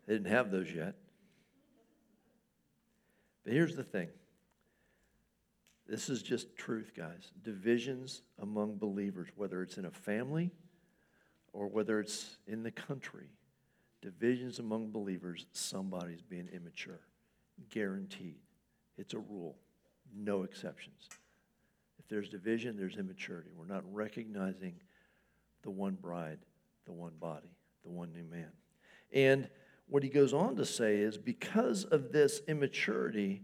they 0.06 0.14
didn't 0.14 0.32
have 0.32 0.50
those 0.50 0.72
yet. 0.72 0.96
But 3.44 3.52
here's 3.52 3.76
the 3.76 3.84
thing 3.84 4.08
this 5.86 6.10
is 6.10 6.22
just 6.22 6.54
truth, 6.56 6.92
guys. 6.96 7.30
Divisions 7.42 8.22
among 8.42 8.76
believers, 8.76 9.28
whether 9.36 9.62
it's 9.62 9.78
in 9.78 9.86
a 9.86 9.90
family 9.90 10.50
or 11.52 11.66
whether 11.66 11.98
it's 11.98 12.36
in 12.46 12.62
the 12.62 12.70
country, 12.70 13.28
divisions 14.00 14.58
among 14.58 14.90
believers, 14.90 15.46
somebody's 15.52 16.22
being 16.22 16.48
immature. 16.52 17.00
Guaranteed. 17.70 18.38
It's 18.96 19.14
a 19.14 19.18
rule, 19.18 19.56
no 20.16 20.42
exceptions. 20.42 21.08
If 21.98 22.08
there's 22.08 22.28
division, 22.28 22.76
there's 22.76 22.96
immaturity. 22.96 23.50
We're 23.56 23.66
not 23.66 23.84
recognizing 23.92 24.74
the 25.62 25.70
one 25.70 25.94
bride, 26.00 26.38
the 26.86 26.92
one 26.92 27.14
body, 27.20 27.50
the 27.84 27.90
one 27.90 28.12
new 28.12 28.24
man. 28.24 28.50
And 29.12 29.48
what 29.88 30.02
he 30.02 30.08
goes 30.08 30.32
on 30.32 30.56
to 30.56 30.64
say 30.64 30.96
is 30.96 31.16
because 31.16 31.84
of 31.84 32.12
this 32.12 32.40
immaturity, 32.46 33.42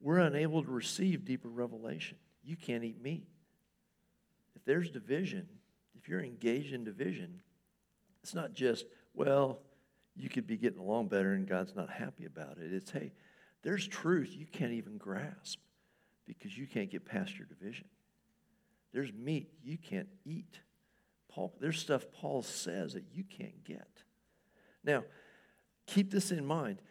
we're 0.00 0.18
unable 0.18 0.62
to 0.62 0.70
receive 0.70 1.24
deeper 1.24 1.48
revelation. 1.48 2.16
You 2.42 2.56
can't 2.56 2.84
eat 2.84 3.00
meat. 3.02 3.26
If 4.56 4.64
there's 4.64 4.90
division, 4.90 5.46
if 5.98 6.08
you're 6.08 6.22
engaged 6.22 6.72
in 6.72 6.84
division, 6.84 7.42
it's 8.22 8.34
not 8.34 8.54
just, 8.54 8.86
well, 9.14 9.58
you 10.16 10.28
could 10.28 10.46
be 10.46 10.56
getting 10.56 10.80
along 10.80 11.08
better 11.08 11.32
and 11.32 11.48
God's 11.48 11.74
not 11.74 11.90
happy 11.90 12.24
about 12.24 12.58
it. 12.58 12.72
It's, 12.72 12.90
hey, 12.90 13.12
there's 13.62 13.86
truth 13.86 14.34
you 14.36 14.46
can't 14.46 14.72
even 14.72 14.96
grasp 14.96 15.58
because 16.26 16.56
you 16.56 16.66
can't 16.66 16.90
get 16.90 17.04
past 17.04 17.36
your 17.36 17.46
division. 17.46 17.86
There's 18.92 19.12
meat 19.12 19.50
you 19.62 19.78
can't 19.78 20.08
eat 20.24 20.60
Paul, 21.30 21.54
there's 21.60 21.78
stuff 21.78 22.06
Paul 22.12 22.42
says 22.42 22.94
that 22.94 23.04
you 23.14 23.24
can't 23.24 23.64
get. 23.64 23.88
Now, 24.82 25.04
keep 25.86 26.10
this 26.10 26.32
in 26.32 26.44
mind. 26.44 26.82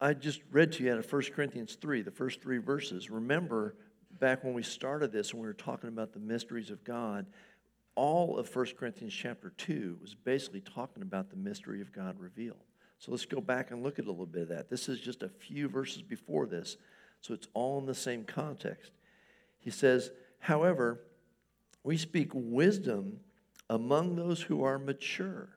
I 0.00 0.14
just 0.14 0.40
read 0.50 0.72
to 0.72 0.84
you 0.84 0.92
out 0.92 0.98
of 0.98 1.10
1 1.10 1.22
Corinthians 1.34 1.76
3, 1.80 2.02
the 2.02 2.10
first 2.10 2.42
three 2.42 2.58
verses. 2.58 3.10
Remember, 3.10 3.76
back 4.18 4.44
when 4.44 4.54
we 4.54 4.62
started 4.62 5.12
this 5.12 5.32
and 5.32 5.40
we 5.40 5.46
were 5.46 5.54
talking 5.54 5.88
about 5.88 6.12
the 6.12 6.18
mysteries 6.18 6.70
of 6.70 6.84
God, 6.84 7.26
all 7.96 8.38
of 8.38 8.54
1 8.54 8.66
Corinthians 8.78 9.12
chapter 9.12 9.50
2 9.56 9.98
was 10.00 10.14
basically 10.14 10.60
talking 10.60 11.02
about 11.02 11.30
the 11.30 11.36
mystery 11.36 11.80
of 11.80 11.92
God 11.92 12.20
revealed. 12.20 12.62
So 12.98 13.10
let's 13.10 13.26
go 13.26 13.40
back 13.40 13.70
and 13.70 13.82
look 13.82 13.98
at 13.98 14.06
a 14.06 14.10
little 14.10 14.26
bit 14.26 14.42
of 14.42 14.48
that. 14.48 14.70
This 14.70 14.88
is 14.88 15.00
just 15.00 15.22
a 15.22 15.28
few 15.28 15.68
verses 15.68 16.02
before 16.02 16.46
this, 16.46 16.76
so 17.20 17.34
it's 17.34 17.48
all 17.54 17.78
in 17.78 17.86
the 17.86 17.94
same 17.94 18.24
context. 18.24 18.92
He 19.58 19.70
says, 19.70 20.10
However, 20.38 21.00
we 21.82 21.96
speak 21.96 22.30
wisdom 22.32 23.20
among 23.68 24.16
those 24.16 24.42
who 24.42 24.62
are 24.62 24.78
mature. 24.78 25.48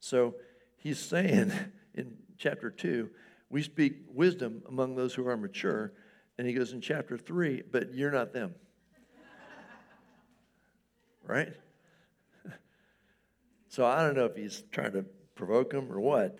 So 0.00 0.34
he's 0.76 0.98
saying 0.98 1.52
in 1.94 2.16
chapter 2.38 2.70
2, 2.70 3.08
we 3.48 3.62
speak 3.62 4.04
wisdom 4.12 4.62
among 4.68 4.96
those 4.96 5.14
who 5.14 5.26
are 5.28 5.36
mature. 5.36 5.92
And 6.38 6.46
he 6.46 6.52
goes 6.52 6.72
in 6.72 6.80
chapter 6.80 7.16
3, 7.16 7.62
but 7.70 7.94
you're 7.94 8.10
not 8.10 8.32
them. 8.32 8.54
Right? 11.26 11.52
So 13.68 13.84
I 13.84 14.02
don't 14.02 14.16
know 14.16 14.24
if 14.24 14.36
he's 14.36 14.62
trying 14.72 14.92
to 14.92 15.04
provoke 15.34 15.70
them 15.70 15.92
or 15.92 16.00
what. 16.00 16.38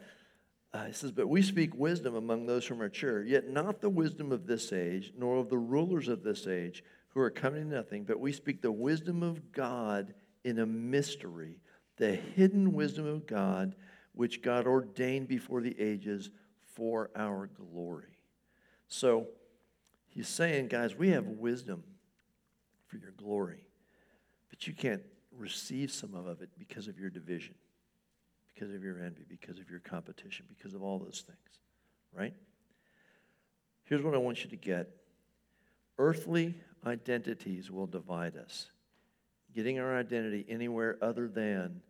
Uh, 0.73 0.87
he 0.87 0.93
says, 0.93 1.13
But 1.13 1.29
we 1.29 1.43
speak 1.43 1.75
wisdom 1.75 2.15
among 2.15 2.47
those 2.47 2.67
who 2.67 2.75
are 2.75 2.79
mature, 2.79 3.23
yet 3.25 3.49
not 3.51 3.81
the 3.81 3.91
wisdom 3.91 4.33
of 4.33 4.47
this 4.47 4.73
age, 4.73 5.13
nor 5.19 5.37
of 5.37 5.51
the 5.51 5.59
rulers 5.59 6.09
of 6.09 6.23
this 6.23 6.47
age 6.47 6.83
who 7.11 7.21
are 7.21 7.31
coming 7.31 7.71
to 7.71 7.77
nothing, 7.77 8.05
but 8.05 8.21
we 8.21 8.31
speak 8.31 8.61
the 8.61 8.71
wisdom 8.71 9.23
of 9.23 9.53
God 9.53 10.13
in 10.45 10.59
a 10.59 10.67
mystery, 10.67 11.61
the 11.97 12.15
hidden 12.15 12.75
wisdom 12.75 13.07
of 13.07 13.27
God, 13.27 13.75
which 14.13 14.43
God 14.43 14.67
ordained 14.67 15.27
before 15.27 15.63
the 15.63 15.81
ages 15.81 16.31
for 16.75 17.11
our 17.17 17.49
glory. 17.49 18.19
So 18.87 19.29
he's 20.09 20.29
saying, 20.29 20.69
guys, 20.69 20.95
we 20.95 21.09
have 21.09 21.27
wisdom 21.27 21.85
for 22.87 22.99
your 22.99 23.13
glory, 23.13 23.66
but 24.57 24.67
you 24.67 24.73
can't 24.73 25.03
receive 25.37 25.93
some 25.93 26.15
of 26.15 26.41
it 26.41 26.49
because 26.59 26.89
of 26.89 26.99
your 26.99 27.11
division, 27.11 27.55
because 28.55 28.75
of 28.75 28.83
your 28.83 29.01
envy, 29.01 29.25
because 29.29 29.59
of 29.59 29.69
your 29.69 29.81
competition, 29.81 30.47
because 30.49 30.75
of 30.75 30.83
all 30.83 30.99
those 30.99 31.25
things, 31.27 31.61
right? 32.15 32.35
Here's 33.85 34.03
what 34.03 34.15
I 34.15 34.19
want 34.19 34.45
you 34.45 34.51
to 34.51 34.57
get 34.57 34.89
earthly 35.99 36.55
identities 36.87 37.71
will 37.71 37.87
divide 37.87 38.37
us. 38.37 38.71
Getting 39.55 39.79
our 39.79 39.97
identity 39.97 40.45
anywhere 40.49 40.99
other 41.03 41.29
than 41.29 41.81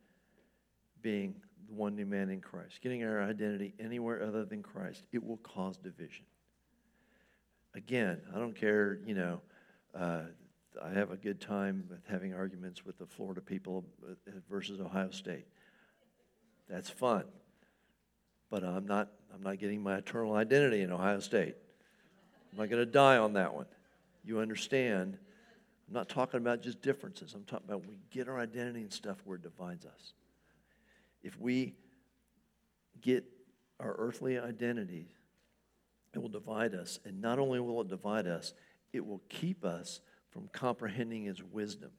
being 1.02 1.34
the 1.68 1.74
one 1.74 1.94
new 1.94 2.06
man 2.06 2.30
in 2.30 2.40
Christ, 2.40 2.80
getting 2.80 3.04
our 3.04 3.22
identity 3.22 3.74
anywhere 3.78 4.22
other 4.22 4.44
than 4.44 4.62
Christ, 4.62 5.04
it 5.12 5.24
will 5.24 5.38
cause 5.38 5.76
division. 5.76 6.24
Again, 7.74 8.20
I 8.34 8.38
don't 8.38 8.54
care, 8.54 8.98
you 9.04 9.14
know, 9.14 9.40
uh, 9.94 10.22
I 10.82 10.92
have 10.92 11.10
a 11.10 11.16
good 11.16 11.40
time 11.40 11.84
with 11.88 12.06
having 12.08 12.34
arguments 12.34 12.84
with 12.84 12.98
the 12.98 13.06
Florida 13.06 13.40
people 13.40 13.84
uh, 14.08 14.30
versus 14.50 14.80
Ohio 14.80 15.10
State. 15.10 15.46
That's 16.68 16.90
fun. 16.90 17.24
But 18.50 18.64
I'm 18.64 18.86
not, 18.86 19.08
I'm 19.34 19.42
not 19.42 19.58
getting 19.58 19.82
my 19.82 19.96
eternal 19.96 20.34
identity 20.34 20.82
in 20.82 20.92
Ohio 20.92 21.20
State. 21.20 21.56
I'm 22.52 22.58
not 22.58 22.70
going 22.70 22.84
to 22.84 22.90
die 22.90 23.16
on 23.18 23.34
that 23.34 23.54
one. 23.54 23.66
You 24.24 24.40
understand? 24.40 25.18
I'm 25.88 25.94
not 25.94 26.08
talking 26.08 26.38
about 26.38 26.62
just 26.62 26.82
differences. 26.82 27.34
I'm 27.34 27.44
talking 27.44 27.66
about 27.68 27.86
we 27.86 27.98
get 28.10 28.28
our 28.28 28.38
identity 28.38 28.82
and 28.82 28.92
stuff 28.92 29.18
where 29.24 29.36
it 29.36 29.42
divides 29.42 29.84
us. 29.84 30.12
If 31.22 31.38
we 31.40 31.74
get 33.00 33.24
our 33.80 33.94
earthly 33.98 34.38
identity, 34.38 35.08
it 36.14 36.20
will 36.20 36.28
divide 36.28 36.74
us. 36.74 36.98
And 37.04 37.20
not 37.20 37.38
only 37.38 37.60
will 37.60 37.80
it 37.82 37.88
divide 37.88 38.26
us, 38.26 38.52
it 38.92 39.04
will 39.04 39.22
keep 39.28 39.64
us 39.64 40.00
from 40.30 40.48
comprehending 40.52 41.24
his 41.24 41.42
wisdom. 41.42 41.90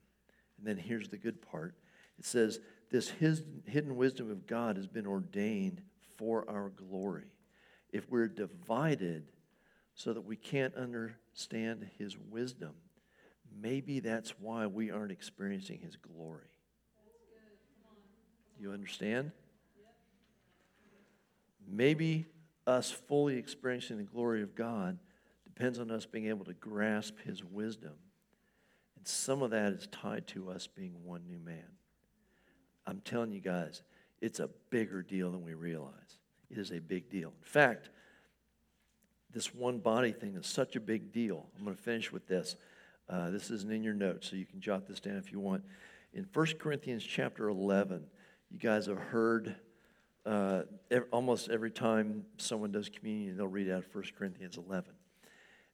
And 0.57 0.67
then 0.67 0.77
here's 0.77 1.09
the 1.09 1.17
good 1.17 1.41
part 1.41 1.75
it 2.17 2.25
says, 2.25 2.59
This 2.89 3.09
hidden 3.09 3.95
wisdom 3.95 4.31
of 4.31 4.47
God 4.47 4.77
has 4.77 4.87
been 4.87 5.07
ordained 5.07 5.81
for 6.17 6.49
our 6.49 6.69
glory. 6.69 7.31
If 7.91 8.09
we're 8.09 8.27
divided 8.27 9.31
so 9.93 10.13
that 10.13 10.25
we 10.25 10.35
can't 10.35 10.75
understand 10.75 11.89
his 11.97 12.17
wisdom, 12.17 12.73
maybe 13.61 13.99
that's 13.99 14.31
why 14.39 14.67
we 14.67 14.91
aren't 14.91 15.11
experiencing 15.11 15.79
his 15.79 15.95
glory. 15.95 16.49
You 18.59 18.71
understand? 18.71 19.31
Maybe 21.67 22.25
us 22.65 22.91
fully 22.91 23.37
experiencing 23.37 23.97
the 23.97 24.03
glory 24.03 24.41
of 24.41 24.55
God 24.55 24.97
depends 25.43 25.79
on 25.79 25.91
us 25.91 26.05
being 26.05 26.27
able 26.27 26.45
to 26.45 26.53
grasp 26.53 27.19
his 27.23 27.43
wisdom. 27.43 27.93
Some 29.07 29.41
of 29.41 29.51
that 29.51 29.71
is 29.71 29.87
tied 29.87 30.27
to 30.27 30.49
us 30.49 30.67
being 30.67 30.93
one 31.05 31.25
new 31.25 31.39
man. 31.39 31.63
I'm 32.85 32.99
telling 33.05 33.31
you 33.31 33.39
guys, 33.39 33.81
it's 34.19 34.41
a 34.41 34.49
bigger 34.69 35.01
deal 35.01 35.31
than 35.31 35.45
we 35.45 35.53
realize. 35.53 36.17
It 36.49 36.57
is 36.57 36.71
a 36.71 36.79
big 36.79 37.09
deal. 37.09 37.29
In 37.29 37.45
fact, 37.45 37.89
this 39.31 39.55
one 39.55 39.79
body 39.79 40.11
thing 40.11 40.35
is 40.35 40.45
such 40.45 40.75
a 40.75 40.81
big 40.81 41.13
deal. 41.13 41.45
I'm 41.57 41.63
going 41.63 41.75
to 41.75 41.81
finish 41.81 42.11
with 42.11 42.27
this. 42.27 42.57
Uh, 43.09 43.29
this 43.29 43.49
isn't 43.49 43.71
in 43.71 43.81
your 43.81 43.93
notes, 43.93 44.29
so 44.29 44.35
you 44.35 44.45
can 44.45 44.59
jot 44.59 44.87
this 44.87 44.99
down 44.99 45.15
if 45.15 45.31
you 45.31 45.39
want. 45.39 45.63
In 46.13 46.27
1 46.33 46.45
Corinthians 46.59 47.03
chapter 47.03 47.47
11, 47.47 48.03
you 48.51 48.59
guys 48.59 48.87
have 48.87 48.97
heard 48.97 49.55
uh, 50.25 50.63
almost 51.11 51.49
every 51.49 51.71
time 51.71 52.25
someone 52.35 52.73
does 52.73 52.89
communion, 52.89 53.37
they'll 53.37 53.47
read 53.47 53.71
out 53.71 53.85
1 53.93 54.03
Corinthians 54.17 54.57
11. 54.57 54.91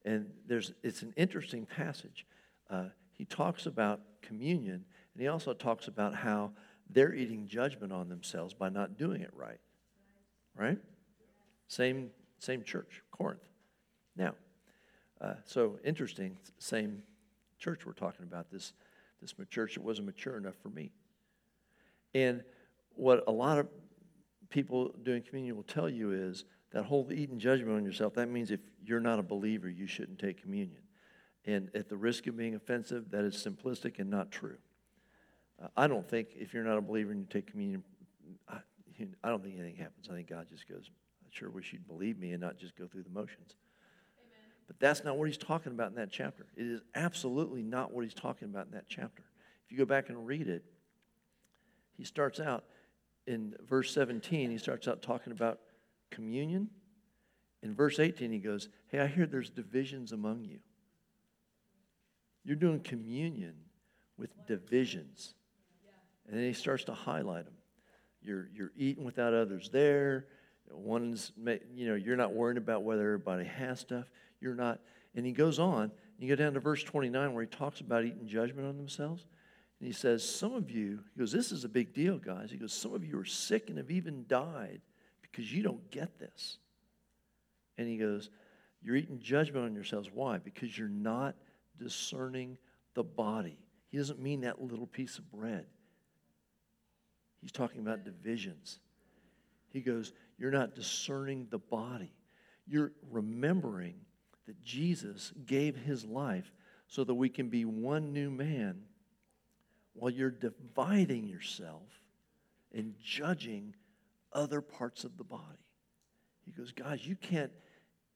And 0.06 0.30
there's, 0.46 0.74
it's 0.84 1.02
an 1.02 1.14
interesting 1.18 1.66
passage. 1.66 2.28
Uh, 2.70 2.90
he 3.24 3.28
talks 3.28 3.68
about 3.68 4.02
communion, 4.22 4.84
and 5.14 5.22
he 5.22 5.30
also 5.30 5.54
talks 5.54 5.88
about 5.88 6.14
how 6.14 6.52
they're 6.90 7.14
eating 7.14 7.48
judgment 7.48 7.94
on 7.94 8.10
themselves 8.10 8.54
by 8.54 8.68
not 8.68 8.98
doing 8.98 9.22
it 9.22 9.32
right. 9.34 9.62
Right? 10.58 10.78
Same, 11.70 12.10
same 12.40 12.64
church, 12.64 13.02
Corinth. 13.12 13.40
Now, 14.18 14.34
uh, 15.22 15.36
so 15.46 15.80
interesting, 15.86 16.36
same 16.60 17.02
church 17.60 17.86
we're 17.86 17.94
talking 17.94 18.26
about, 18.26 18.52
this, 18.52 18.74
this 19.22 19.34
church 19.50 19.76
that 19.76 19.84
wasn't 19.86 20.08
mature 20.08 20.36
enough 20.36 20.56
for 20.62 20.68
me. 20.68 20.92
And 22.14 22.44
what 22.90 23.24
a 23.26 23.32
lot 23.32 23.58
of 23.58 23.70
people 24.50 24.94
doing 25.02 25.24
communion 25.24 25.56
will 25.56 25.64
tell 25.64 25.88
you 25.88 26.12
is 26.12 26.44
that 26.74 26.84
whole 26.84 27.08
eating 27.10 27.40
judgment 27.40 27.78
on 27.78 27.86
yourself, 27.86 28.16
that 28.16 28.28
means 28.28 28.52
if 28.52 28.60
you're 28.84 29.00
not 29.00 29.18
a 29.18 29.24
believer, 29.24 29.70
you 29.70 29.88
shouldn't 29.88 30.20
take 30.20 30.42
communion. 30.42 30.83
And 31.46 31.70
at 31.76 31.90
the 31.90 31.98
risk 31.98 32.28
of 32.28 32.38
being 32.38 32.56
offensive, 32.56 33.12
that 33.12 33.24
is 33.24 33.36
simplistic 33.36 34.00
and 34.00 34.10
not 34.10 34.32
true. 34.32 34.58
Uh, 35.62 35.68
I 35.76 35.88
don't 35.88 36.08
think 36.08 36.30
if 36.36 36.54
you're 36.54 36.64
not 36.64 36.78
a 36.78 36.82
believer 36.82 37.12
and 37.12 37.20
you 37.20 37.28
take 37.30 37.48
communion, 37.48 37.84
I, 38.48 38.60
I 39.24 39.30
don't 39.30 39.44
think 39.44 39.56
anything 39.58 39.76
happens. 39.76 40.08
I 40.10 40.14
think 40.14 40.30
God 40.30 40.48
just 40.50 40.68
goes, 40.68 40.90
I 41.24 41.28
sure 41.32 41.50
wish 41.50 41.74
you'd 41.74 41.88
believe 41.88 42.18
me 42.18 42.32
and 42.32 42.42
not 42.42 42.58
just 42.58 42.76
go 42.78 42.88
through 42.88 43.04
the 43.04 43.10
motions. 43.10 43.56
Amen. 44.18 44.54
But 44.68 44.80
that's 44.80 45.04
not 45.04 45.18
what 45.18 45.28
he's 45.28 45.38
talking 45.38 45.74
about 45.74 45.90
in 45.90 45.96
that 45.96 46.12
chapter. 46.12 46.46
It 46.56 46.66
is 46.66 46.82
absolutely 46.96 47.62
not 47.62 47.94
what 47.94 48.04
he's 48.04 48.14
talking 48.14 48.48
about 48.48 48.68
in 48.68 48.72
that 48.72 48.86
chapter. 48.88 49.24
If 49.66 49.72
you 49.72 49.78
go 49.78 49.86
back 49.86 50.10
and 50.10 50.26
read 50.26 50.48
it, 50.48 50.64
he 51.98 52.06
starts 52.06 52.40
out 52.40 52.64
in 53.28 53.56
verse 53.68 53.94
17, 53.94 54.52
he 54.52 54.58
starts 54.58 54.88
out 54.88 55.02
talking 55.02 55.32
about 55.32 55.60
communion. 56.10 56.70
In 57.62 57.74
verse 57.74 58.00
18, 58.00 58.32
he 58.32 58.40
goes, 58.40 58.70
Hey, 58.88 59.00
I 59.00 59.08
hear 59.08 59.26
there's 59.26 59.50
divisions 59.50 60.12
among 60.12 60.44
you. 60.44 60.60
You're 62.44 62.56
doing 62.56 62.80
communion 62.80 63.56
with 64.18 64.30
divisions. 64.48 65.34
And 66.28 66.38
then 66.38 66.46
he 66.46 66.54
starts 66.54 66.86
to 66.86 66.94
highlight 66.94 67.46
them. 67.46 67.54
You're, 68.22 68.50
you're 68.54 68.72
eating 68.78 69.04
without 69.04 69.34
others 69.34 69.70
there. 69.72 70.28
One's, 70.72 71.32
you 71.76 71.88
know, 71.88 71.96
you're 71.96 72.16
not 72.16 72.34
worrying 72.34 72.58
about 72.58 72.84
whether 72.84 73.04
everybody 73.04 73.46
has 73.46 73.80
stuff. 73.80 74.06
You're 74.40 74.56
not. 74.56 74.80
And 75.16 75.26
he 75.26 75.32
goes 75.32 75.60
on. 75.60 75.92
You 76.18 76.30
go 76.30 76.36
down 76.36 76.54
to 76.54 76.60
verse 76.60 76.84
29 76.84 77.34
where 77.34 77.44
he 77.44 77.50
talks 77.50 77.82
about 77.82 78.06
eating 78.06 78.28
judgment 78.28 78.68
on 78.68 78.78
themselves. 78.78 79.26
And 79.80 79.88
he 79.88 79.94
says, 79.94 80.28
Some 80.28 80.54
of 80.54 80.72
you, 80.72 81.00
he 81.14 81.20
goes, 81.20 81.32
This 81.32 81.52
is 81.52 81.66
a 81.66 81.70
big 81.70 81.94
deal, 81.94 82.18
guys. 82.18 82.50
He 82.50 82.58
goes, 82.58 82.72
Some 82.72 82.94
of 82.94 83.04
you 83.04 83.20
are 83.20 83.26
sick 83.26 83.70
and 83.70 83.78
have 83.78 83.92
even 83.92 84.26
died 84.28 84.82
because 85.22 85.54
you 85.54 85.64
don't 85.64 85.92
get 85.92 86.20
this. 86.20 86.58
And 87.78 87.88
he 87.88 87.98
goes, 87.98 88.30
You're 88.82 88.96
eating 88.96 89.20
judgment 89.20 89.66
on 89.66 89.76
yourselves. 89.76 90.10
Why? 90.14 90.38
Because 90.38 90.78
you're 90.78 90.88
not 90.88 91.36
discerning 91.78 92.58
the 92.94 93.04
body. 93.04 93.58
He 93.90 93.98
doesn't 93.98 94.20
mean 94.20 94.42
that 94.42 94.62
little 94.62 94.88
piece 94.88 95.18
of 95.18 95.32
bread. 95.32 95.66
He's 97.42 97.52
talking 97.52 97.82
about 97.82 98.06
divisions. 98.06 98.80
He 99.70 99.82
goes, 99.82 100.14
You're 100.38 100.52
not 100.52 100.76
discerning 100.76 101.48
the 101.50 101.60
body. 101.60 102.14
You're 102.66 102.94
remembering 103.12 103.96
that 104.46 104.64
Jesus 104.64 105.34
gave 105.46 105.76
his 105.76 106.06
life 106.06 106.52
so 106.88 107.04
that 107.04 107.14
we 107.14 107.30
can 107.30 107.50
be 107.50 107.66
one 107.66 108.14
new 108.14 108.30
man 108.30 108.84
while 109.94 110.12
you're 110.12 110.32
dividing 110.32 111.28
yourself 111.28 111.84
and 112.74 112.96
judging 113.04 113.76
other 114.32 114.62
parts 114.62 115.04
of 115.04 115.18
the 115.18 115.24
body. 115.24 115.44
He 116.46 116.52
goes, 116.52 116.72
Guys, 116.72 117.06
you 117.06 117.16
can't 117.16 117.52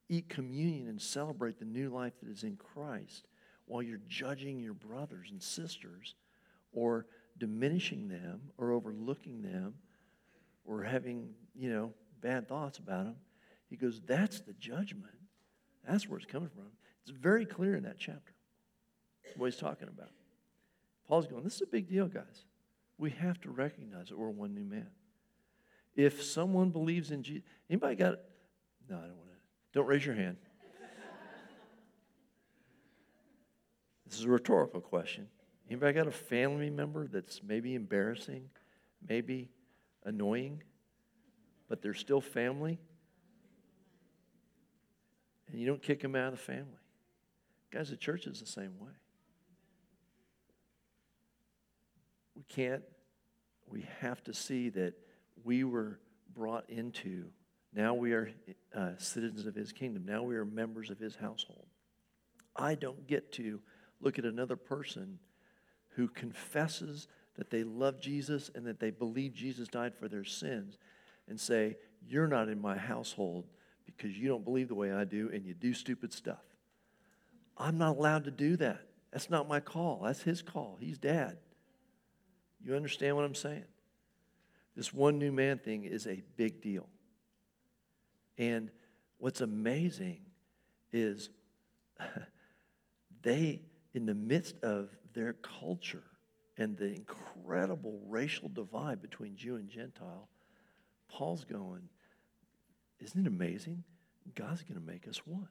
eat 0.10 0.30
communion 0.30 0.88
and 0.88 1.02
celebrate 1.02 1.60
the 1.60 1.66
new 1.66 1.90
life 1.90 2.14
that 2.22 2.32
is 2.32 2.44
in 2.44 2.56
Christ 2.56 3.28
while 3.68 3.84
you're 3.84 4.00
judging 4.08 4.60
your 4.60 4.74
brothers 4.74 5.28
and 5.30 5.44
sisters 5.44 6.16
or 6.72 7.06
diminishing 7.38 8.08
them 8.08 8.42
or 8.58 8.72
overlooking 8.72 9.42
them 9.42 9.76
or 10.66 10.84
having, 10.84 11.30
you 11.54 11.72
know, 11.72 11.94
bad 12.22 12.48
thoughts 12.48 12.80
about 12.80 13.06
them. 13.06 13.16
He 13.70 13.76
goes, 13.76 14.02
That's 14.06 14.40
the 14.40 14.54
judgment. 14.54 15.14
That's 15.88 16.08
where 16.08 16.18
it's 16.18 16.26
coming 16.26 16.50
from. 16.50 16.68
It's 17.04 17.12
very 17.12 17.46
clear 17.46 17.76
in 17.76 17.84
that 17.84 17.98
chapter 18.00 18.34
what 19.36 19.48
he's 19.48 19.60
talking 19.60 19.88
about. 19.88 20.10
Paul's 21.08 21.28
going, 21.28 21.44
This 21.44 21.56
is 21.56 21.62
a 21.62 21.68
big 21.68 21.90
deal, 21.90 22.08
guys. 22.08 22.46
We 22.98 23.12
have 23.12 23.40
to 23.42 23.52
recognize 23.52 24.10
that 24.10 24.18
we're 24.18 24.30
one 24.30 24.56
new 24.56 24.66
man. 24.66 24.88
If 25.96 26.24
someone 26.24 26.70
believes 26.70 27.12
in 27.12 27.24
Jesus, 27.24 27.44
anybody 27.70 27.96
got, 27.96 28.20
no, 28.90 28.98
I 28.98 29.02
don't 29.02 29.18
want 29.18 29.30
to, 29.30 29.38
don't 29.74 29.88
raise 29.88 30.06
your 30.06 30.16
hand. 30.16 30.38
This 34.10 34.20
is 34.20 34.26
a 34.26 34.30
rhetorical 34.30 34.82
question. 34.82 35.28
Anybody 35.70 35.94
got 35.94 36.08
a 36.08 36.12
family 36.12 36.70
member 36.70 37.08
that's 37.08 37.42
maybe 37.44 37.76
embarrassing, 37.76 38.50
maybe 39.08 39.50
annoying, 40.06 40.64
but 41.68 41.82
they're 41.82 41.94
still 41.94 42.22
family? 42.22 42.80
And 45.52 45.60
you 45.60 45.68
don't 45.68 45.82
kick 45.82 46.02
them 46.02 46.16
out 46.16 46.34
of 46.34 46.40
the 46.40 46.46
family. 46.46 46.80
Guys, 47.72 47.90
the 47.90 47.98
church 47.98 48.28
is 48.28 48.40
the 48.40 48.46
same 48.46 48.80
way. 48.80 48.92
We 52.36 52.44
can't, 52.44 52.84
we 53.68 53.86
have 54.00 54.24
to 54.26 54.34
see 54.34 54.70
that 54.70 54.94
we 55.44 55.64
were 55.64 56.00
brought 56.34 56.70
into, 56.70 57.26
now 57.74 57.94
we 57.94 58.14
are 58.14 58.32
uh, 58.74 58.92
citizens 58.98 59.46
of 59.46 59.56
his 59.56 59.74
kingdom. 59.74 60.06
Now 60.06 60.24
we 60.24 60.36
are 60.36 60.46
members 60.46 60.90
of 60.90 61.00
his 61.00 61.16
household. 61.16 61.66
I 62.56 62.76
don't 62.76 63.06
get 63.08 63.32
to 63.34 63.60
look 64.02 64.20
at 64.20 64.26
another 64.26 64.56
person 64.56 65.20
who 65.96 66.08
confesses 66.08 67.08
that 67.36 67.50
they 67.50 67.64
love 67.64 68.00
Jesus 68.00 68.50
and 68.54 68.66
that 68.66 68.80
they 68.80 68.92
believe 68.92 69.34
Jesus 69.34 69.68
died 69.68 69.96
for 69.96 70.08
their 70.08 70.24
sins 70.24 70.78
and 71.28 71.40
say, 71.40 71.78
You're 72.08 72.28
not 72.28 72.50
in 72.50 72.62
my 72.62 72.78
household 72.78 73.46
because 73.86 74.18
you 74.18 74.28
don't 74.28 74.44
believe 74.44 74.68
the 74.68 74.76
way 74.76 74.92
I 74.92 75.04
do 75.04 75.30
and 75.34 75.46
you 75.46 75.54
do 75.54 75.74
stupid 75.74 76.14
stuff. 76.14 76.44
I'm 77.58 77.78
not 77.78 77.98
allowed 77.98 78.26
to 78.26 78.32
do 78.32 78.56
that. 78.58 78.82
That's 79.12 79.30
not 79.30 79.48
my 79.48 79.60
call. 79.60 80.02
That's 80.04 80.22
his 80.22 80.42
call. 80.42 80.78
He's 80.80 80.98
dad. 80.98 81.38
You 82.64 82.76
understand 82.76 83.16
what 83.16 83.26
I'm 83.26 83.36
saying? 83.36 83.64
This 84.76 84.94
one 84.94 85.18
new 85.18 85.32
man 85.32 85.58
thing 85.58 85.86
is 85.86 86.06
a 86.06 86.22
big 86.36 86.62
deal. 86.62 86.88
And 88.38 88.70
what's 89.18 89.42
amazing 89.42 90.20
is 90.92 91.30
they, 93.24 93.62
in 93.98 94.06
the 94.06 94.14
midst 94.14 94.56
of 94.62 94.90
their 95.16 95.34
culture 95.34 96.04
and 96.56 96.78
the 96.78 96.94
incredible 96.94 98.00
racial 98.08 98.48
divide 98.48 99.02
between 99.02 99.36
Jew 99.36 99.56
and 99.56 99.68
Gentile, 99.68 100.30
Paul's 101.10 101.44
going, 101.44 101.90
Isn't 103.00 103.26
it 103.26 103.28
amazing? 103.28 103.84
God's 104.36 104.62
going 104.62 104.80
to 104.80 104.86
make 104.86 105.08
us 105.08 105.26
one. 105.26 105.48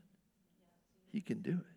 He 1.10 1.20
can 1.20 1.42
do 1.42 1.50
it. 1.50 1.76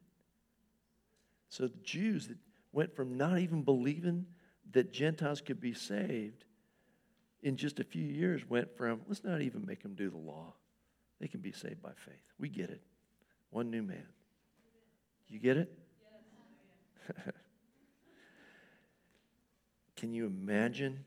So 1.50 1.64
the 1.64 1.80
Jews 1.84 2.28
that 2.28 2.38
went 2.72 2.96
from 2.96 3.18
not 3.18 3.40
even 3.40 3.64
believing 3.64 4.28
that 4.72 4.94
Gentiles 4.94 5.42
could 5.42 5.60
be 5.60 5.74
saved 5.74 6.46
in 7.42 7.58
just 7.58 7.80
a 7.80 7.84
few 7.84 8.06
years 8.06 8.48
went 8.48 8.78
from, 8.78 9.02
let's 9.08 9.24
not 9.24 9.42
even 9.42 9.66
make 9.66 9.82
them 9.82 9.96
do 9.96 10.12
the 10.12 10.18
law. 10.18 10.54
They 11.20 11.28
can 11.28 11.40
be 11.40 11.52
saved 11.52 11.82
by 11.82 11.94
faith. 11.96 12.22
We 12.38 12.48
get 12.48 12.70
it. 12.70 12.84
One 13.50 13.72
new 13.72 13.82
man. 13.82 14.06
You 15.28 15.40
get 15.40 15.58
it? 15.58 15.79
Can 19.96 20.14
you 20.14 20.26
imagine 20.26 21.06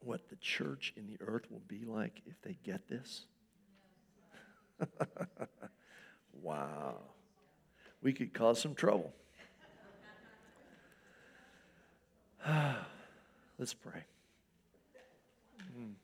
what 0.00 0.28
the 0.28 0.36
church 0.36 0.94
in 0.96 1.06
the 1.06 1.18
earth 1.20 1.50
will 1.50 1.62
be 1.68 1.84
like 1.84 2.22
if 2.26 2.40
they 2.42 2.56
get 2.64 2.88
this? 2.88 3.26
wow. 6.42 6.96
We 8.02 8.12
could 8.12 8.32
cause 8.32 8.60
some 8.60 8.74
trouble. 8.74 9.12
Let's 13.58 13.74
pray. 13.74 14.04
Mm. 15.78 15.94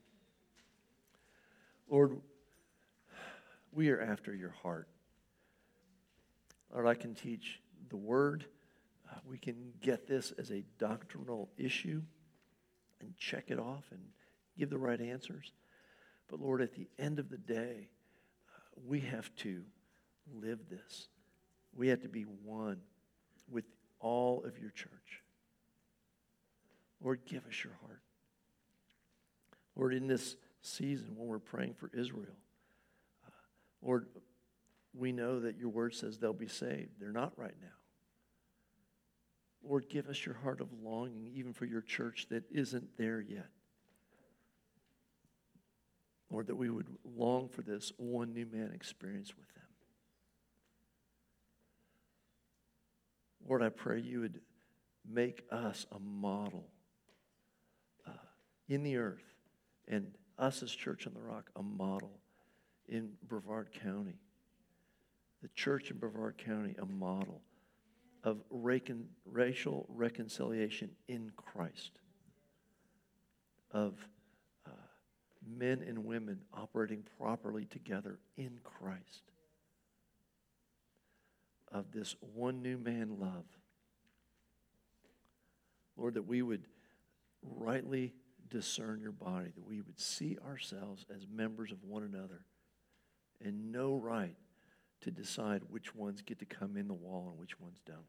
Lord, 1.88 2.20
we 3.72 3.90
are 3.90 4.00
after 4.00 4.34
your 4.34 4.54
heart. 4.62 4.88
Lord, 6.72 6.86
I 6.86 6.94
can 6.94 7.14
teach 7.14 7.60
the 7.88 7.96
word. 7.96 8.44
Uh, 9.10 9.16
we 9.28 9.38
can 9.38 9.72
get 9.80 10.06
this 10.06 10.32
as 10.38 10.50
a 10.50 10.64
doctrinal 10.78 11.50
issue 11.56 12.02
and 13.00 13.16
check 13.16 13.44
it 13.48 13.58
off 13.58 13.84
and 13.90 14.00
give 14.58 14.70
the 14.70 14.78
right 14.78 15.00
answers. 15.00 15.52
But 16.28 16.40
Lord, 16.40 16.62
at 16.62 16.74
the 16.74 16.88
end 16.98 17.18
of 17.18 17.28
the 17.28 17.38
day, 17.38 17.88
uh, 18.48 18.80
we 18.86 19.00
have 19.00 19.34
to 19.36 19.62
live 20.40 20.58
this. 20.70 21.08
We 21.74 21.88
have 21.88 22.02
to 22.02 22.08
be 22.08 22.22
one 22.22 22.80
with 23.50 23.64
all 24.00 24.42
of 24.44 24.58
your 24.58 24.70
church. 24.70 25.22
Lord, 27.02 27.20
give 27.26 27.46
us 27.46 27.62
your 27.62 27.74
heart. 27.82 28.00
Lord, 29.76 29.92
in 29.92 30.06
this 30.06 30.36
season 30.62 31.14
when 31.16 31.28
we're 31.28 31.38
praying 31.38 31.74
for 31.74 31.90
Israel, 31.92 32.36
uh, 33.26 33.30
Lord, 33.82 34.06
we 34.94 35.12
know 35.12 35.40
that 35.40 35.58
your 35.58 35.68
word 35.68 35.94
says 35.94 36.18
they'll 36.18 36.32
be 36.32 36.48
saved. 36.48 36.92
They're 36.98 37.12
not 37.12 37.32
right 37.36 37.54
now. 37.60 37.68
Lord, 39.66 39.88
give 39.88 40.08
us 40.08 40.24
your 40.24 40.34
heart 40.34 40.60
of 40.60 40.68
longing, 40.82 41.30
even 41.34 41.52
for 41.52 41.64
your 41.64 41.80
church 41.80 42.26
that 42.30 42.44
isn't 42.50 42.96
there 42.98 43.20
yet. 43.20 43.48
Lord, 46.30 46.48
that 46.48 46.56
we 46.56 46.68
would 46.68 46.88
long 47.16 47.48
for 47.48 47.62
this 47.62 47.92
one 47.96 48.32
new 48.32 48.46
man 48.46 48.72
experience 48.74 49.36
with 49.36 49.52
them. 49.54 49.64
Lord, 53.46 53.62
I 53.62 53.68
pray 53.68 54.00
you 54.00 54.20
would 54.20 54.40
make 55.08 55.44
us 55.50 55.86
a 55.92 55.98
model 55.98 56.66
uh, 58.06 58.12
in 58.68 58.82
the 58.82 58.96
earth 58.96 59.34
and 59.86 60.12
us 60.38 60.62
as 60.62 60.72
Church 60.72 61.06
on 61.06 61.14
the 61.14 61.20
Rock 61.20 61.50
a 61.56 61.62
model 61.62 62.18
in 62.88 63.10
Brevard 63.28 63.70
County. 63.72 64.18
The 65.42 65.48
church 65.54 65.90
in 65.90 65.98
Brevard 65.98 66.38
County 66.38 66.74
a 66.78 66.86
model 66.86 67.42
of 68.24 68.38
racial 68.50 69.86
reconciliation 69.88 70.90
in 71.06 71.30
Christ, 71.36 71.90
of 73.70 73.94
uh, 74.66 74.70
men 75.46 75.84
and 75.86 76.06
women 76.06 76.40
operating 76.54 77.04
properly 77.18 77.66
together 77.66 78.18
in 78.38 78.58
Christ, 78.64 79.30
of 81.70 81.92
this 81.92 82.16
one 82.34 82.62
new 82.62 82.78
man 82.78 83.18
love. 83.20 83.44
Lord, 85.96 86.14
that 86.14 86.26
we 86.26 86.40
would 86.40 86.66
rightly 87.42 88.14
discern 88.48 89.00
your 89.02 89.12
body, 89.12 89.50
that 89.54 89.66
we 89.66 89.82
would 89.82 90.00
see 90.00 90.38
ourselves 90.48 91.04
as 91.14 91.26
members 91.30 91.70
of 91.70 91.84
one 91.84 92.02
another 92.02 92.46
and 93.44 93.70
no 93.70 93.96
right 93.96 94.36
to 95.04 95.10
decide 95.10 95.62
which 95.68 95.94
ones 95.94 96.22
get 96.22 96.38
to 96.38 96.46
come 96.46 96.78
in 96.78 96.88
the 96.88 96.94
wall 96.94 97.28
and 97.28 97.38
which 97.38 97.60
ones 97.60 97.78
don't. 97.84 98.06